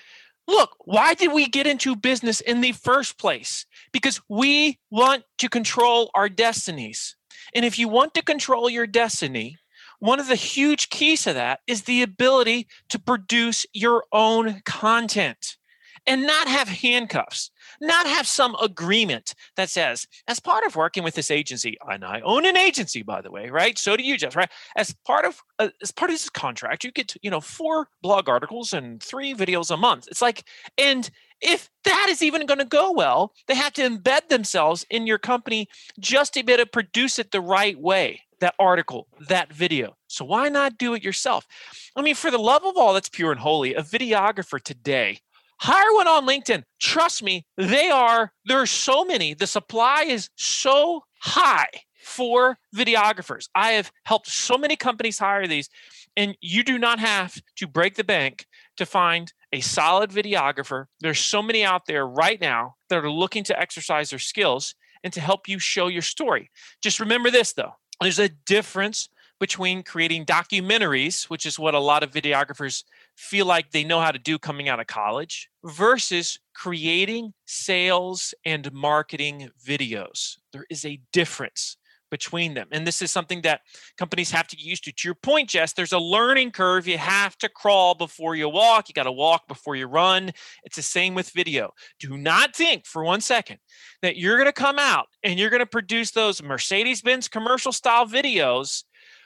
look. 0.47 0.76
Why 0.86 1.13
did 1.13 1.34
we 1.34 1.47
get 1.47 1.67
into 1.67 1.95
business 1.95 2.41
in 2.41 2.62
the 2.62 2.71
first 2.73 3.17
place? 3.17 3.65
Because 3.91 4.21
we 4.30 4.80
want 4.91 5.23
to 5.39 5.49
control 5.49 6.12
our 6.13 6.30
destinies, 6.30 7.15
and 7.56 7.65
if 7.65 7.78
you 7.78 7.88
want 7.88 8.13
to 8.15 8.23
control 8.23 8.69
your 8.69 8.88
destiny. 8.88 9.58
One 9.99 10.19
of 10.19 10.28
the 10.28 10.36
huge 10.36 10.89
keys 10.89 11.23
to 11.23 11.32
that 11.32 11.62
is 11.65 11.84
the 11.84 12.02
ability 12.02 12.67
to 12.89 12.99
produce 12.99 13.65
your 13.71 14.04
own 14.12 14.62
content 14.65 15.56
and 16.05 16.25
not 16.25 16.47
have 16.47 16.67
handcuffs, 16.67 17.51
not 17.81 18.05
have 18.05 18.27
some 18.27 18.55
agreement 18.61 19.35
that 19.55 19.69
says, 19.69 20.07
as 20.27 20.39
part 20.39 20.65
of 20.65 20.75
working 20.75 21.03
with 21.03 21.15
this 21.15 21.31
agency, 21.31 21.77
and 21.87 22.03
I 22.03 22.21
own 22.21 22.45
an 22.45 22.57
agency, 22.57 23.03
by 23.03 23.21
the 23.21 23.31
way, 23.31 23.49
right? 23.49 23.77
So 23.77 23.95
do 23.95 24.03
you, 24.03 24.17
Jeff, 24.17 24.35
right? 24.35 24.49
As 24.75 24.93
part 25.05 25.25
of 25.25 25.41
uh, 25.59 25.69
as 25.81 25.91
part 25.91 26.11
of 26.11 26.15
this 26.15 26.29
contract, 26.29 26.83
you 26.83 26.91
get 26.91 27.15
you 27.21 27.29
know 27.29 27.41
four 27.41 27.87
blog 28.01 28.27
articles 28.27 28.73
and 28.73 29.01
three 29.01 29.33
videos 29.33 29.71
a 29.71 29.77
month. 29.77 30.07
It's 30.09 30.21
like, 30.21 30.43
and 30.77 31.09
if 31.41 31.69
that 31.83 32.07
is 32.09 32.21
even 32.21 32.45
going 32.45 32.59
to 32.59 32.65
go 32.65 32.91
well, 32.91 33.33
they 33.47 33.55
have 33.55 33.73
to 33.73 33.81
embed 33.81 34.29
themselves 34.29 34.85
in 34.89 35.07
your 35.07 35.17
company 35.17 35.67
just 35.99 36.33
to 36.33 36.43
be 36.43 36.53
able 36.53 36.63
to 36.63 36.69
produce 36.69 37.19
it 37.19 37.31
the 37.31 37.41
right 37.41 37.79
way. 37.79 38.21
That 38.39 38.55
article, 38.59 39.07
that 39.29 39.53
video. 39.53 39.95
So 40.07 40.25
why 40.25 40.49
not 40.49 40.77
do 40.77 40.93
it 40.95 41.03
yourself? 41.03 41.47
I 41.95 42.01
mean, 42.01 42.15
for 42.15 42.29
the 42.29 42.37
love 42.37 42.65
of 42.65 42.75
all 42.75 42.93
that's 42.93 43.07
pure 43.07 43.31
and 43.31 43.39
holy, 43.39 43.73
a 43.73 43.81
videographer 43.81 44.61
today 44.61 45.19
hire 45.63 45.93
one 45.93 46.08
on 46.10 46.28
LinkedIn. 46.28 46.63
Trust 46.82 47.23
me, 47.23 47.46
they 47.56 47.90
are, 47.90 48.33
there 48.46 48.60
are 48.60 48.65
so 48.65 49.06
many. 49.06 49.33
The 49.33 49.48
supply 49.48 50.04
is 50.04 50.29
so 50.35 51.06
high 51.21 51.69
for 52.04 52.58
videographers. 52.75 53.48
I 53.56 53.71
have 53.71 53.90
helped 54.04 54.27
so 54.27 54.58
many 54.58 54.75
companies 54.75 55.19
hire 55.19 55.48
these, 55.48 55.69
and 56.17 56.37
you 56.42 56.63
do 56.63 56.77
not 56.77 57.00
have 57.00 57.42
to 57.56 57.67
break 57.67 57.96
the 57.96 58.04
bank 58.04 58.46
to 58.75 58.85
find 58.85 59.31
a 59.54 59.62
solid 59.62 60.10
videographer. 60.12 60.87
There's 61.00 61.19
so 61.19 61.42
many 61.42 61.63
out 61.63 61.85
there 61.85 62.06
right 62.06 62.42
now 62.42 62.75
that 62.90 63.04
are 63.04 63.10
looking 63.10 63.46
to 63.46 63.58
exercise 63.58 64.10
their 64.10 64.19
skills 64.19 64.75
and 65.02 65.13
to 65.13 65.21
help 65.21 65.48
you 65.48 65.60
show 65.60 65.87
your 65.87 66.02
story. 66.02 66.50
Just 66.81 67.00
remember 67.00 67.31
this 67.31 67.54
though 67.54 67.73
there's 68.02 68.19
a 68.19 68.29
difference 68.29 69.08
between 69.40 69.83
creating 69.83 70.25
documentaries, 70.25 71.29
which 71.29 71.46
is 71.46 71.60
what 71.60 71.73
a 71.73 71.79
lot 71.79 72.04
of 72.04 72.12
videographers 72.12 72.83
feel 73.15 73.45
like 73.45 73.71
they 73.71 73.83
know 73.83 73.99
how 73.99 74.11
to 74.11 74.19
do 74.19 74.37
coming 74.39 74.69
out 74.69 74.79
of 74.79 74.87
college, 74.87 75.49
versus 75.63 76.39
creating 76.53 77.33
sales 77.45 78.33
and 78.45 78.71
marketing 78.71 79.49
videos. 79.65 80.37
There 80.51 80.65
is 80.69 80.85
a 80.85 80.99
difference 81.11 81.77
between 82.13 82.53
them. 82.53 82.67
And 82.71 82.85
this 82.85 83.01
is 83.01 83.09
something 83.09 83.41
that 83.41 83.61
companies 83.97 84.29
have 84.29 84.47
to 84.49 84.55
get 84.55 84.63
used 84.63 84.83
to. 84.83 84.91
To 84.91 85.07
your 85.07 85.15
point, 85.15 85.49
Jess, 85.49 85.73
there's 85.73 85.93
a 85.93 85.97
learning 85.97 86.51
curve. 86.51 86.87
You 86.87 86.99
have 86.99 87.35
to 87.39 87.49
crawl 87.49 87.95
before 87.95 88.35
you 88.35 88.47
walk. 88.47 88.87
You 88.87 88.93
got 88.93 89.05
to 89.05 89.11
walk 89.11 89.47
before 89.47 89.75
you 89.75 89.87
run. 89.87 90.31
It's 90.63 90.75
the 90.75 90.83
same 90.83 91.15
with 91.15 91.31
video. 91.31 91.71
Do 91.99 92.15
not 92.15 92.55
think 92.55 92.85
for 92.85 93.03
one 93.03 93.19
second 93.19 93.57
that 94.03 94.15
you're 94.15 94.37
going 94.37 94.45
to 94.45 94.53
come 94.53 94.77
out 94.77 95.07
and 95.23 95.39
you're 95.39 95.49
going 95.49 95.61
to 95.61 95.65
produce 95.65 96.11
those 96.11 96.43
Mercedes 96.43 97.01
Benz 97.01 97.27
commercial 97.27 97.71
style 97.71 98.05
videos 98.05 98.83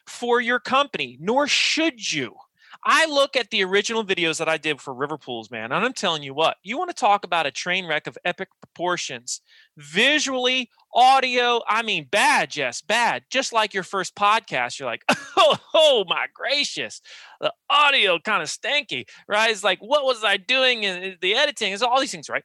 for 0.08 0.40
your 0.40 0.62
company, 0.62 1.18
nor 1.20 1.46
should 1.46 2.14
you. 2.14 2.36
I 2.84 3.06
look 3.06 3.36
at 3.36 3.50
the 3.50 3.64
original 3.64 4.04
videos 4.04 4.38
that 4.40 4.50
I 4.50 4.58
did 4.58 4.82
for 4.82 4.94
River 4.94 5.18
Pools, 5.18 5.52
man, 5.52 5.72
and 5.72 5.86
I'm 5.86 5.94
telling 5.94 6.24
you 6.24 6.34
what, 6.34 6.58
you 6.64 6.78
want 6.78 6.90
to 6.90 6.96
talk 6.96 7.24
about 7.24 7.46
a 7.46 7.52
train 7.52 7.86
wreck 7.86 8.08
of 8.08 8.18
epic 8.26 8.50
proportions, 8.62 9.42
visually, 9.78 10.70
audio, 10.94 11.62
I 11.68 11.84
mean, 11.84 12.08
bad, 12.10 12.56
yes, 12.56 12.82
bad. 12.82 13.24
Just 13.30 13.54
like 13.54 13.74
your 13.74 13.84
first 13.84 14.16
podcast, 14.16 14.80
you're 14.80 14.90
like, 14.90 15.04
oh, 15.38 15.58
oh 15.74 16.06
my 16.08 16.28
gracious, 16.34 17.02
the 17.42 17.54
audio 17.70 18.20
kind 18.20 18.42
of 18.42 18.50
stanky, 18.50 19.08
right? 19.28 19.52
It's 19.52 19.64
like, 19.64 19.80
what 19.80 20.06
was 20.06 20.24
I 20.24 20.38
doing? 20.38 20.86
And 20.86 21.18
the 21.22 21.36
editing 21.36 21.72
is 21.72 21.84
all 21.84 22.00
these 22.00 22.12
things, 22.12 22.30
right? 22.30 22.44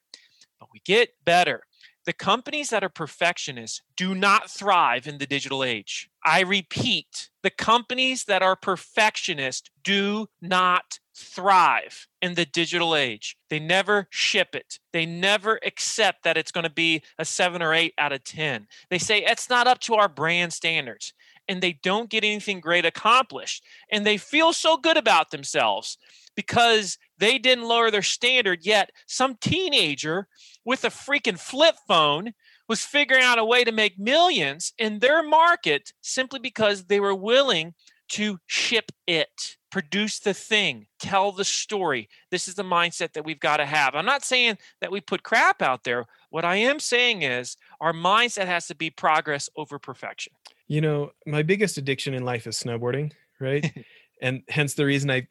But 0.61 0.68
we 0.72 0.80
get 0.85 1.11
better. 1.24 1.62
The 2.05 2.13
companies 2.13 2.71
that 2.71 2.83
are 2.83 2.89
perfectionists 2.89 3.83
do 3.97 4.15
not 4.15 4.51
thrive 4.51 5.07
in 5.07 5.19
the 5.19 5.27
digital 5.27 5.63
age. 5.63 6.11
I 6.25 6.41
repeat, 6.41 7.31
the 7.43 7.51
companies 7.51 8.25
that 8.25 8.43
are 8.43 8.57
perfectionists 8.57 9.71
do 9.85 10.27
not 10.41 10.99
thrive 11.15 12.09
in 12.21 12.35
the 12.35 12.45
digital 12.45 12.97
age. 12.97 13.37
They 13.51 13.61
never 13.61 14.09
ship 14.11 14.55
it. 14.55 14.81
They 14.93 15.07
never 15.07 15.61
accept 15.65 16.25
that 16.25 16.37
it's 16.37 16.51
going 16.51 16.65
to 16.65 16.71
be 16.71 17.03
a 17.19 17.25
seven 17.25 17.63
or 17.63 17.73
eight 17.73 17.95
out 17.99 18.13
of 18.13 18.25
10. 18.25 18.67
They 18.91 18.99
say 18.99 19.23
it's 19.23 19.49
not 19.49 19.69
up 19.69 19.79
to 19.81 19.95
our 19.95 20.09
brand 20.09 20.53
standards 20.53 21.13
and 21.49 21.61
they 21.61 21.73
don't 21.73 22.11
get 22.11 22.25
anything 22.25 22.61
great 22.61 22.85
accomplished. 22.85 23.65
And 23.91 24.07
they 24.07 24.17
feel 24.17 24.53
so 24.53 24.77
good 24.77 24.97
about 24.97 25.31
themselves 25.31 25.99
because 26.35 26.99
they 27.23 27.39
didn't 27.39 27.68
lower 27.68 27.89
their 27.89 28.03
standard 28.03 28.66
yet. 28.66 28.91
Some 29.07 29.37
teenager 29.41 30.27
with 30.64 30.83
a 30.83 30.89
freaking 30.89 31.39
flip 31.39 31.77
phone 31.87 32.33
was 32.68 32.85
figuring 32.85 33.23
out 33.23 33.39
a 33.39 33.45
way 33.45 33.62
to 33.62 33.70
make 33.70 33.97
millions 33.97 34.73
in 34.77 34.99
their 34.99 35.23
market 35.23 35.93
simply 36.01 36.41
because 36.41 36.87
they 36.87 36.99
were 36.99 37.14
willing 37.14 37.75
to 38.09 38.41
ship 38.49 38.91
it, 39.07 39.57
produce 39.70 40.18
the 40.18 40.35
thing, 40.35 40.89
tell 40.99 41.31
the 41.31 41.45
story. 41.45 42.09
This 42.33 42.49
is 42.49 42.57
the 42.57 42.64
mindset 42.64 43.12
that 43.12 43.25
we've 43.25 43.39
got 43.39 43.59
to 43.59 43.66
have. 43.66 43.95
I'm 43.95 44.05
not 44.05 44.25
saying 44.25 44.59
that 44.81 44.91
we 44.91 45.01
put 45.01 45.23
crap 45.23 45.62
out 45.62 45.85
there. 45.85 46.07
What 46.31 46.45
I 46.45 46.57
am 46.57 46.81
saying 46.81 47.23
is 47.23 47.57
our 47.81 47.93
mindset 47.93 48.47
has 48.47 48.66
to 48.66 48.75
be 48.75 48.91
progress 48.91 49.49
over 49.57 49.79
perfection. 49.79 50.33
You 50.66 50.81
know, 50.81 51.12
my 51.25 51.45
biggest 51.45 51.79
addiction 51.79 52.14
in 52.14 52.25
life 52.25 52.49
is 52.49 52.59
snowboarding, 52.59 53.12
right? 53.39 53.73
and 54.20 54.43
hence 54.49 54.75
the 54.75 54.87
reason 54.87 55.09
I 55.09 55.29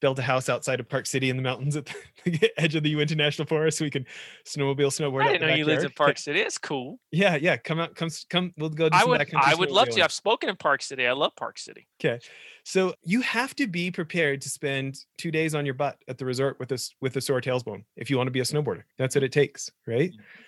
built 0.00 0.18
a 0.18 0.22
house 0.22 0.48
outside 0.48 0.80
of 0.80 0.88
Park 0.88 1.06
City 1.06 1.30
in 1.30 1.36
the 1.36 1.42
mountains 1.42 1.76
at 1.76 1.86
the 2.24 2.50
edge 2.56 2.74
of 2.74 2.82
the 2.82 2.90
Uinta 2.90 3.16
National 3.16 3.46
Forest 3.46 3.78
so 3.78 3.84
we 3.84 3.90
can 3.90 4.06
snowmobile, 4.44 4.88
snowboard. 4.88 5.24
I 5.24 5.32
didn't 5.32 5.48
know 5.48 5.54
you 5.54 5.64
lived 5.64 5.84
in 5.84 5.90
Park 5.90 6.18
City. 6.18 6.40
It's 6.40 6.58
cool. 6.58 6.98
Yeah, 7.10 7.36
yeah. 7.36 7.56
Come 7.56 7.80
out, 7.80 7.94
come, 7.94 8.08
come. 8.30 8.52
We'll 8.56 8.70
go. 8.70 8.88
I 8.92 9.04
would, 9.04 9.34
I 9.34 9.54
would 9.54 9.70
love 9.70 9.88
to. 9.90 10.02
I've 10.02 10.12
spoken 10.12 10.48
in 10.48 10.56
Park 10.56 10.82
City. 10.82 11.06
I 11.06 11.12
love 11.12 11.34
Park 11.36 11.58
City. 11.58 11.86
Okay, 12.00 12.18
so 12.64 12.94
you 13.04 13.20
have 13.22 13.54
to 13.56 13.66
be 13.66 13.90
prepared 13.90 14.40
to 14.42 14.48
spend 14.48 14.98
two 15.16 15.30
days 15.30 15.54
on 15.54 15.64
your 15.64 15.74
butt 15.74 15.96
at 16.08 16.18
the 16.18 16.24
resort 16.24 16.58
with 16.58 16.68
this 16.68 16.94
with 17.00 17.16
a 17.16 17.20
sore 17.20 17.40
tailbone 17.40 17.84
if 17.96 18.10
you 18.10 18.16
want 18.16 18.26
to 18.26 18.32
be 18.32 18.40
a 18.40 18.44
snowboarder. 18.44 18.82
That's 18.98 19.14
what 19.14 19.24
it 19.24 19.32
takes, 19.32 19.70
right? 19.86 20.10
Mm-hmm 20.10 20.42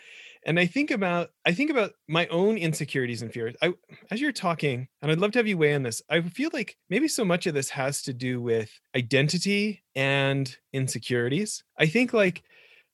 and 0.44 0.58
i 0.58 0.66
think 0.66 0.90
about 0.90 1.30
i 1.46 1.52
think 1.52 1.70
about 1.70 1.92
my 2.08 2.26
own 2.28 2.56
insecurities 2.56 3.22
and 3.22 3.32
fears. 3.32 3.54
I 3.62 3.72
as 4.10 4.20
you're 4.20 4.32
talking 4.32 4.88
and 5.02 5.10
i'd 5.10 5.18
love 5.18 5.32
to 5.32 5.38
have 5.38 5.46
you 5.46 5.58
weigh 5.58 5.72
in 5.72 5.82
this 5.82 6.02
i 6.10 6.20
feel 6.20 6.50
like 6.52 6.76
maybe 6.88 7.08
so 7.08 7.24
much 7.24 7.46
of 7.46 7.54
this 7.54 7.70
has 7.70 8.02
to 8.02 8.12
do 8.12 8.40
with 8.40 8.70
identity 8.96 9.82
and 9.94 10.56
insecurities. 10.72 11.62
I 11.78 11.86
think 11.86 12.12
like 12.12 12.42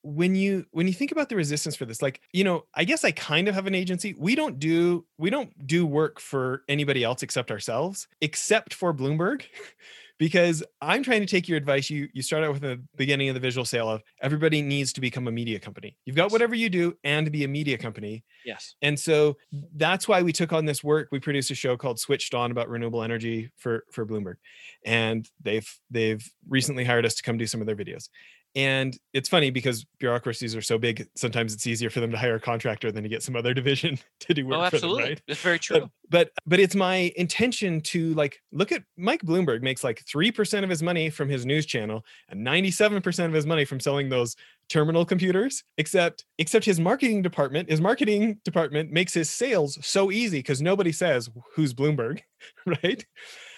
when 0.02 0.36
you 0.36 0.64
when 0.70 0.86
you 0.86 0.92
think 0.92 1.10
about 1.10 1.28
the 1.28 1.34
resistance 1.34 1.74
for 1.74 1.84
this 1.84 2.00
like 2.00 2.20
you 2.32 2.44
know 2.44 2.64
i 2.74 2.84
guess 2.84 3.04
i 3.04 3.10
kind 3.10 3.48
of 3.48 3.54
have 3.54 3.66
an 3.66 3.74
agency. 3.74 4.14
We 4.18 4.34
don't 4.34 4.58
do 4.58 5.04
we 5.18 5.30
don't 5.30 5.66
do 5.66 5.84
work 5.84 6.20
for 6.20 6.62
anybody 6.68 7.02
else 7.02 7.22
except 7.22 7.50
ourselves 7.50 8.06
except 8.20 8.72
for 8.72 8.94
bloomberg 8.94 9.42
because 10.18 10.62
I'm 10.80 11.02
trying 11.02 11.20
to 11.20 11.26
take 11.26 11.48
your 11.48 11.58
advice. 11.58 11.90
You 11.90 12.08
you 12.12 12.22
start 12.22 12.44
out 12.44 12.52
with 12.52 12.62
the 12.62 12.82
beginning 12.96 13.28
of 13.28 13.34
the 13.34 13.40
visual 13.40 13.64
sale 13.64 13.88
of 13.88 14.02
everybody 14.20 14.62
needs 14.62 14.92
to 14.94 15.00
become 15.00 15.28
a 15.28 15.32
media 15.32 15.58
company. 15.58 15.96
You've 16.04 16.16
got 16.16 16.32
whatever 16.32 16.54
you 16.54 16.68
do 16.68 16.96
and 17.04 17.30
be 17.30 17.44
a 17.44 17.48
media 17.48 17.78
company. 17.78 18.24
Yes. 18.44 18.74
And 18.82 18.98
so 18.98 19.36
that's 19.74 20.08
why 20.08 20.22
we 20.22 20.32
took 20.32 20.52
on 20.52 20.64
this 20.64 20.82
work. 20.82 21.08
We 21.12 21.20
produced 21.20 21.50
a 21.50 21.54
show 21.54 21.76
called 21.76 21.98
Switched 21.98 22.34
On 22.34 22.50
about 22.50 22.68
renewable 22.68 23.02
energy 23.02 23.50
for 23.56 23.84
for 23.90 24.06
Bloomberg. 24.06 24.36
And 24.84 25.28
they've 25.42 25.68
they've 25.90 26.26
recently 26.48 26.84
hired 26.84 27.06
us 27.06 27.14
to 27.16 27.22
come 27.22 27.36
do 27.36 27.46
some 27.46 27.60
of 27.60 27.66
their 27.66 27.76
videos. 27.76 28.08
And 28.56 28.96
it's 29.12 29.28
funny 29.28 29.50
because 29.50 29.84
bureaucracies 29.98 30.56
are 30.56 30.62
so 30.62 30.78
big, 30.78 31.06
sometimes 31.14 31.52
it's 31.52 31.66
easier 31.66 31.90
for 31.90 32.00
them 32.00 32.10
to 32.10 32.16
hire 32.16 32.36
a 32.36 32.40
contractor 32.40 32.90
than 32.90 33.02
to 33.02 33.08
get 33.08 33.22
some 33.22 33.36
other 33.36 33.52
division 33.52 33.98
to 34.20 34.32
do 34.32 34.44
oh, 34.46 34.48
work 34.48 34.58
oh, 34.58 34.62
absolutely. 34.62 34.88
for 34.88 35.02
them, 35.02 35.10
right? 35.10 35.22
That's 35.28 35.40
very 35.40 35.58
true. 35.58 35.80
But, 35.80 35.90
but 36.08 36.30
but 36.46 36.58
it's 36.58 36.74
my 36.74 37.12
intention 37.16 37.82
to 37.82 38.14
like 38.14 38.40
look 38.52 38.72
at 38.72 38.82
Mike 38.96 39.22
Bloomberg 39.22 39.60
makes 39.60 39.84
like 39.84 40.02
3% 40.06 40.64
of 40.64 40.70
his 40.70 40.82
money 40.82 41.10
from 41.10 41.28
his 41.28 41.44
news 41.44 41.66
channel 41.66 42.02
and 42.30 42.46
97% 42.46 43.26
of 43.26 43.32
his 43.34 43.44
money 43.44 43.66
from 43.66 43.78
selling 43.78 44.08
those 44.08 44.34
terminal 44.68 45.04
computers 45.04 45.62
except 45.78 46.24
except 46.38 46.64
his 46.64 46.80
marketing 46.80 47.22
department 47.22 47.70
his 47.70 47.80
marketing 47.80 48.40
department 48.44 48.90
makes 48.90 49.14
his 49.14 49.30
sales 49.30 49.78
so 49.80 50.10
easy 50.10 50.38
because 50.38 50.60
nobody 50.60 50.90
says 50.90 51.30
who's 51.54 51.72
bloomberg 51.72 52.20
right 52.82 53.06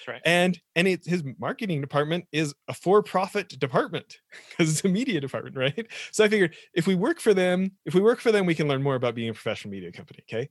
right. 0.09 0.21
And 0.25 0.59
and 0.75 0.89
it, 0.89 1.05
his 1.05 1.23
marketing 1.39 1.81
department 1.81 2.27
is 2.33 2.55
a 2.67 2.75
for-profit 2.75 3.49
department 3.61 4.19
because 4.51 4.73
it's 4.73 4.85
a 4.85 4.89
media 4.89 5.21
department, 5.21 5.57
right? 5.57 5.87
So 6.13 6.25
I 6.25 6.29
figured 6.29 6.55
if 6.75 6.87
we 6.87 6.95
work 6.95 7.21
for 7.21 7.35
them, 7.35 7.73
if 7.85 7.95
we 7.95 8.01
work 8.01 8.21
for 8.21 8.33
them, 8.33 8.47
we 8.47 8.55
can 8.55 8.69
learn 8.69 8.83
more 8.83 8.95
about 8.95 9.15
being 9.15 9.29
a 9.29 9.35
professional 9.35 9.73
media 9.73 9.93
company. 9.93 10.21
Okay. 10.29 10.49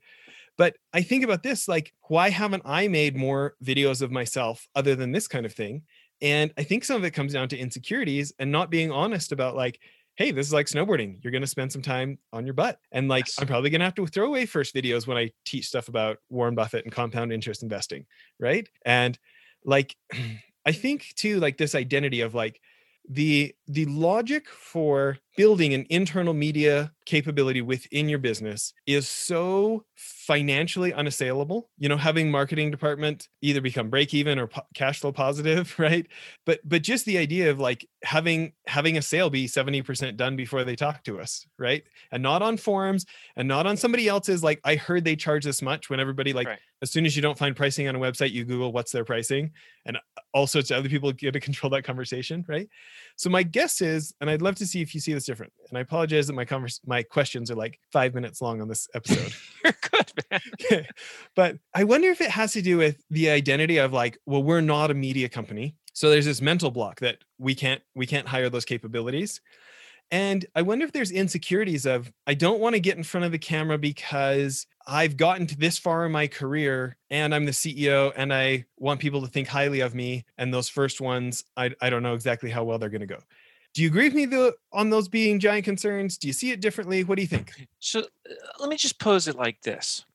But 0.58 0.76
I 0.93 1.01
think 1.01 1.24
about 1.24 1.43
this 1.43 1.68
like, 1.68 1.93
why 2.08 2.30
haven't 2.30 2.64
I 2.66 2.88
made 2.88 3.16
more 3.16 3.55
videos 3.64 4.01
of 4.01 4.12
myself 4.12 4.68
other 4.76 4.95
than 4.95 5.12
this 5.12 5.28
kind 5.28 5.45
of 5.45 5.53
thing? 5.53 5.84
And 6.22 6.51
I 6.58 6.64
think 6.64 6.84
some 6.84 6.97
of 6.97 7.03
it 7.03 7.12
comes 7.12 7.34
down 7.34 7.47
to 7.49 7.58
insecurities 7.58 8.34
and 8.39 8.51
not 8.51 8.72
being 8.72 8.91
honest 8.91 9.32
about 9.32 9.55
like, 9.55 9.80
hey, 10.16 10.32
this 10.32 10.47
is 10.47 10.53
like 10.53 10.66
snowboarding. 10.66 11.24
You're 11.24 11.32
going 11.32 11.43
to 11.43 11.47
spend 11.47 11.72
some 11.72 11.84
time 11.84 12.18
on 12.34 12.45
your 12.45 12.55
butt. 12.55 12.80
And 12.91 13.08
like, 13.08 13.28
yes. 13.28 13.36
I'm 13.39 13.47
probably 13.47 13.70
going 13.70 13.82
to 13.82 13.86
have 13.86 13.95
to 13.95 14.08
throw 14.08 14.26
away 14.26 14.47
first 14.47 14.74
videos 14.74 15.05
when 15.05 15.16
I 15.16 15.32
teach 15.45 15.68
stuff 15.68 15.89
about 15.89 16.18
Warren 16.30 16.55
Buffett 16.55 16.86
and 16.86 16.93
compound 16.93 17.32
interest 17.32 17.62
investing. 17.62 18.08
Right. 18.39 18.68
And 18.84 19.18
like 19.68 19.95
i 20.65 20.72
think 20.72 21.13
too 21.15 21.39
like 21.39 21.57
this 21.57 21.76
identity 21.76 22.22
of 22.22 22.34
like 22.34 22.59
the 23.07 23.53
the 23.68 23.86
logic 23.86 24.49
for 24.49 25.20
building 25.38 25.73
an 25.73 25.85
internal 25.89 26.33
media 26.33 26.91
capability 27.05 27.61
within 27.61 28.09
your 28.09 28.19
business 28.19 28.73
is 28.85 29.07
so 29.07 29.85
financially 29.95 30.93
unassailable. 30.93 31.69
You 31.77 31.88
know 31.88 31.97
having 31.97 32.29
marketing 32.29 32.69
department 32.71 33.29
either 33.41 33.61
become 33.61 33.89
break 33.89 34.13
even 34.13 34.38
or 34.39 34.47
po- 34.47 34.65
cash 34.73 34.99
flow 34.99 35.13
positive 35.13 35.73
right? 35.79 36.05
But 36.45 36.59
but 36.65 36.81
just 36.81 37.05
the 37.05 37.17
idea 37.17 37.49
of 37.49 37.59
like 37.59 37.88
having 38.03 38.51
having 38.65 38.97
a 38.97 39.01
sale 39.01 39.29
be 39.29 39.47
70% 39.47 40.17
done 40.17 40.35
before 40.35 40.65
they 40.65 40.75
talk 40.75 41.03
to 41.05 41.21
us 41.21 41.45
right? 41.57 41.83
And 42.11 42.21
not 42.21 42.41
on 42.41 42.57
forums 42.57 43.05
and 43.35 43.47
not 43.47 43.65
on 43.65 43.77
somebody 43.77 44.07
else's 44.07 44.43
like 44.43 44.59
i 44.63 44.75
heard 44.75 45.03
they 45.03 45.15
charge 45.15 45.45
this 45.45 45.61
much 45.61 45.89
when 45.89 45.99
everybody 45.99 46.33
like 46.33 46.47
right. 46.47 46.59
as 46.81 46.91
soon 46.91 47.05
as 47.05 47.15
you 47.15 47.21
don't 47.21 47.38
find 47.38 47.55
pricing 47.55 47.88
on 47.88 47.95
a 47.95 47.99
website 47.99 48.31
you 48.31 48.43
google 48.43 48.71
what's 48.71 48.91
their 48.91 49.05
pricing 49.05 49.51
and 49.85 49.97
uh, 49.97 49.99
all 50.33 50.47
sorts 50.47 50.71
of 50.71 50.77
other 50.77 50.89
people 50.89 51.11
get 51.11 51.31
to 51.31 51.39
control 51.39 51.69
that 51.69 51.83
conversation 51.83 52.43
right 52.47 52.67
so 53.18 53.30
my 53.30 53.43
guess 53.43 53.82
is 53.82 54.13
and 54.22 54.30
i'd 54.30 54.41
love 54.41 54.55
to 54.55 54.65
see 54.65 54.82
if 54.82 54.95
you 54.95 55.01
see 55.01 55.13
this 55.13 55.26
different. 55.26 55.53
And 55.70 55.78
I 55.78 55.82
apologize 55.82 56.28
that 56.28 56.34
my 56.34 56.45
convers- 56.45 56.82
my 56.86 57.03
questions 57.03 57.51
are 57.51 57.55
like 57.55 57.80
five 57.91 58.13
minutes 58.13 58.41
long 58.41 58.61
on 58.61 58.68
this 58.68 58.88
episode. 58.95 59.34
You're 59.63 59.76
good, 59.91 60.11
man. 60.72 60.86
but 61.36 61.57
I 61.74 61.84
wonder 61.84 62.09
if 62.09 62.22
it 62.22 62.32
has 62.32 62.53
to 62.53 62.61
do 62.61 62.78
with 62.78 63.03
the 63.09 63.30
identity 63.30 63.78
of 63.78 63.93
like, 63.93 64.18
well, 64.26 64.43
we're 64.43 64.61
not 64.61 64.91
a 64.91 64.93
media 64.93 65.30
company. 65.30 65.76
So 65.93 66.09
there's 66.09 66.26
this 66.26 66.41
mental 66.41 66.72
block 66.72 66.99
that 66.99 67.18
we 67.38 67.55
can't 67.55 67.82
we 67.95 68.05
can't 68.05 68.28
hire 68.28 68.49
those 68.49 68.65
capabilities. 68.65 69.41
And 70.12 70.45
I 70.55 70.62
wonder 70.62 70.86
if 70.86 70.93
there's 70.93 71.12
insecurities 71.12 71.86
of 71.86 72.12
I 72.26 72.34
don't 72.34 72.60
want 72.60 72.76
to 72.76 72.80
get 72.80 72.97
in 72.97 73.03
front 73.03 73.26
of 73.26 73.32
the 73.32 73.38
camera 73.38 73.78
because 73.78 74.66
I've 74.86 75.18
gotten 75.18 75.45
to 75.47 75.58
this 75.58 75.78
far 75.78 76.05
in 76.05 76.14
my 76.14 76.28
career 76.28 76.95
and 77.10 77.36
I'm 77.36 77.45
the 77.45 77.51
CEO 77.51 78.14
and 78.16 78.34
I 78.34 78.66
want 78.78 79.01
people 79.01 79.22
to 79.22 79.28
think 79.28 79.49
highly 79.49 79.82
of 79.82 79.93
me. 79.93 80.26
And 80.38 80.53
those 80.53 80.70
first 80.70 81.01
ones, 81.01 81.43
I, 81.58 81.72
I 81.82 81.89
don't 81.89 82.03
know 82.03 82.14
exactly 82.14 82.49
how 82.49 82.64
well 82.64 82.78
they're 82.78 82.89
going 82.89 83.01
to 83.01 83.08
go. 83.08 83.20
Do 83.74 83.84
you 83.84 83.89
agree 83.89 84.05
with 84.05 84.16
me 84.16 84.26
though, 84.26 84.53
on 84.72 84.89
those 84.89 85.10
being 85.10 85.39
giant 85.39 85.66
concerns? 85.66 86.18
Do 86.18 86.28
you 86.28 86.34
see 86.34 86.51
it 86.51 86.62
differently? 86.62 87.03
What 87.03 87.18
do 87.18 87.22
you 87.22 87.28
think? 87.28 87.68
So 87.80 87.99
uh, 87.99 88.34
let 88.60 88.70
me 88.70 88.78
just 88.78 88.99
pose 88.99 89.28
it 89.28 89.36
like 89.36 89.62
this 89.62 90.05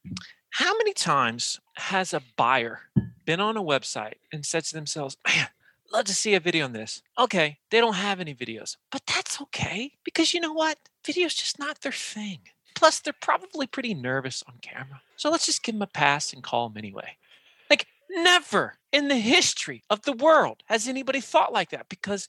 How 0.51 0.77
many 0.79 0.95
times 0.95 1.61
has 1.77 2.15
a 2.15 2.23
buyer 2.37 2.81
been 3.27 3.41
on 3.41 3.59
a 3.59 3.63
website 3.63 4.15
and 4.33 4.45
said 4.45 4.65
to 4.65 4.75
themselves, 4.75 5.19
man, 5.27 5.49
love 5.93 6.05
to 6.07 6.15
see 6.15 6.35
a 6.35 6.41
video 6.41 6.65
on 6.65 6.73
this. 6.73 7.03
Okay, 7.19 7.59
they 7.71 7.81
don't 7.81 7.95
have 7.95 8.21
any 8.21 8.35
videos, 8.35 8.77
but 8.91 9.03
that's 9.07 9.41
okay 9.43 9.93
because 10.05 10.33
you 10.33 10.41
know 10.41 10.53
what? 10.53 10.79
Video's 11.05 11.35
just 11.35 11.59
not 11.59 11.81
their 11.81 11.93
thing. 11.93 12.41
Plus, 12.75 13.01
they're 13.01 13.15
probably 13.21 13.67
pretty 13.67 13.95
nervous 13.95 14.43
on 14.49 14.55
camera. 14.63 15.03
So 15.17 15.31
let's 15.31 15.47
just 15.47 15.63
give 15.63 15.75
them 15.75 15.83
a 15.83 15.87
pass 15.87 16.33
and 16.33 16.43
call 16.43 16.69
them 16.69 16.79
anyway. 16.79 17.17
Like, 17.71 17.87
never 18.11 18.75
in 18.93 19.09
the 19.09 19.19
history 19.19 19.83
of 19.91 20.03
the 20.03 20.15
world 20.15 20.63
has 20.67 20.89
anybody 20.89 21.21
thought 21.21 21.53
like 21.53 21.71
that 21.71 21.89
because 21.89 22.29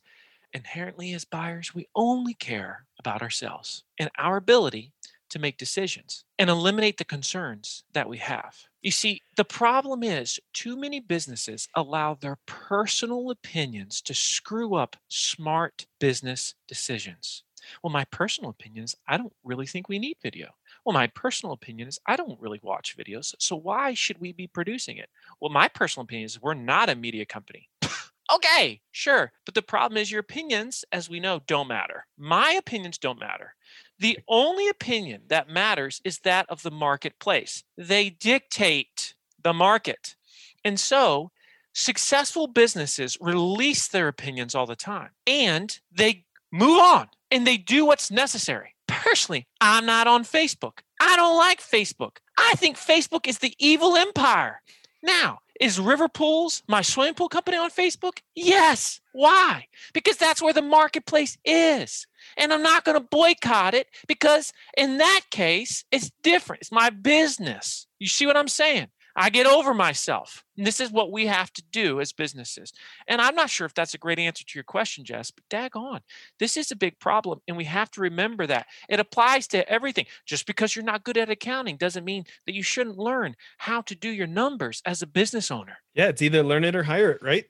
inherently, 0.54 1.14
as 1.14 1.26
buyers, 1.26 1.74
we 1.74 1.88
only 1.96 2.34
care 2.34 2.86
about 3.00 3.22
ourselves 3.22 3.84
and 4.00 4.10
our 4.18 4.38
ability 4.38 4.92
to 5.34 5.40
make 5.40 5.58
decisions 5.58 6.26
and 6.38 6.48
eliminate 6.48 6.98
the 6.98 7.04
concerns 7.04 7.84
that 7.94 8.08
we 8.08 8.20
have. 8.20 8.56
You 8.84 8.92
see, 8.92 9.24
the 9.36 9.44
problem 9.44 10.04
is 10.04 10.40
too 10.54 10.78
many 10.78 11.00
businesses 11.00 11.68
allow 11.76 12.14
their 12.14 12.38
personal 12.46 13.32
opinions 13.32 14.00
to 14.02 14.14
screw 14.14 14.76
up 14.76 14.96
smart 15.08 15.88
business 16.00 16.54
decisions. 16.68 17.44
Well, 17.82 17.92
my 17.92 18.06
personal 18.06 18.52
opinion 18.52 18.84
is 18.84 18.96
I 19.08 19.18
don't 19.18 19.34
really 19.44 19.66
think 19.66 19.90
we 19.90 19.98
need 19.98 20.18
video. 20.22 20.50
Well, 20.86 20.94
my 20.94 21.08
personal 21.08 21.54
opinion 21.54 21.88
is 21.88 22.00
I 22.06 22.16
don't 22.16 22.40
really 22.40 22.60
watch 22.62 22.96
videos. 22.96 23.34
So 23.40 23.56
why 23.56 23.96
should 23.96 24.20
we 24.20 24.34
be 24.34 24.46
producing 24.46 24.98
it? 24.98 25.10
Well, 25.42 25.52
my 25.52 25.68
personal 25.68 26.04
opinion 26.04 26.26
is 26.26 26.42
we're 26.42 26.54
not 26.54 26.90
a 26.90 26.96
media 26.96 27.26
company. 27.26 27.70
okay, 28.36 28.82
sure. 28.92 29.32
But 29.46 29.56
the 29.56 29.64
problem 29.64 29.98
is 29.98 30.12
your 30.12 30.20
opinions, 30.20 30.86
as 30.92 31.10
we 31.10 31.20
know, 31.20 31.42
don't 31.48 31.68
matter. 31.68 32.06
My 32.20 32.52
opinions 32.52 33.00
don't 33.00 33.20
matter. 33.20 33.56
The 34.04 34.20
only 34.28 34.68
opinion 34.68 35.22
that 35.30 35.48
matters 35.48 36.02
is 36.04 36.20
that 36.26 36.46
of 36.50 36.62
the 36.62 36.72
marketplace. 36.72 37.64
They 37.78 38.10
dictate 38.10 39.14
the 39.42 39.54
market. 39.54 40.18
And 40.66 40.78
so, 40.78 41.32
successful 41.72 42.48
businesses 42.48 43.18
release 43.22 43.88
their 43.88 44.10
opinions 44.10 44.56
all 44.56 44.66
the 44.66 44.76
time 44.76 45.12
and 45.26 45.80
they 45.90 46.26
move 46.52 46.80
on 46.80 47.08
and 47.32 47.48
they 47.48 47.56
do 47.56 47.86
what's 47.86 48.12
necessary. 48.12 48.76
Personally, 48.90 49.48
I'm 49.62 49.86
not 49.86 50.06
on 50.06 50.26
Facebook. 50.26 50.80
I 51.00 51.16
don't 51.16 51.38
like 51.38 51.62
Facebook. 51.62 52.18
I 52.38 52.56
think 52.56 52.76
Facebook 52.76 53.26
is 53.26 53.38
the 53.38 53.56
evil 53.58 53.96
empire. 53.96 54.62
Now, 55.02 55.40
is 55.60 55.80
River 55.80 56.08
Pools, 56.08 56.64
my 56.68 56.82
swimming 56.82 57.14
pool 57.14 57.30
company, 57.30 57.58
on 57.58 57.70
Facebook? 57.70 58.20
Yes. 58.36 59.00
Why? 59.14 59.68
Because 59.94 60.18
that's 60.18 60.42
where 60.42 60.54
the 60.54 60.62
marketplace 60.62 61.38
is. 61.46 62.08
And 62.38 62.52
I'm 62.54 62.64
not 62.64 62.86
going 62.86 63.00
to 63.00 63.06
boycott 63.06 63.74
it 63.74 63.88
because, 64.08 64.54
in 64.78 64.98
that 64.98 65.22
case, 65.30 65.86
it's 65.92 66.12
different. 66.24 66.62
It's 66.62 66.72
my 66.72 66.90
business. 66.90 67.88
You 68.00 68.08
see 68.08 68.26
what 68.26 68.38
I'm 68.38 68.48
saying? 68.48 68.88
I 69.16 69.30
get 69.30 69.46
over 69.46 69.74
myself. 69.74 70.44
And 70.58 70.66
this 70.66 70.80
is 70.80 70.92
what 70.92 71.12
we 71.12 71.28
have 71.28 71.52
to 71.54 71.64
do 71.72 72.00
as 72.00 72.12
businesses. 72.12 72.74
And 73.08 73.22
I'm 73.22 73.36
not 73.36 73.50
sure 73.50 73.66
if 73.66 73.74
that's 73.74 73.94
a 73.94 74.00
great 74.00 74.20
answer 74.20 74.44
to 74.44 74.56
your 74.56 74.64
question, 74.64 75.06
Jess, 75.06 75.32
but 75.32 75.48
daggone, 75.50 76.02
this 76.40 76.58
is 76.58 76.72
a 76.72 76.76
big 76.76 77.00
problem. 77.00 77.40
And 77.48 77.56
we 77.58 77.66
have 77.66 77.92
to 77.92 78.02
remember 78.02 78.48
that 78.48 78.68
it 78.90 79.00
applies 79.00 79.48
to 79.50 79.68
everything. 79.70 80.06
Just 80.26 80.48
because 80.48 80.76
you're 80.76 80.86
not 80.86 81.04
good 81.04 81.18
at 81.18 81.30
accounting 81.30 81.78
doesn't 81.78 82.06
mean 82.06 82.26
that 82.46 82.56
you 82.56 82.64
shouldn't 82.64 82.98
learn 82.98 83.36
how 83.58 83.82
to 83.82 83.96
do 83.96 84.10
your 84.10 84.28
numbers 84.28 84.82
as 84.86 85.02
a 85.02 85.08
business 85.08 85.52
owner. 85.52 85.78
Yeah, 85.94 86.08
it's 86.08 86.22
either 86.22 86.44
learn 86.44 86.64
it 86.64 86.76
or 86.76 86.84
hire 86.84 87.12
it, 87.12 87.22
right? 87.22 87.46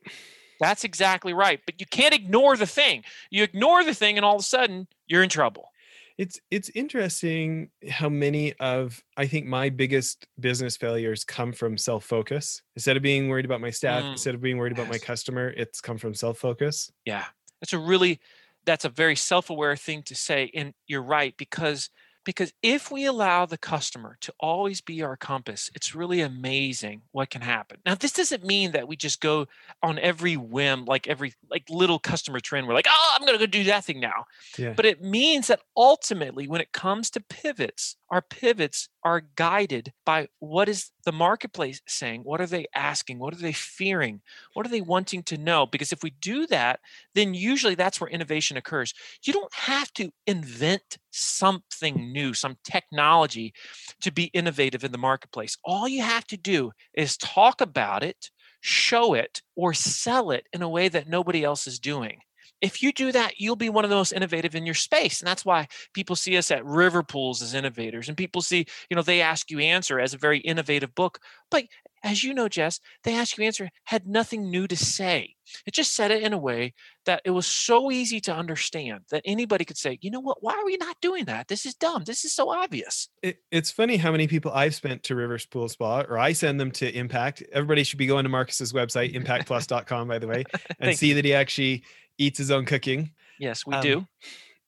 That's 0.59 0.83
exactly 0.83 1.33
right. 1.33 1.61
But 1.65 1.79
you 1.79 1.85
can't 1.85 2.13
ignore 2.13 2.57
the 2.57 2.67
thing. 2.67 3.03
You 3.29 3.43
ignore 3.43 3.83
the 3.83 3.93
thing, 3.93 4.17
and 4.17 4.25
all 4.25 4.35
of 4.35 4.41
a 4.41 4.43
sudden, 4.43 4.87
you're 5.07 5.23
in 5.23 5.29
trouble 5.29 5.72
it's 6.17 6.39
it's 6.51 6.69
interesting 6.75 7.69
how 7.89 8.09
many 8.09 8.53
of 8.59 9.03
i 9.17 9.25
think 9.25 9.45
my 9.45 9.69
biggest 9.69 10.27
business 10.39 10.77
failures 10.77 11.23
come 11.23 11.51
from 11.51 11.77
self-focus. 11.77 12.61
Instead 12.75 12.97
of 12.97 13.03
being 13.03 13.29
worried 13.29 13.45
about 13.45 13.61
my 13.61 13.69
staff 13.69 14.03
mm. 14.03 14.11
instead 14.11 14.35
of 14.35 14.41
being 14.41 14.57
worried 14.57 14.73
about 14.73 14.89
my 14.89 14.97
customer 14.97 15.49
it's 15.49 15.81
come 15.81 15.97
from 15.97 16.13
self-focus. 16.13 16.91
Yeah. 17.05 17.25
That's 17.61 17.73
a 17.73 17.79
really 17.79 18.19
that's 18.65 18.85
a 18.85 18.89
very 18.89 19.15
self-aware 19.15 19.75
thing 19.75 20.03
to 20.03 20.15
say 20.15 20.51
and 20.53 20.73
you're 20.87 21.03
right 21.03 21.35
because 21.37 21.89
because 22.23 22.53
if 22.61 22.91
we 22.91 23.05
allow 23.05 23.45
the 23.45 23.57
customer 23.57 24.17
to 24.21 24.33
always 24.39 24.81
be 24.81 25.01
our 25.01 25.17
compass, 25.17 25.69
it's 25.75 25.95
really 25.95 26.21
amazing 26.21 27.01
what 27.11 27.29
can 27.29 27.41
happen. 27.41 27.77
Now, 27.85 27.95
this 27.95 28.13
doesn't 28.13 28.43
mean 28.43 28.71
that 28.71 28.87
we 28.87 28.95
just 28.95 29.21
go 29.21 29.47
on 29.81 29.99
every 29.99 30.37
whim, 30.37 30.85
like 30.85 31.07
every 31.07 31.33
like 31.49 31.69
little 31.69 31.99
customer 31.99 32.39
trend. 32.39 32.67
We're 32.67 32.73
like, 32.73 32.87
oh, 32.89 33.15
I'm 33.17 33.25
gonna 33.25 33.37
go 33.37 33.45
do 33.45 33.63
that 33.65 33.85
thing 33.85 33.99
now. 33.99 34.25
Yeah. 34.57 34.73
But 34.75 34.85
it 34.85 35.01
means 35.01 35.47
that 35.47 35.61
ultimately, 35.75 36.47
when 36.47 36.61
it 36.61 36.71
comes 36.71 37.09
to 37.11 37.19
pivots, 37.21 37.95
our 38.09 38.21
pivots 38.21 38.89
are 39.03 39.21
guided 39.35 39.91
by 40.05 40.27
what 40.39 40.69
is 40.69 40.91
the 41.05 41.11
marketplace 41.11 41.81
saying 41.87 42.21
what 42.21 42.39
are 42.41 42.47
they 42.47 42.65
asking 42.75 43.19
what 43.19 43.33
are 43.33 43.37
they 43.37 43.51
fearing 43.51 44.21
what 44.53 44.65
are 44.65 44.69
they 44.69 44.81
wanting 44.81 45.23
to 45.23 45.37
know? 45.37 45.65
Because 45.65 45.91
if 45.91 46.03
we 46.03 46.11
do 46.21 46.47
that 46.47 46.79
then 47.13 47.33
usually 47.33 47.75
that's 47.75 47.99
where 47.99 48.09
innovation 48.09 48.57
occurs. 48.57 48.93
You 49.23 49.33
don't 49.33 49.53
have 49.53 49.91
to 49.93 50.09
invent 50.27 50.97
something 51.11 52.11
new 52.11 52.33
some 52.33 52.57
technology 52.63 53.53
to 54.01 54.11
be 54.11 54.25
innovative 54.25 54.83
in 54.83 54.91
the 54.91 54.97
marketplace. 54.97 55.57
All 55.63 55.87
you 55.87 56.01
have 56.01 56.25
to 56.27 56.37
do 56.37 56.71
is 56.93 57.17
talk 57.17 57.61
about 57.61 58.03
it 58.03 58.29
show 58.65 59.13
it 59.13 59.41
or 59.57 59.73
sell 59.73 60.31
it 60.31 60.47
in 60.53 60.61
a 60.61 60.69
way 60.69 60.87
that 60.87 61.09
nobody 61.09 61.43
else 61.43 61.67
is 61.67 61.79
doing 61.79 62.19
if 62.63 62.81
you 62.81 62.93
do 62.93 63.11
that, 63.11 63.41
you'll 63.41 63.57
be 63.57 63.69
one 63.69 63.83
of 63.83 63.89
the 63.89 63.97
most 63.97 64.13
innovative 64.13 64.55
in 64.55 64.65
your 64.65 64.73
space. 64.73 65.19
And 65.19 65.27
that's 65.27 65.43
why 65.43 65.67
people 65.93 66.15
see 66.15 66.37
us 66.37 66.49
at 66.49 66.65
River 66.65 67.03
Pools 67.03 67.41
as 67.41 67.53
innovators. 67.53 68.07
And 68.07 68.15
people 68.15 68.41
see, 68.41 68.65
you 68.89 68.95
know, 68.95 69.01
they 69.01 69.21
ask 69.21 69.51
you 69.51 69.59
answer 69.59 69.99
as 69.99 70.13
a 70.13 70.17
very 70.17 70.39
innovative 70.39 70.95
book. 70.95 71.19
But 71.51 71.65
as 72.03 72.23
you 72.23 72.33
know, 72.33 72.49
Jess, 72.49 72.79
they 73.03 73.15
ask 73.15 73.37
you 73.37 73.43
answer 73.45 73.69
had 73.85 74.07
nothing 74.07 74.49
new 74.49 74.67
to 74.67 74.77
say. 74.77 75.35
It 75.65 75.73
just 75.73 75.93
said 75.93 76.11
it 76.11 76.23
in 76.23 76.31
a 76.31 76.37
way 76.37 76.73
that 77.05 77.21
it 77.25 77.31
was 77.31 77.45
so 77.45 77.91
easy 77.91 78.19
to 78.21 78.33
understand 78.33 79.01
that 79.09 79.23
anybody 79.25 79.65
could 79.65 79.77
say, 79.77 79.97
you 80.01 80.09
know 80.09 80.19
what, 80.19 80.41
why 80.41 80.53
are 80.53 80.65
we 80.65 80.77
not 80.77 80.95
doing 81.01 81.25
that? 81.25 81.47
This 81.47 81.65
is 81.65 81.75
dumb. 81.75 82.03
This 82.05 82.23
is 82.23 82.33
so 82.33 82.49
obvious. 82.49 83.09
It, 83.21 83.39
it's 83.51 83.71
funny 83.71 83.97
how 83.97 84.11
many 84.11 84.27
people 84.27 84.51
I've 84.53 84.75
spent 84.75 85.03
to 85.03 85.15
Rivers 85.15 85.45
Pool 85.45 85.67
Spa 85.67 86.01
or 86.01 86.17
I 86.17 86.33
send 86.33 86.59
them 86.59 86.71
to 86.71 86.89
Impact. 86.93 87.43
Everybody 87.51 87.83
should 87.83 87.99
be 87.99 88.05
going 88.05 88.23
to 88.23 88.29
Marcus's 88.29 88.71
website, 88.73 89.13
impactplus.com, 89.21 90.07
by 90.07 90.19
the 90.19 90.27
way, 90.27 90.43
and 90.79 90.97
see 90.97 91.13
that 91.13 91.25
he 91.25 91.33
actually 91.33 91.83
eats 92.17 92.37
his 92.37 92.51
own 92.51 92.65
cooking. 92.65 93.11
Yes, 93.39 93.65
we 93.65 93.73
um, 93.73 93.81
do. 93.81 94.07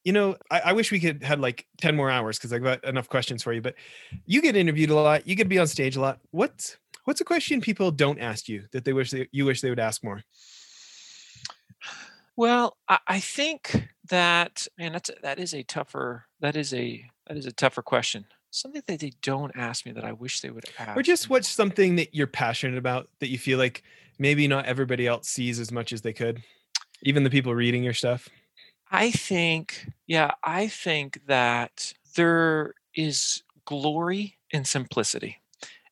You 0.04 0.14
know, 0.14 0.38
I, 0.52 0.60
I, 0.66 0.74
wish 0.74 0.92
we 0.92 1.00
could 1.00 1.24
had 1.24 1.40
like 1.40 1.66
10 1.82 1.96
more 1.96 2.12
hours 2.12 2.38
because 2.38 2.54
I've 2.54 2.62
got 2.64 2.84
enough 2.84 3.10
questions 3.10 3.42
for 3.42 3.54
you, 3.54 3.62
but 3.62 3.74
you 4.26 4.42
get 4.42 4.56
interviewed 4.56 4.92
a 4.92 4.96
lot, 4.96 5.28
you 5.28 5.36
get 5.36 5.44
to 5.44 5.50
be 5.50 5.58
on 5.58 5.66
stage 5.66 5.96
a 5.96 6.02
lot. 6.02 6.20
What's 6.32 6.78
what's 7.06 7.22
a 7.22 7.26
question 7.26 7.60
people 7.60 7.90
don't 7.90 8.20
ask 8.20 8.48
you 8.48 8.66
that 8.72 8.86
they 8.86 8.94
wish 8.94 9.12
they, 9.12 9.28
you 9.32 9.46
wish 9.46 9.62
they 9.62 9.70
would 9.70 9.80
ask 9.80 10.04
more? 10.04 10.24
Well, 12.36 12.78
I, 12.88 13.00
I 13.08 13.20
think 13.20 13.88
that 14.10 14.68
man, 14.78 14.92
that's 14.92 15.10
that 15.24 15.40
is 15.40 15.56
a 15.56 15.64
tougher 15.64 16.26
that 16.40 16.56
is 16.56 16.72
a 16.74 17.04
that 17.28 17.38
is 17.38 17.48
a 17.48 17.52
tougher 17.52 17.82
question 17.82 18.26
something 18.56 18.82
that 18.88 19.00
they 19.00 19.12
don't 19.22 19.52
ask 19.56 19.86
me 19.86 19.92
that 19.92 20.06
I 20.06 20.14
wish 20.14 20.42
they 20.42 20.50
would 20.50 20.66
ask. 20.80 20.98
Or 20.98 21.02
just 21.02 21.30
what's 21.30 21.48
something 21.48 21.98
that 21.98 22.16
you're 22.16 22.28
passionate 22.28 22.78
about 22.78 23.10
that 23.20 23.30
you 23.30 23.38
feel 23.38 23.60
like 23.60 23.84
maybe 24.18 24.48
not 24.48 24.66
everybody 24.66 25.08
else 25.08 25.28
sees 25.28 25.60
as 25.60 25.72
much 25.72 25.92
as 25.92 26.02
they 26.02 26.14
could? 26.14 26.42
Even 27.06 27.24
the 27.24 27.30
people 27.30 27.56
reading 27.56 27.84
your 27.84 27.94
stuff? 27.94 28.30
I 28.92 29.12
think 29.12 29.88
yeah 30.08 30.32
i 30.44 30.68
think 30.68 31.20
that 31.28 31.94
there 32.16 32.74
is 32.96 33.44
glory 33.66 34.38
in 34.52 34.64
simplicity 34.64 35.42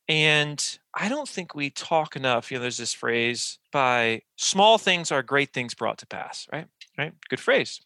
and 0.08 0.78
i 0.94 1.08
don't 1.08 1.28
think 1.28 1.54
we 1.54 1.70
talk 1.70 2.16
enough 2.16 2.50
you 2.50 2.56
know 2.56 2.62
there's 2.62 2.78
this 2.78 2.94
phrase 2.94 3.58
by 3.72 4.22
small 4.36 4.78
things 4.78 5.10
are 5.10 5.22
great 5.22 5.52
things 5.52 5.74
brought 5.74 5.98
to 5.98 6.06
pass 6.06 6.46
right? 6.52 6.66
Right? 6.96 7.12
Good 7.28 7.40
phrase. 7.40 7.80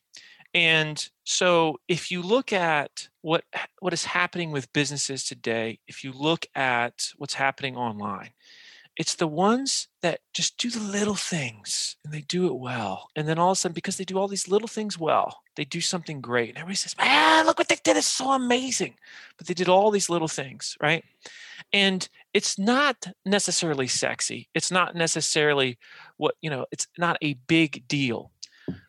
And 0.52 1.08
so 1.24 1.78
if 1.88 2.10
you 2.10 2.20
look 2.20 2.52
at 2.52 3.08
what 3.22 3.44
what 3.80 3.92
is 3.92 4.04
happening 4.04 4.50
with 4.50 4.72
businesses 4.72 5.24
today 5.24 5.78
if 5.86 6.04
you 6.04 6.12
look 6.12 6.46
at 6.54 7.08
what's 7.16 7.34
happening 7.34 7.76
online 7.76 8.30
it's 8.98 9.14
the 9.14 9.28
ones 9.28 9.86
that 10.02 10.20
just 10.34 10.58
do 10.58 10.70
the 10.70 10.80
little 10.80 11.14
things 11.14 11.96
and 12.04 12.12
they 12.12 12.20
do 12.22 12.46
it 12.46 12.56
well. 12.56 13.10
And 13.14 13.28
then 13.28 13.38
all 13.38 13.52
of 13.52 13.56
a 13.56 13.60
sudden, 13.60 13.72
because 13.72 13.96
they 13.96 14.04
do 14.04 14.18
all 14.18 14.26
these 14.26 14.48
little 14.48 14.66
things 14.66 14.98
well, 14.98 15.42
they 15.54 15.64
do 15.64 15.80
something 15.80 16.20
great. 16.20 16.48
And 16.50 16.58
everybody 16.58 16.74
says, 16.74 16.96
Man, 16.98 17.46
look 17.46 17.58
what 17.58 17.68
they 17.68 17.78
did. 17.82 17.96
It's 17.96 18.08
so 18.08 18.32
amazing. 18.32 18.94
But 19.36 19.46
they 19.46 19.54
did 19.54 19.68
all 19.68 19.92
these 19.92 20.10
little 20.10 20.26
things, 20.26 20.76
right? 20.82 21.04
And 21.72 22.08
it's 22.34 22.58
not 22.58 23.06
necessarily 23.24 23.86
sexy. 23.86 24.48
It's 24.52 24.72
not 24.72 24.96
necessarily 24.96 25.78
what, 26.16 26.34
you 26.40 26.50
know, 26.50 26.66
it's 26.72 26.88
not 26.98 27.18
a 27.22 27.34
big 27.46 27.86
deal. 27.86 28.32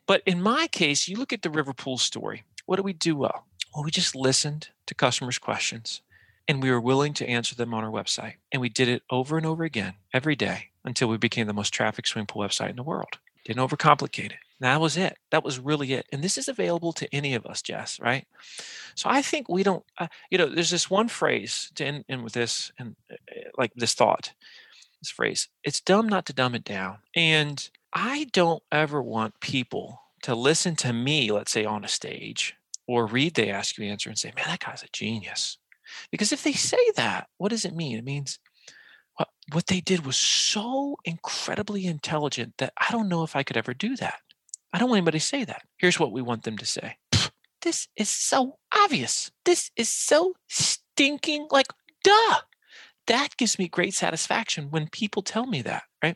But 0.08 0.24
in 0.26 0.42
my 0.42 0.68
case, 0.68 1.08
you 1.08 1.18
look 1.18 1.34
at 1.34 1.44
the 1.44 1.52
River 1.52 1.74
Pool 1.74 2.00
story. 2.00 2.44
what 2.66 2.78
do 2.78 2.84
we 2.84 2.94
do 2.94 3.16
well? 3.16 3.46
Well, 3.76 3.84
we 3.84 3.92
just 3.92 4.16
listened 4.16 4.70
to 4.88 4.96
customers' 4.96 5.38
questions 5.38 6.02
and 6.50 6.64
we 6.64 6.72
were 6.72 6.82
willing 6.82 7.14
to 7.14 7.30
answer 7.30 7.54
them 7.54 7.76
on 7.76 7.84
our 7.84 7.92
website. 7.92 8.34
And 8.52 8.60
we 8.60 8.70
did 8.70 8.90
it 8.90 9.04
over 9.12 9.38
and 9.38 9.46
over 9.46 9.64
again 9.64 9.94
every 10.12 10.36
day 10.36 10.72
until 10.84 11.08
we 11.08 11.18
became 11.18 11.46
the 11.46 11.54
most 11.54 11.72
traffic 11.72 12.08
swimming 12.08 12.26
pool 12.26 12.42
website 12.42 12.72
in 12.72 12.76
the 12.76 12.84
world. 12.84 13.20
Didn't 13.46 13.62
overcomplicate 13.62 14.32
it. 14.32 14.40
That 14.60 14.82
was 14.82 14.98
it. 14.98 15.20
That 15.30 15.44
was 15.44 15.60
really 15.60 15.94
it. 15.94 16.08
And 16.12 16.24
this 16.24 16.40
is 16.40 16.48
available 16.48 16.92
to 16.94 17.16
any 17.16 17.36
of 17.36 17.46
us, 17.46 17.62
Jess, 17.62 18.00
right? 18.00 18.28
So 18.96 19.10
I 19.10 19.22
think 19.22 19.48
we 19.48 19.62
don't, 19.62 19.86
uh, 20.00 20.08
you 20.32 20.40
know, 20.40 20.48
there's 20.48 20.72
this 20.72 20.90
one 20.90 21.08
phrase 21.08 21.72
to 21.76 21.86
end, 21.86 22.06
end 22.10 22.24
with 22.24 22.34
this 22.34 22.72
and 22.80 22.96
uh, 23.12 23.16
like 23.58 23.72
this 23.76 23.94
thought, 23.94 24.34
this 25.02 25.12
phrase 25.12 25.50
it's 25.64 25.80
dumb 25.80 26.10
not 26.10 26.26
to 26.26 26.34
dumb 26.34 26.56
it 26.56 26.64
down. 26.64 26.98
And 27.16 27.70
I 27.94 28.28
don't 28.34 28.64
ever 28.72 29.04
want 29.04 29.40
people 29.40 30.02
to 30.24 30.34
listen 30.34 30.76
to 30.78 30.94
me, 30.94 31.32
let's 31.32 31.52
say 31.52 31.64
on 31.64 31.86
a 31.86 31.88
stage 31.88 32.56
or 32.88 33.06
read 33.06 33.36
the 33.36 33.50
Ask 33.52 33.78
You 33.78 33.86
Answer 33.86 34.10
and 34.10 34.18
say, 34.18 34.34
man, 34.36 34.46
that 34.48 34.62
guy's 34.62 34.82
a 34.82 34.88
genius. 34.92 35.60
Because 36.12 36.32
if 36.32 36.44
they 36.44 36.54
say 36.54 36.78
that, 36.96 37.28
what 37.38 37.50
does 37.50 37.66
it 37.66 37.76
mean? 37.76 37.98
It 37.98 38.04
means 38.04 38.40
what, 39.16 39.30
what 39.52 39.68
they 39.68 39.82
did 39.82 40.06
was 40.06 40.18
so 40.18 40.98
incredibly 41.06 41.86
intelligent 41.86 42.54
that 42.58 42.74
I 42.78 42.92
don't 42.92 43.10
know 43.10 43.24
if 43.24 43.36
I 43.36 43.44
could 43.44 43.58
ever 43.58 43.74
do 43.74 43.96
that. 43.98 44.20
I 44.72 44.80
don't 44.80 44.90
want 44.90 45.00
anybody 45.00 45.20
to 45.20 45.26
say 45.26 45.46
that. 45.46 45.64
Here's 45.78 46.00
what 46.00 46.12
we 46.12 46.22
want 46.22 46.44
them 46.44 46.58
to 46.58 46.66
say 46.66 46.98
This 47.62 47.88
is 47.96 48.10
so 48.10 48.58
obvious. 48.74 49.32
This 49.46 49.72
is 49.76 49.90
so 49.90 50.34
stinking 50.48 51.48
like, 51.52 51.68
duh. 52.04 52.42
That 53.08 53.38
gives 53.38 53.58
me 53.58 53.68
great 53.68 53.96
satisfaction 53.96 54.70
when 54.70 54.88
people 54.88 55.24
tell 55.24 55.48
me 55.48 55.64
that, 55.64 55.84
right? 56.04 56.16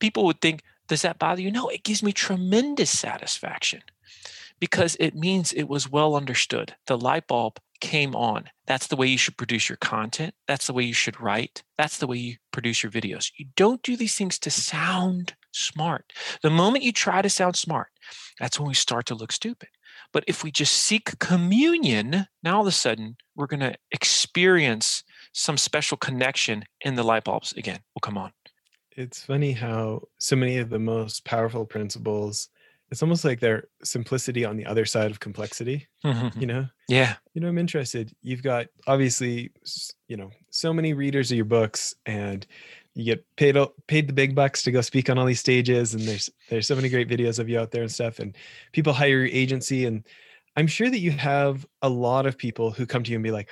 People 0.00 0.24
would 0.24 0.40
think, 0.40 0.62
does 0.88 1.02
that 1.02 1.18
bother 1.18 1.40
you? 1.40 1.52
No, 1.52 1.68
it 1.68 1.84
gives 1.84 2.02
me 2.02 2.12
tremendous 2.12 2.90
satisfaction 2.90 3.82
because 4.60 4.96
it 5.00 5.14
means 5.14 5.52
it 5.52 5.68
was 5.68 5.90
well 5.90 6.14
understood. 6.14 6.74
The 6.86 6.98
light 6.98 7.26
bulb 7.26 7.58
came 7.80 8.14
on. 8.14 8.44
That's 8.66 8.86
the 8.86 8.96
way 8.96 9.06
you 9.06 9.18
should 9.18 9.36
produce 9.36 9.68
your 9.68 9.76
content. 9.76 10.34
That's 10.48 10.66
the 10.66 10.72
way 10.72 10.84
you 10.84 10.94
should 10.94 11.20
write. 11.20 11.62
That's 11.76 11.98
the 11.98 12.06
way 12.06 12.16
you 12.16 12.36
produce 12.50 12.82
your 12.82 12.92
videos. 12.92 13.30
You 13.36 13.46
don't 13.56 13.82
do 13.82 13.96
these 13.96 14.16
things 14.16 14.38
to 14.40 14.50
sound 14.50 15.34
smart. 15.52 16.12
The 16.42 16.50
moment 16.50 16.84
you 16.84 16.92
try 16.92 17.20
to 17.20 17.28
sound 17.28 17.56
smart, 17.56 17.88
that's 18.40 18.58
when 18.58 18.68
we 18.68 18.74
start 18.74 19.06
to 19.06 19.14
look 19.14 19.32
stupid. 19.32 19.68
But 20.12 20.24
if 20.26 20.44
we 20.44 20.50
just 20.50 20.74
seek 20.74 21.18
communion, 21.18 22.26
now 22.42 22.56
all 22.56 22.62
of 22.62 22.68
a 22.68 22.72
sudden 22.72 23.16
we're 23.34 23.46
going 23.46 23.60
to 23.60 23.74
experience 23.90 25.02
some 25.32 25.56
special 25.56 25.96
connection 25.96 26.64
in 26.82 26.94
the 26.94 27.02
light 27.02 27.24
bulbs 27.24 27.52
again 27.52 27.80
will 27.94 28.00
come 28.00 28.16
on. 28.16 28.32
It's 28.96 29.24
funny 29.24 29.52
how 29.52 30.02
so 30.18 30.36
many 30.36 30.58
of 30.58 30.70
the 30.70 30.78
most 30.78 31.24
powerful 31.24 31.66
principles 31.66 32.48
it's 32.94 33.02
almost 33.02 33.24
like 33.24 33.40
their 33.40 33.64
simplicity 33.82 34.44
on 34.44 34.56
the 34.56 34.64
other 34.64 34.84
side 34.84 35.10
of 35.10 35.18
complexity 35.18 35.88
mm-hmm. 36.04 36.40
you 36.40 36.46
know? 36.46 36.66
Yeah. 36.88 37.16
You 37.32 37.40
know 37.40 37.48
i'm 37.48 37.58
interested. 37.58 38.14
You've 38.22 38.44
got 38.44 38.66
obviously 38.86 39.50
you 40.06 40.16
know 40.16 40.30
so 40.50 40.72
many 40.72 40.94
readers 40.94 41.32
of 41.32 41.36
your 41.36 41.44
books 41.44 41.92
and 42.06 42.46
you 42.94 43.04
get 43.04 43.26
paid 43.36 43.56
paid 43.88 44.06
the 44.06 44.12
big 44.12 44.36
bucks 44.36 44.62
to 44.62 44.70
go 44.70 44.80
speak 44.80 45.10
on 45.10 45.18
all 45.18 45.26
these 45.26 45.40
stages 45.40 45.94
and 45.94 46.04
there's 46.04 46.30
there's 46.50 46.68
so 46.68 46.76
many 46.76 46.88
great 46.88 47.08
videos 47.08 47.40
of 47.40 47.48
you 47.48 47.58
out 47.58 47.72
there 47.72 47.82
and 47.82 47.90
stuff 47.90 48.20
and 48.20 48.36
people 48.70 48.92
hire 48.92 49.08
your 49.08 49.26
agency 49.26 49.86
and 49.86 50.06
i'm 50.56 50.68
sure 50.68 50.88
that 50.88 51.00
you 51.00 51.10
have 51.10 51.66
a 51.82 51.88
lot 51.88 52.26
of 52.26 52.38
people 52.38 52.70
who 52.70 52.86
come 52.86 53.02
to 53.02 53.10
you 53.10 53.16
and 53.16 53.24
be 53.24 53.32
like 53.32 53.50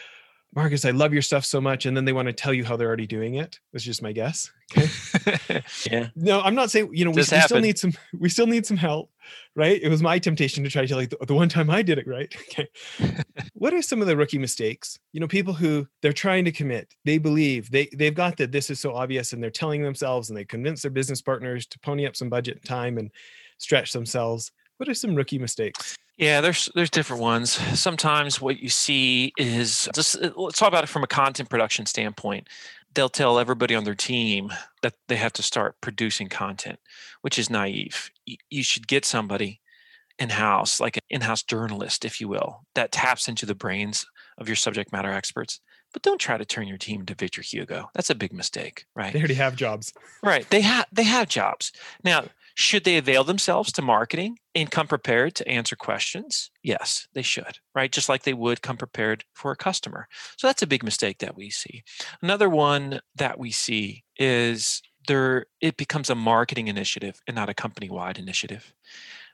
Marcus, 0.55 0.85
I 0.85 0.91
love 0.91 1.15
your 1.15 1.23
stuff 1.23 1.47
so 1.47 1.63
much. 1.63 1.87
And 1.87 1.97
then 1.97 2.05
they 2.05 2.13
want 2.13 2.27
to 2.27 2.33
tell 2.33 2.53
you 2.53 2.65
how 2.65 2.77
they're 2.77 2.87
already 2.87 3.07
doing 3.07 3.37
it. 3.37 3.59
That's 3.73 3.85
just 3.85 4.03
my 4.03 4.13
guess. 4.13 4.53
Okay. 4.77 5.63
yeah. 5.91 6.09
No, 6.15 6.43
I'm 6.43 6.55
not 6.55 6.71
saying, 6.71 6.91
you 6.93 7.07
know, 7.07 7.11
we, 7.11 7.17
we 7.17 7.23
still 7.23 7.61
need 7.61 7.79
some, 7.79 7.93
we 8.19 8.29
still 8.29 8.47
need 8.47 8.67
some 8.67 8.77
help, 8.77 9.11
right? 9.57 9.81
It 9.83 9.89
was 9.89 10.03
my 10.03 10.19
temptation 10.19 10.63
to 10.65 10.71
try 10.71 10.83
to 10.83 10.89
tell 10.89 10.99
like 10.99 11.09
the, 11.09 11.17
the 11.27 11.35
one 11.35 11.49
time 11.49 11.71
I 11.71 11.81
did 11.81 11.99
it 11.99 12.07
right. 12.07 12.35
Okay. 12.53 12.69
what 13.55 13.73
are 13.73 13.81
some 13.81 14.03
of 14.03 14.07
the 14.07 14.17
rookie 14.17 14.37
mistakes? 14.39 14.99
You 15.13 15.21
know, 15.21 15.29
people 15.29 15.55
who 15.55 15.87
they're 16.03 16.13
trying 16.13 16.45
to 16.45 16.53
commit, 16.53 16.95
they 17.07 17.17
believe 17.17 17.71
they, 17.71 17.89
they've 17.97 18.15
got 18.15 18.37
that 18.37 18.53
this 18.53 18.69
is 18.69 18.79
so 18.79 18.95
obvious 18.95 19.33
and 19.33 19.43
they're 19.43 19.51
telling 19.51 19.83
themselves 19.83 20.29
and 20.29 20.37
they 20.37 20.45
convince 20.45 20.83
their 20.83 20.91
business 20.91 21.23
partners 21.23 21.67
to 21.69 21.79
pony 21.79 22.07
up 22.07 22.15
some 22.15 22.29
budget 22.29 22.57
and 22.57 22.65
time 22.65 22.99
and 22.99 23.11
stretch 23.57 23.93
themselves. 23.93 24.53
What 24.77 24.89
are 24.89 24.95
some 24.95 25.15
rookie 25.15 25.39
mistakes? 25.39 25.97
Yeah, 26.17 26.41
there's 26.41 26.69
there's 26.75 26.91
different 26.91 27.23
ones. 27.23 27.53
Sometimes 27.79 28.41
what 28.41 28.61
you 28.61 28.69
see 28.69 29.33
is 29.39 29.89
just 29.95 30.23
uh, 30.23 30.31
let's 30.37 30.59
talk 30.59 30.69
about 30.69 30.85
it 30.85 30.91
from 30.91 31.03
a 31.03 31.09
content 31.09 31.49
production 31.49 31.87
standpoint. 31.87 32.49
They'll 32.95 33.09
tell 33.09 33.39
everybody 33.39 33.75
on 33.75 33.85
their 33.85 33.95
team 33.95 34.53
that 34.83 34.95
they 35.09 35.17
have 35.17 35.33
to 35.35 35.43
start 35.43 35.81
producing 35.81 36.29
content, 36.29 36.79
which 37.23 37.39
is 37.39 37.49
naive. 37.49 38.11
You 38.51 38.63
should 38.63 38.87
get 38.87 39.07
somebody 39.07 39.61
in-house, 40.19 40.79
like 40.79 40.99
an 40.99 41.03
in-house 41.09 41.43
journalist, 41.43 42.05
if 42.05 42.21
you 42.21 42.29
will, 42.29 42.67
that 42.75 42.93
taps 42.93 43.29
into 43.29 43.47
the 43.47 43.55
brains 43.55 44.07
of 44.37 44.47
your 44.47 44.57
subject 44.57 44.93
matter 44.93 45.11
experts. 45.11 45.61
But 45.93 46.03
don't 46.03 46.21
try 46.21 46.37
to 46.37 46.45
turn 46.45 46.69
your 46.69 46.79
team 46.79 47.01
into 47.01 47.15
Victor 47.15 47.41
Hugo. 47.43 47.91
That's 47.95 48.11
a 48.11 48.15
big 48.15 48.33
mistake, 48.33 48.85
right? 48.95 49.13
They 49.13 49.19
already 49.19 49.35
have 49.35 49.57
jobs. 49.57 49.93
Right. 50.23 50.49
They 50.51 50.61
have 50.61 50.87
they 50.93 51.05
have 51.05 51.29
jobs. 51.29 51.73
Now, 52.05 52.25
should 52.55 52.85
they 52.85 52.97
avail 52.97 53.25
themselves 53.25 53.73
to 53.73 53.83
marketing 53.83 54.39
and 54.55 54.71
come 54.71 54.87
prepared 54.87 55.35
to 55.37 55.49
answer 55.49 55.77
questions? 55.77 56.51
Yes, 56.63 57.09
they 57.15 57.23
should, 57.23 57.59
right? 57.75 57.91
Just 57.91 58.09
like 58.09 58.23
they 58.23 58.35
would 58.35 58.63
come 58.63 58.77
prepared 58.77 59.25
for 59.35 59.53
a 59.53 59.57
customer. 59.57 60.07
So 60.37 60.47
that's 60.47 60.63
a 60.63 60.67
big 60.67 60.85
mistake 60.85 61.19
that 61.19 61.37
we 61.37 61.51
see. 61.51 61.83
Another 62.23 62.49
one 62.49 63.01
that 63.17 63.39
we 63.39 63.51
see 63.51 64.05
is 64.19 64.83
there 65.09 65.47
it 65.61 65.77
becomes 65.77 66.11
a 66.11 66.15
marketing 66.15 66.69
initiative 66.69 67.21
and 67.27 67.35
not 67.35 67.49
a 67.49 67.55
company-wide 67.55 68.19
initiative 68.19 68.73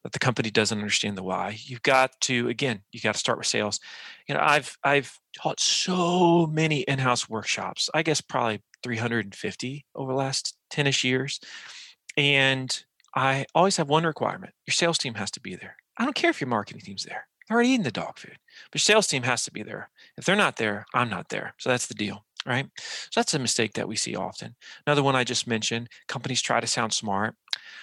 that 0.02 0.12
the 0.12 0.18
company 0.18 0.50
doesn't 0.50 0.78
understand 0.78 1.16
the 1.16 1.22
why 1.22 1.58
you've 1.64 1.82
got 1.82 2.18
to 2.20 2.48
again 2.48 2.80
you 2.92 3.00
got 3.00 3.12
to 3.12 3.18
start 3.18 3.38
with 3.38 3.46
sales 3.46 3.80
you 4.28 4.34
know 4.34 4.40
i've 4.42 4.78
i've 4.84 5.18
taught 5.36 5.60
so 5.60 6.46
many 6.46 6.80
in-house 6.80 7.28
workshops 7.28 7.90
i 7.92 8.02
guess 8.02 8.20
probably 8.20 8.62
350 8.82 9.84
over 9.94 10.12
the 10.12 10.18
last 10.18 10.56
10ish 10.72 11.04
years 11.04 11.40
and 12.16 12.84
I 13.18 13.46
always 13.52 13.76
have 13.78 13.88
one 13.88 14.04
requirement 14.04 14.54
your 14.64 14.72
sales 14.72 14.96
team 14.96 15.14
has 15.14 15.30
to 15.32 15.40
be 15.40 15.56
there. 15.56 15.74
I 15.96 16.04
don't 16.04 16.14
care 16.14 16.30
if 16.30 16.40
your 16.40 16.48
marketing 16.48 16.82
team's 16.82 17.02
there. 17.02 17.26
They're 17.48 17.56
already 17.56 17.70
eating 17.70 17.82
the 17.82 17.90
dog 17.90 18.16
food, 18.16 18.36
but 18.70 18.80
your 18.80 18.84
sales 18.84 19.08
team 19.08 19.24
has 19.24 19.44
to 19.44 19.50
be 19.50 19.64
there. 19.64 19.90
If 20.16 20.24
they're 20.24 20.36
not 20.36 20.56
there, 20.56 20.86
I'm 20.94 21.10
not 21.10 21.28
there. 21.28 21.54
So 21.58 21.68
that's 21.68 21.88
the 21.88 21.94
deal, 21.94 22.24
right? 22.46 22.68
So 22.76 23.18
that's 23.20 23.34
a 23.34 23.40
mistake 23.40 23.72
that 23.72 23.88
we 23.88 23.96
see 23.96 24.14
often. 24.14 24.54
Another 24.86 25.02
one 25.02 25.16
I 25.16 25.24
just 25.24 25.48
mentioned 25.48 25.88
companies 26.06 26.40
try 26.40 26.60
to 26.60 26.66
sound 26.68 26.92
smart, 26.92 27.34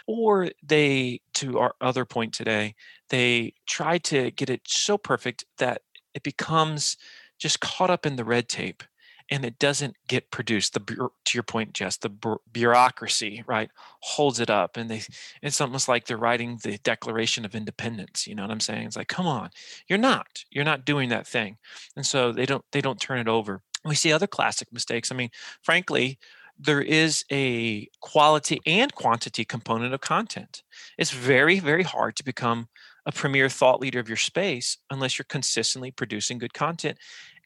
or 0.08 0.52
they, 0.64 1.20
to 1.34 1.60
our 1.60 1.76
other 1.82 2.06
point 2.06 2.34
today, 2.34 2.76
they 3.10 3.56
try 3.68 3.98
to 3.98 4.32
get 4.32 4.50
it 4.50 4.62
so 4.66 4.98
perfect 4.98 5.44
that 5.58 5.82
it 6.14 6.24
becomes 6.24 6.96
just 7.40 7.60
caught 7.60 7.90
up 7.90 8.06
in 8.06 8.16
the 8.16 8.24
red 8.24 8.48
tape 8.48 8.84
and 9.32 9.44
it 9.44 9.58
doesn't 9.60 9.96
get 10.08 10.30
produced. 10.32 10.74
The 10.74 10.80
to 10.80 11.38
your 11.38 11.44
point 11.44 11.74
jess 11.74 11.98
the 11.98 12.38
bureaucracy 12.52 13.44
right 13.48 13.70
holds 14.02 14.40
it 14.40 14.50
up 14.50 14.78
and 14.78 14.90
they 14.90 15.02
it's 15.42 15.60
almost 15.62 15.88
like 15.88 16.06
they're 16.06 16.18
writing 16.18 16.60
the 16.64 16.78
declaration 16.80 17.46
of 17.46 17.56
independence 17.56 18.28
you 18.28 18.36
know 18.36 18.44
what 18.44 18.52
i'm 18.52 18.60
saying? 18.60 18.88
It's 18.88 18.96
like 18.96 19.08
come 19.08 19.28
on 19.28 19.50
you're 19.88 20.00
not 20.00 20.28
you're 20.52 20.64
not 20.64 20.86
doing 20.86 21.10
that 21.10 21.28
thing. 21.28 21.58
And 21.96 22.06
so 22.06 22.32
they 22.32 22.46
don't 22.46 22.64
they 22.72 22.82
don't 22.82 23.00
turn 23.00 23.20
it 23.20 23.28
over. 23.28 23.62
We 23.84 23.96
see 23.96 24.12
other 24.14 24.28
classic 24.28 24.72
mistakes. 24.72 25.12
I 25.12 25.16
mean 25.16 25.30
frankly 25.62 26.20
there 26.58 26.82
is 26.82 27.26
a 27.32 27.88
quality 28.00 28.62
and 28.66 28.94
quantity 28.96 29.44
component 29.44 29.94
of 29.94 30.02
content. 30.02 30.64
It's 30.98 31.12
very 31.12 31.60
very 31.60 31.84
hard 31.84 32.16
to 32.18 32.24
become 32.24 32.68
a 33.06 33.12
premier 33.12 33.50
thought 33.50 33.80
leader 33.80 34.00
of 34.00 34.10
your 34.10 34.18
space 34.18 34.78
unless 34.90 35.18
you're 35.18 35.26
consistently 35.30 35.92
producing 35.92 36.38
good 36.38 36.54
content 36.54 36.98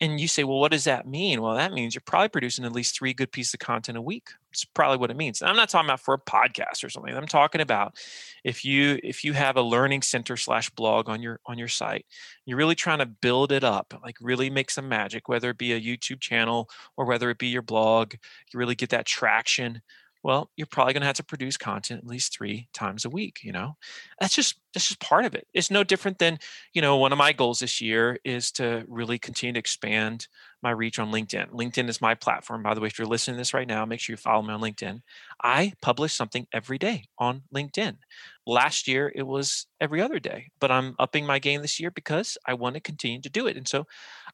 and 0.01 0.20
you 0.20 0.30
say, 0.30 0.45
well, 0.45 0.60
what 0.60 0.72
does 0.72 0.86
that 0.86 1.07
mean? 1.07 1.41
Well, 1.41 1.55
that 1.55 1.74
means 1.74 1.93
you're 1.93 2.01
probably 2.05 2.30
producing 2.30 2.64
at 2.64 2.72
least 2.72 2.97
three 2.97 3.14
good 3.14 3.32
pieces 3.34 3.53
of 3.53 3.60
content 3.60 3.97
a 3.97 4.01
week. 4.01 4.30
It's 4.51 4.64
probably 4.64 4.97
what 4.97 5.12
it 5.12 5.18
means. 5.18 5.41
And 5.41 5.49
I'm 5.49 5.57
not 5.57 5.68
talking 5.68 5.89
about 5.89 5.99
for 5.99 6.14
a 6.14 6.20
podcast 6.20 6.84
or 6.84 6.89
something. 6.89 7.14
I'm 7.14 7.28
talking 7.28 7.60
about 7.60 7.97
if 8.43 8.64
you 8.64 8.99
if 9.03 9.24
you 9.26 9.34
have 9.34 9.57
a 9.57 9.62
learning 9.62 10.01
center 10.01 10.38
slash 10.38 10.70
blog 10.70 11.10
on 11.10 11.22
your 11.22 11.39
on 11.45 11.57
your 11.57 11.68
site, 11.68 12.05
you're 12.45 12.57
really 12.57 12.76
trying 12.76 12.99
to 12.99 13.05
build 13.05 13.51
it 13.51 13.64
up, 13.64 13.93
like 14.01 14.16
really 14.22 14.49
make 14.49 14.72
some 14.72 14.88
magic, 14.88 15.28
whether 15.28 15.49
it 15.49 15.57
be 15.57 15.74
a 15.74 15.82
YouTube 15.82 16.22
channel 16.22 16.70
or 16.95 17.05
whether 17.05 17.30
it 17.30 17.38
be 17.38 17.47
your 17.47 17.62
blog, 17.62 18.14
you 18.53 18.57
really 18.57 18.76
get 18.76 18.89
that 18.89 19.05
traction 19.05 19.82
well 20.24 20.49
you're 20.55 20.67
probably 20.67 20.93
going 20.93 21.01
to 21.01 21.07
have 21.07 21.15
to 21.15 21.24
produce 21.24 21.57
content 21.57 21.99
at 21.99 22.07
least 22.07 22.34
three 22.34 22.67
times 22.74 23.05
a 23.05 23.09
week 23.09 23.39
you 23.43 23.51
know? 23.51 23.76
That's 24.20 24.36
just 24.36 24.59
that's 24.74 24.88
just 24.88 24.99
part 24.99 25.26
of 25.26 25.34
it. 25.34 25.47
It's 25.53 25.72
no 25.72 25.84
different 25.84 26.20
than 26.20 26.38
you 26.74 26.82
know 26.82 26.97
one 26.97 27.11
of 27.11 27.17
my 27.17 27.34
goals 27.34 27.59
this 27.59 27.82
year 27.82 28.20
is 28.24 28.51
to 28.53 28.86
really 28.88 29.17
continue 29.17 29.53
to 29.53 29.59
expand 29.59 30.28
my 30.62 30.72
reach 30.72 30.99
on 30.99 31.12
LinkedIn. 31.12 31.51
LinkedIn 31.51 31.89
is 31.89 32.01
my 32.01 32.16
platform. 32.16 32.64
By 32.64 32.74
the 32.74 32.82
way, 32.82 32.88
if 32.88 32.99
you're 32.99 33.07
listening 33.07 33.36
to 33.36 33.39
this 33.39 33.53
right 33.53 33.68
now, 33.68 33.86
make 33.86 33.99
sure 33.99 34.14
you 34.14 34.18
follow 34.18 34.41
me 34.41 34.53
on 34.53 34.62
LinkedIn. 34.62 35.01
I 35.41 35.74
publish 35.82 36.14
something 36.14 36.47
every 36.53 36.78
day 36.78 37.05
on 37.18 37.43
LinkedIn. 37.53 37.97
Last 38.45 38.88
year, 38.88 39.12
it 39.14 39.24
was 39.24 39.68
every 39.80 40.01
other 40.01 40.20
day, 40.20 40.47
but 40.60 40.72
I'm 40.72 40.95
upping 40.97 41.26
my 41.26 41.38
game 41.38 41.62
this 41.62 41.80
year 41.80 41.91
because 41.91 42.36
I 42.47 42.55
want 42.55 42.74
to 42.76 42.82
continue 42.82 43.22
to 43.22 43.30
do 43.30 43.45
it. 43.45 43.55
And 43.55 43.68
so 43.68 43.86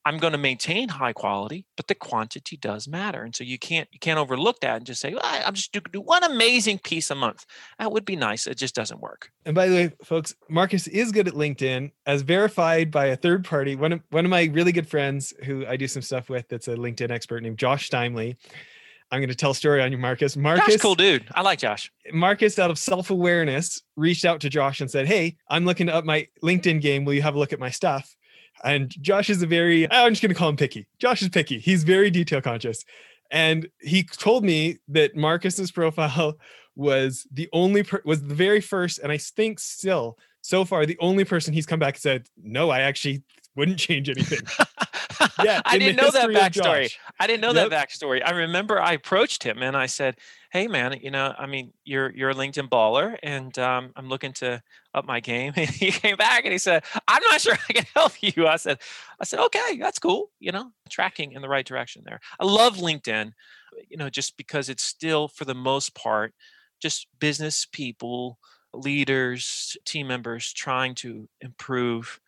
I'm 0.06 0.20
going 0.20 0.32
to 0.32 0.40
maintain 0.40 0.88
high 0.88 1.12
quality, 1.12 1.66
but 1.76 1.88
the 1.88 1.96
quantity 1.96 2.56
does 2.56 2.88
matter. 2.88 3.24
And 3.24 3.36
so 3.36 3.44
you 3.44 3.60
can't 3.60 3.90
you 3.92 4.00
can't 4.00 4.18
overlook 4.18 4.62
that 4.62 4.78
and 4.78 4.86
just 4.86 5.02
say, 5.02 5.14
well, 5.14 5.22
I'm 5.24 5.54
just 5.54 5.74
do, 5.74 5.82
do 5.92 6.00
one 6.00 6.24
amazing 6.24 6.80
piece 6.80 7.12
a 7.12 7.16
month. 7.16 7.46
That 7.78 7.92
would 7.92 8.06
be 8.06 8.16
nice. 8.16 8.48
It 8.48 8.58
just 8.58 8.74
doesn't 8.74 9.02
work. 9.02 9.32
And 9.46 9.54
by 9.54 9.68
the 9.68 9.76
way, 9.76 9.92
folks, 10.04 10.34
Marcus 10.50 10.88
is 10.88 11.12
good 11.12 11.28
at 11.28 11.34
LinkedIn 11.34 11.92
as 12.06 12.22
verified 12.22 12.92
by 12.92 13.08
a 13.08 13.18
third 13.18 13.44
party. 13.44 13.76
One 13.76 13.92
of 13.92 14.02
one 14.12 14.24
of 14.24 14.32
my 14.32 14.46
really 14.54 14.72
good 14.72 14.88
friends 14.88 15.34
who 15.44 15.66
I 15.66 15.76
do 15.76 15.88
some 15.88 16.02
stuff 16.02 16.15
with 16.30 16.48
that's 16.50 16.68
a 16.68 16.76
LinkedIn 16.76 17.12
expert 17.12 17.44
named 17.44 17.58
Josh 17.58 17.90
Steimle. 17.90 18.36
I'm 19.12 19.20
going 19.20 19.30
to 19.30 19.36
tell 19.36 19.52
a 19.52 19.56
story 19.56 19.82
on 19.84 19.92
you, 19.92 19.98
Marcus. 19.98 20.36
Marcus, 20.36 20.74
Josh, 20.74 20.82
cool 20.82 20.96
dude. 20.96 21.28
I 21.36 21.42
like 21.42 21.60
Josh. 21.60 21.92
Marcus, 22.12 22.58
out 22.58 22.72
of 22.72 22.80
self 22.80 23.12
awareness, 23.12 23.84
reached 23.96 24.26
out 24.26 24.42
to 24.42 24.50
Josh 24.50 24.82
and 24.82 24.90
said, 24.90 25.08
"Hey, 25.08 25.38
I'm 25.50 25.66
looking 25.66 25.88
to 25.88 25.96
up 25.96 26.06
my 26.06 26.28
LinkedIn 26.44 26.82
game. 26.82 27.06
Will 27.06 27.14
you 27.14 27.22
have 27.22 27.36
a 27.36 27.40
look 27.40 27.54
at 27.54 27.60
my 27.60 27.70
stuff?" 27.70 28.16
And 28.64 28.90
Josh 29.02 29.30
is 29.30 29.42
a 29.42 29.48
very, 29.48 29.90
I'm 29.92 30.12
just 30.12 30.22
going 30.22 30.34
to 30.34 30.38
call 30.38 30.50
him 30.50 30.56
picky. 30.56 30.88
Josh 31.00 31.22
is 31.22 31.30
picky. 31.30 31.60
He's 31.60 31.84
very 31.84 32.10
detail 32.10 32.42
conscious. 32.42 32.84
And 33.32 33.68
he 33.80 34.04
told 34.04 34.44
me 34.44 34.78
that 34.88 35.16
Marcus's 35.16 35.72
profile 35.72 36.38
was 36.76 37.28
the 37.32 37.50
only, 37.54 37.84
per- 37.84 38.02
was 38.06 38.22
the 38.22 38.34
very 38.34 38.62
first, 38.62 39.00
and 39.00 39.12
I 39.12 39.18
think 39.18 39.60
still 39.60 40.18
so 40.42 40.66
far, 40.66 40.86
the 40.86 40.98
only 41.00 41.26
person 41.26 41.54
he's 41.54 41.66
come 41.66 41.80
back 41.80 41.96
and 41.96 42.02
said, 42.02 42.28
no, 42.42 42.70
I 42.70 42.82
actually 42.82 43.24
wouldn't 43.56 43.80
change 43.80 44.10
anything. 44.10 44.42
yeah, 45.44 45.62
I 45.66 45.78
didn't 45.78 45.98
know 45.98 46.12
that 46.12 46.30
backstory. 46.30 46.94
I 47.20 47.28
didn't 47.28 47.42
know 47.42 47.52
yep. 47.54 47.70
that 47.70 47.90
backstory. 47.90 48.22
I 48.26 48.32
remember 48.32 48.80
I 48.80 48.94
approached 48.94 49.44
him 49.44 49.62
and 49.62 49.76
I 49.76 49.86
said, 49.86 50.18
"Hey, 50.52 50.68
man, 50.68 50.98
you 51.02 51.12
know, 51.12 51.34
I 51.38 51.46
mean, 51.46 51.74
you're 51.84 52.12
you're 52.12 52.32
a 52.32 52.34
LinkedIn 52.34 52.70
baller, 52.70 53.18
and 53.24 53.58
um, 53.60 53.92
I'm 53.96 54.10
looking 54.10 54.34
to 54.34 54.62
up 54.94 55.06
my 55.06 55.20
game." 55.20 55.54
And 55.58 55.70
he 55.70 55.92
came 55.92 56.18
back 56.18 56.44
and 56.46 56.52
he 56.52 56.58
said, 56.58 56.84
"I'm 57.08 57.22
not 57.24 57.42
sure 57.42 57.58
I 57.70 57.74
can 57.74 57.86
help 57.96 58.14
you." 58.22 58.48
I 58.48 58.58
said, 58.58 58.80
"I 59.20 59.26
said, 59.26 59.40
okay, 59.40 59.78
that's 59.80 60.00
cool. 60.00 60.32
You 60.40 60.52
know, 60.52 60.72
tracking 60.90 61.34
in 61.34 61.42
the 61.42 61.50
right 61.50 61.66
direction 61.66 62.04
there. 62.06 62.20
I 62.40 62.46
love 62.46 62.78
LinkedIn, 62.78 63.32
you 63.90 63.98
know, 63.98 64.10
just 64.10 64.38
because 64.38 64.70
it's 64.70 64.84
still 64.84 65.28
for 65.28 65.46
the 65.46 65.56
most 65.56 65.96
part 65.96 66.34
just 66.82 67.08
business 67.20 67.66
people." 67.72 68.40
leaders 68.74 69.78
team 69.86 70.06
members 70.06 70.52
trying 70.52 70.94
to 70.94 71.30
improve 71.40 72.20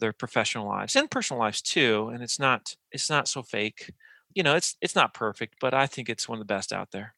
their 0.00 0.12
professional 0.12 0.66
lives 0.66 0.96
and 0.96 1.10
personal 1.10 1.40
lives 1.40 1.60
too 1.60 2.08
and 2.12 2.22
it's 2.22 2.38
not 2.38 2.74
it's 2.90 3.10
not 3.10 3.28
so 3.28 3.42
fake 3.42 3.90
you 4.34 4.42
know 4.42 4.54
it's 4.54 4.76
it's 4.80 4.94
not 4.94 5.14
perfect 5.14 5.56
but 5.60 5.74
i 5.74 5.86
think 5.86 6.08
it's 6.08 6.28
one 6.28 6.38
of 6.38 6.40
the 6.40 6.52
best 6.52 6.72
out 6.72 6.90
there. 6.90 7.14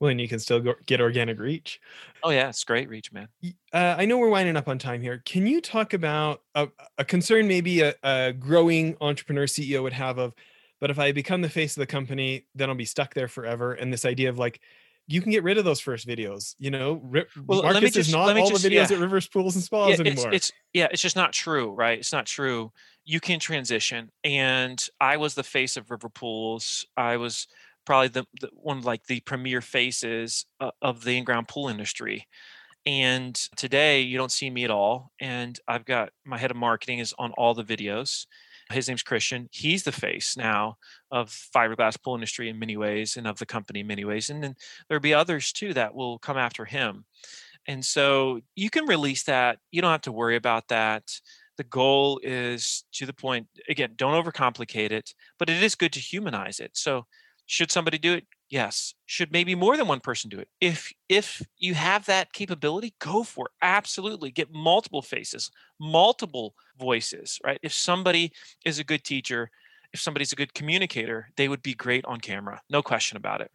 Well 0.00 0.10
and 0.10 0.20
you 0.20 0.28
can 0.28 0.38
still 0.38 0.60
go, 0.60 0.74
get 0.86 1.00
organic 1.00 1.40
reach. 1.40 1.80
Oh 2.22 2.30
yeah 2.30 2.48
it's 2.48 2.62
great 2.64 2.88
reach 2.88 3.12
man. 3.12 3.28
Uh, 3.72 3.96
i 3.98 4.04
know 4.04 4.18
we're 4.18 4.28
winding 4.28 4.56
up 4.56 4.68
on 4.68 4.78
time 4.78 5.00
here. 5.00 5.22
Can 5.24 5.46
you 5.46 5.60
talk 5.60 5.92
about 5.92 6.42
a, 6.54 6.68
a 6.98 7.04
concern 7.04 7.48
maybe 7.48 7.80
a, 7.80 7.94
a 8.02 8.32
growing 8.32 8.96
entrepreneur 9.00 9.46
ceo 9.46 9.82
would 9.82 9.92
have 9.92 10.18
of 10.18 10.34
but 10.80 10.90
if 10.90 10.98
i 10.98 11.12
become 11.12 11.42
the 11.42 11.48
face 11.48 11.76
of 11.76 11.80
the 11.80 11.86
company 11.86 12.46
then 12.54 12.68
i'll 12.68 12.76
be 12.76 12.84
stuck 12.84 13.14
there 13.14 13.28
forever 13.28 13.72
and 13.72 13.92
this 13.92 14.04
idea 14.04 14.28
of 14.28 14.38
like 14.38 14.60
you 15.08 15.20
can 15.22 15.32
get 15.32 15.42
rid 15.42 15.58
of 15.58 15.64
those 15.64 15.80
first 15.80 16.06
videos. 16.06 16.54
You 16.58 16.70
know, 16.70 17.00
Rip, 17.02 17.30
well, 17.46 17.62
Marcus 17.62 17.94
just, 17.94 17.96
is 17.96 18.12
not 18.12 18.38
all 18.38 18.50
just, 18.50 18.62
the 18.62 18.68
videos 18.68 18.90
yeah. 18.90 18.96
at 18.96 19.00
Rivers 19.00 19.26
Pools 19.26 19.56
and 19.56 19.64
Spas 19.64 19.88
yeah, 19.88 20.06
anymore. 20.06 20.32
It's, 20.32 20.50
it's, 20.50 20.52
yeah, 20.72 20.88
it's 20.92 21.02
just 21.02 21.16
not 21.16 21.32
true, 21.32 21.72
right? 21.72 21.98
It's 21.98 22.12
not 22.12 22.26
true. 22.26 22.70
You 23.04 23.18
can 23.18 23.40
transition, 23.40 24.12
and 24.22 24.86
I 25.00 25.16
was 25.16 25.34
the 25.34 25.42
face 25.42 25.76
of 25.76 25.90
River 25.90 26.10
Pools. 26.10 26.86
I 26.96 27.16
was 27.16 27.48
probably 27.86 28.08
the, 28.08 28.26
the 28.40 28.50
one 28.52 28.78
of 28.78 28.84
like 28.84 29.06
the 29.06 29.20
premier 29.20 29.62
faces 29.62 30.44
uh, 30.60 30.70
of 30.82 31.02
the 31.02 31.16
in-ground 31.16 31.48
pool 31.48 31.68
industry. 31.68 32.28
And 32.84 33.34
today, 33.56 34.02
you 34.02 34.16
don't 34.18 34.32
see 34.32 34.48
me 34.48 34.64
at 34.64 34.70
all. 34.70 35.10
And 35.20 35.58
I've 35.66 35.84
got 35.84 36.10
my 36.24 36.38
head 36.38 36.50
of 36.50 36.56
marketing 36.56 37.00
is 37.00 37.14
on 37.18 37.32
all 37.32 37.54
the 37.54 37.64
videos 37.64 38.26
his 38.70 38.88
name's 38.88 39.02
Christian. 39.02 39.48
He's 39.50 39.82
the 39.82 39.92
face 39.92 40.36
now 40.36 40.76
of 41.10 41.30
fiberglass 41.30 42.00
pool 42.02 42.14
industry 42.14 42.48
in 42.48 42.58
many 42.58 42.76
ways 42.76 43.16
and 43.16 43.26
of 43.26 43.38
the 43.38 43.46
company 43.46 43.80
in 43.80 43.86
many 43.86 44.04
ways. 44.04 44.30
And 44.30 44.42
then 44.42 44.54
there'll 44.88 45.00
be 45.00 45.14
others 45.14 45.52
too 45.52 45.74
that 45.74 45.94
will 45.94 46.18
come 46.18 46.36
after 46.36 46.64
him. 46.64 47.04
And 47.66 47.84
so 47.84 48.40
you 48.56 48.70
can 48.70 48.86
release 48.86 49.24
that. 49.24 49.58
You 49.70 49.82
don't 49.82 49.90
have 49.90 50.02
to 50.02 50.12
worry 50.12 50.36
about 50.36 50.68
that. 50.68 51.04
The 51.56 51.64
goal 51.64 52.20
is 52.22 52.84
to 52.92 53.04
the 53.04 53.12
point, 53.12 53.48
again, 53.68 53.94
don't 53.96 54.22
overcomplicate 54.22 54.92
it, 54.92 55.12
but 55.38 55.50
it 55.50 55.62
is 55.62 55.74
good 55.74 55.92
to 55.94 56.00
humanize 56.00 56.60
it. 56.60 56.70
So 56.74 57.06
should 57.46 57.70
somebody 57.70 57.98
do 57.98 58.14
it? 58.14 58.26
Yes. 58.50 58.94
Should 59.06 59.30
maybe 59.30 59.54
more 59.54 59.76
than 59.76 59.88
one 59.88 60.00
person 60.00 60.30
do 60.30 60.38
it? 60.38 60.48
If 60.60 60.92
if 61.08 61.42
you 61.58 61.74
have 61.74 62.06
that 62.06 62.32
capability, 62.32 62.94
go 62.98 63.22
for 63.22 63.46
it. 63.46 63.52
Absolutely. 63.60 64.30
Get 64.30 64.52
multiple 64.52 65.02
faces, 65.02 65.50
multiple 65.78 66.54
voices, 66.78 67.38
right? 67.44 67.58
If 67.62 67.72
somebody 67.72 68.32
is 68.64 68.78
a 68.78 68.84
good 68.84 69.04
teacher, 69.04 69.50
if 69.92 70.00
somebody's 70.00 70.32
a 70.32 70.36
good 70.36 70.54
communicator, 70.54 71.28
they 71.36 71.48
would 71.48 71.62
be 71.62 71.74
great 71.74 72.04
on 72.06 72.20
camera. 72.20 72.62
No 72.70 72.82
question 72.82 73.16
about 73.16 73.40
it. 73.40 73.50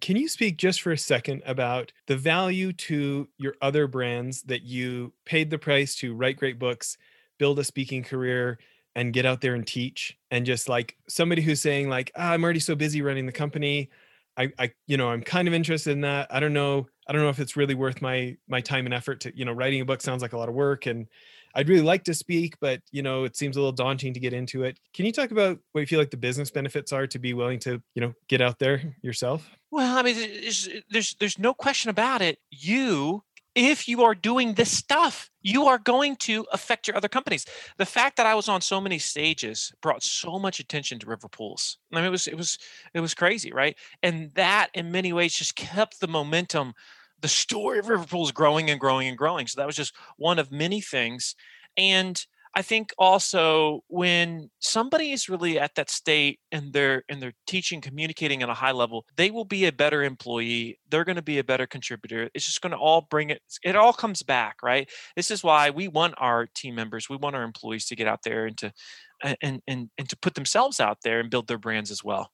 Can 0.00 0.16
you 0.16 0.28
speak 0.28 0.56
just 0.56 0.80
for 0.80 0.92
a 0.92 0.98
second 0.98 1.42
about 1.44 1.92
the 2.06 2.16
value 2.16 2.72
to 2.72 3.28
your 3.36 3.54
other 3.60 3.86
brands 3.86 4.42
that 4.42 4.62
you 4.62 5.12
paid 5.26 5.50
the 5.50 5.58
price 5.58 5.94
to 5.96 6.14
write 6.14 6.38
great 6.38 6.58
books, 6.58 6.96
build 7.38 7.58
a 7.58 7.64
speaking 7.64 8.02
career, 8.02 8.58
and 8.94 9.12
get 9.12 9.26
out 9.26 9.42
there 9.42 9.54
and 9.54 9.66
teach? 9.66 10.16
And 10.30 10.46
just 10.46 10.68
like 10.68 10.96
somebody 11.08 11.42
who's 11.42 11.60
saying, 11.60 11.90
like, 11.90 12.10
oh, 12.16 12.22
I'm 12.22 12.42
already 12.42 12.60
so 12.60 12.74
busy 12.74 13.02
running 13.02 13.26
the 13.26 13.32
company. 13.32 13.90
I, 14.40 14.48
I, 14.58 14.70
you 14.86 14.96
know, 14.96 15.10
I'm 15.10 15.22
kind 15.22 15.48
of 15.48 15.54
interested 15.54 15.90
in 15.90 16.00
that. 16.00 16.28
I 16.30 16.40
don't 16.40 16.54
know. 16.54 16.86
I 17.06 17.12
don't 17.12 17.22
know 17.22 17.28
if 17.28 17.40
it's 17.40 17.56
really 17.56 17.74
worth 17.74 18.00
my 18.00 18.36
my 18.48 18.60
time 18.60 18.86
and 18.86 18.94
effort 18.94 19.20
to, 19.20 19.36
you 19.36 19.44
know, 19.44 19.52
writing 19.52 19.80
a 19.80 19.84
book 19.84 20.00
sounds 20.00 20.22
like 20.22 20.32
a 20.32 20.38
lot 20.38 20.48
of 20.48 20.54
work 20.54 20.86
and 20.86 21.06
I'd 21.54 21.68
really 21.68 21.82
like 21.82 22.04
to 22.04 22.14
speak, 22.14 22.54
but 22.60 22.80
you 22.92 23.02
know, 23.02 23.24
it 23.24 23.36
seems 23.36 23.56
a 23.56 23.60
little 23.60 23.72
daunting 23.72 24.14
to 24.14 24.20
get 24.20 24.32
into 24.32 24.62
it. 24.62 24.78
Can 24.94 25.04
you 25.04 25.12
talk 25.12 25.30
about 25.32 25.58
what 25.72 25.80
you 25.80 25.86
feel 25.86 25.98
like 25.98 26.10
the 26.10 26.16
business 26.16 26.50
benefits 26.50 26.92
are 26.92 27.06
to 27.08 27.18
be 27.18 27.34
willing 27.34 27.58
to, 27.60 27.82
you 27.94 28.00
know, 28.00 28.14
get 28.28 28.40
out 28.40 28.58
there 28.58 28.96
yourself? 29.02 29.50
Well, 29.70 29.98
I 29.98 30.02
mean, 30.02 30.16
there's 30.16 30.68
there's, 30.88 31.16
there's 31.18 31.38
no 31.38 31.52
question 31.52 31.90
about 31.90 32.22
it. 32.22 32.38
You 32.50 33.24
if 33.54 33.88
you 33.88 34.02
are 34.04 34.14
doing 34.14 34.54
this 34.54 34.70
stuff, 34.70 35.30
you 35.42 35.66
are 35.66 35.78
going 35.78 36.16
to 36.16 36.46
affect 36.52 36.86
your 36.86 36.96
other 36.96 37.08
companies. 37.08 37.46
The 37.78 37.86
fact 37.86 38.16
that 38.16 38.26
I 38.26 38.34
was 38.34 38.48
on 38.48 38.60
so 38.60 38.80
many 38.80 38.98
stages 38.98 39.72
brought 39.82 40.02
so 40.02 40.38
much 40.38 40.60
attention 40.60 40.98
to 41.00 41.06
River 41.06 41.28
Pools. 41.28 41.78
I 41.92 41.96
mean, 41.96 42.04
it 42.04 42.10
was 42.10 42.26
it 42.26 42.36
was 42.36 42.58
it 42.94 43.00
was 43.00 43.14
crazy, 43.14 43.52
right? 43.52 43.76
And 44.02 44.30
that, 44.34 44.68
in 44.74 44.92
many 44.92 45.12
ways, 45.12 45.34
just 45.34 45.56
kept 45.56 46.00
the 46.00 46.08
momentum 46.08 46.74
the 47.20 47.28
story 47.28 47.78
of 47.78 47.88
River 47.88 48.06
Pools 48.06 48.32
growing 48.32 48.70
and 48.70 48.80
growing 48.80 49.08
and 49.08 49.18
growing. 49.18 49.46
So 49.46 49.60
that 49.60 49.66
was 49.66 49.76
just 49.76 49.94
one 50.16 50.38
of 50.38 50.50
many 50.50 50.80
things. 50.80 51.34
And 51.76 52.24
I 52.54 52.62
think 52.62 52.92
also 52.98 53.84
when 53.86 54.50
somebody 54.58 55.12
is 55.12 55.28
really 55.28 55.58
at 55.58 55.76
that 55.76 55.88
state 55.88 56.40
and 56.50 56.72
they're 56.72 57.04
and 57.08 57.22
they're 57.22 57.34
teaching, 57.46 57.80
communicating 57.80 58.42
at 58.42 58.48
a 58.48 58.54
high 58.54 58.72
level, 58.72 59.06
they 59.16 59.30
will 59.30 59.44
be 59.44 59.66
a 59.66 59.72
better 59.72 60.02
employee. 60.02 60.78
They're 60.90 61.04
going 61.04 61.16
to 61.16 61.22
be 61.22 61.38
a 61.38 61.44
better 61.44 61.66
contributor. 61.66 62.28
It's 62.34 62.46
just 62.46 62.60
going 62.60 62.72
to 62.72 62.78
all 62.78 63.06
bring 63.08 63.30
it. 63.30 63.40
It 63.62 63.76
all 63.76 63.92
comes 63.92 64.22
back, 64.22 64.56
right? 64.62 64.90
This 65.14 65.30
is 65.30 65.44
why 65.44 65.70
we 65.70 65.86
want 65.86 66.14
our 66.18 66.46
team 66.54 66.74
members, 66.74 67.08
we 67.08 67.16
want 67.16 67.36
our 67.36 67.44
employees 67.44 67.86
to 67.86 67.96
get 67.96 68.08
out 68.08 68.20
there 68.24 68.46
and 68.46 68.58
to 68.58 68.72
and 69.22 69.62
and 69.68 69.90
and 69.96 70.08
to 70.08 70.16
put 70.16 70.34
themselves 70.34 70.80
out 70.80 70.98
there 71.04 71.20
and 71.20 71.30
build 71.30 71.46
their 71.46 71.58
brands 71.58 71.90
as 71.90 72.02
well. 72.02 72.30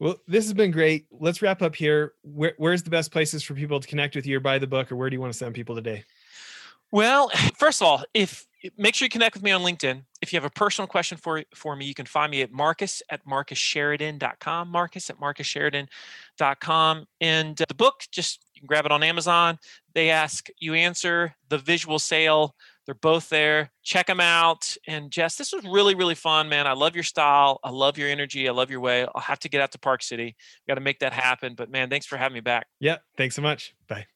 Well, 0.00 0.16
this 0.28 0.44
has 0.44 0.54
been 0.54 0.70
great. 0.70 1.06
Let's 1.10 1.42
wrap 1.42 1.60
up 1.60 1.74
here. 1.74 2.12
Where, 2.22 2.54
where's 2.58 2.82
the 2.84 2.90
best 2.90 3.10
places 3.10 3.42
for 3.42 3.54
people 3.54 3.80
to 3.80 3.88
connect 3.88 4.14
with 4.14 4.26
you 4.26 4.36
or 4.36 4.40
buy 4.40 4.58
the 4.58 4.66
book, 4.66 4.92
or 4.92 4.96
where 4.96 5.10
do 5.10 5.14
you 5.14 5.20
want 5.20 5.32
to 5.32 5.38
send 5.38 5.54
people 5.54 5.74
today? 5.74 6.04
Well, 6.90 7.30
first 7.56 7.80
of 7.80 7.86
all, 7.86 8.04
if 8.14 8.46
make 8.76 8.94
sure 8.94 9.06
you 9.06 9.10
connect 9.10 9.36
with 9.36 9.44
me 9.44 9.52
on 9.52 9.62
LinkedIn. 9.62 10.02
If 10.20 10.32
you 10.32 10.36
have 10.36 10.44
a 10.44 10.50
personal 10.50 10.88
question 10.88 11.16
for 11.16 11.44
for 11.54 11.76
me, 11.76 11.84
you 11.84 11.94
can 11.94 12.06
find 12.06 12.30
me 12.30 12.42
at 12.42 12.50
Marcus 12.50 13.02
at 13.08 13.24
MarcusSheridan.com. 13.24 14.68
Marcus 14.68 15.10
at 15.10 15.20
MarcusSheridan.com. 15.20 17.06
And 17.20 17.62
uh, 17.62 17.64
the 17.68 17.74
book, 17.74 18.02
just 18.10 18.44
you 18.54 18.60
can 18.60 18.66
grab 18.66 18.84
it 18.84 18.90
on 18.90 19.04
Amazon. 19.04 19.58
They 19.94 20.10
ask, 20.10 20.48
you 20.58 20.74
answer 20.74 21.36
the 21.48 21.58
visual 21.58 22.00
sale 22.00 22.56
they're 22.88 22.94
both 22.94 23.28
there. 23.28 23.70
Check 23.82 24.06
them 24.06 24.18
out. 24.18 24.74
And 24.86 25.10
Jess, 25.10 25.36
this 25.36 25.52
was 25.52 25.62
really, 25.62 25.94
really 25.94 26.14
fun, 26.14 26.48
man. 26.48 26.66
I 26.66 26.72
love 26.72 26.94
your 26.94 27.04
style. 27.04 27.60
I 27.62 27.68
love 27.68 27.98
your 27.98 28.08
energy. 28.08 28.48
I 28.48 28.52
love 28.52 28.70
your 28.70 28.80
way. 28.80 29.06
I'll 29.14 29.20
have 29.20 29.38
to 29.40 29.50
get 29.50 29.60
out 29.60 29.72
to 29.72 29.78
Park 29.78 30.02
City. 30.02 30.36
Got 30.66 30.76
to 30.76 30.80
make 30.80 31.00
that 31.00 31.12
happen. 31.12 31.54
But 31.54 31.70
man, 31.70 31.90
thanks 31.90 32.06
for 32.06 32.16
having 32.16 32.32
me 32.32 32.40
back. 32.40 32.66
Yeah. 32.80 32.96
Thanks 33.18 33.36
so 33.36 33.42
much. 33.42 33.74
Bye. 33.88 34.06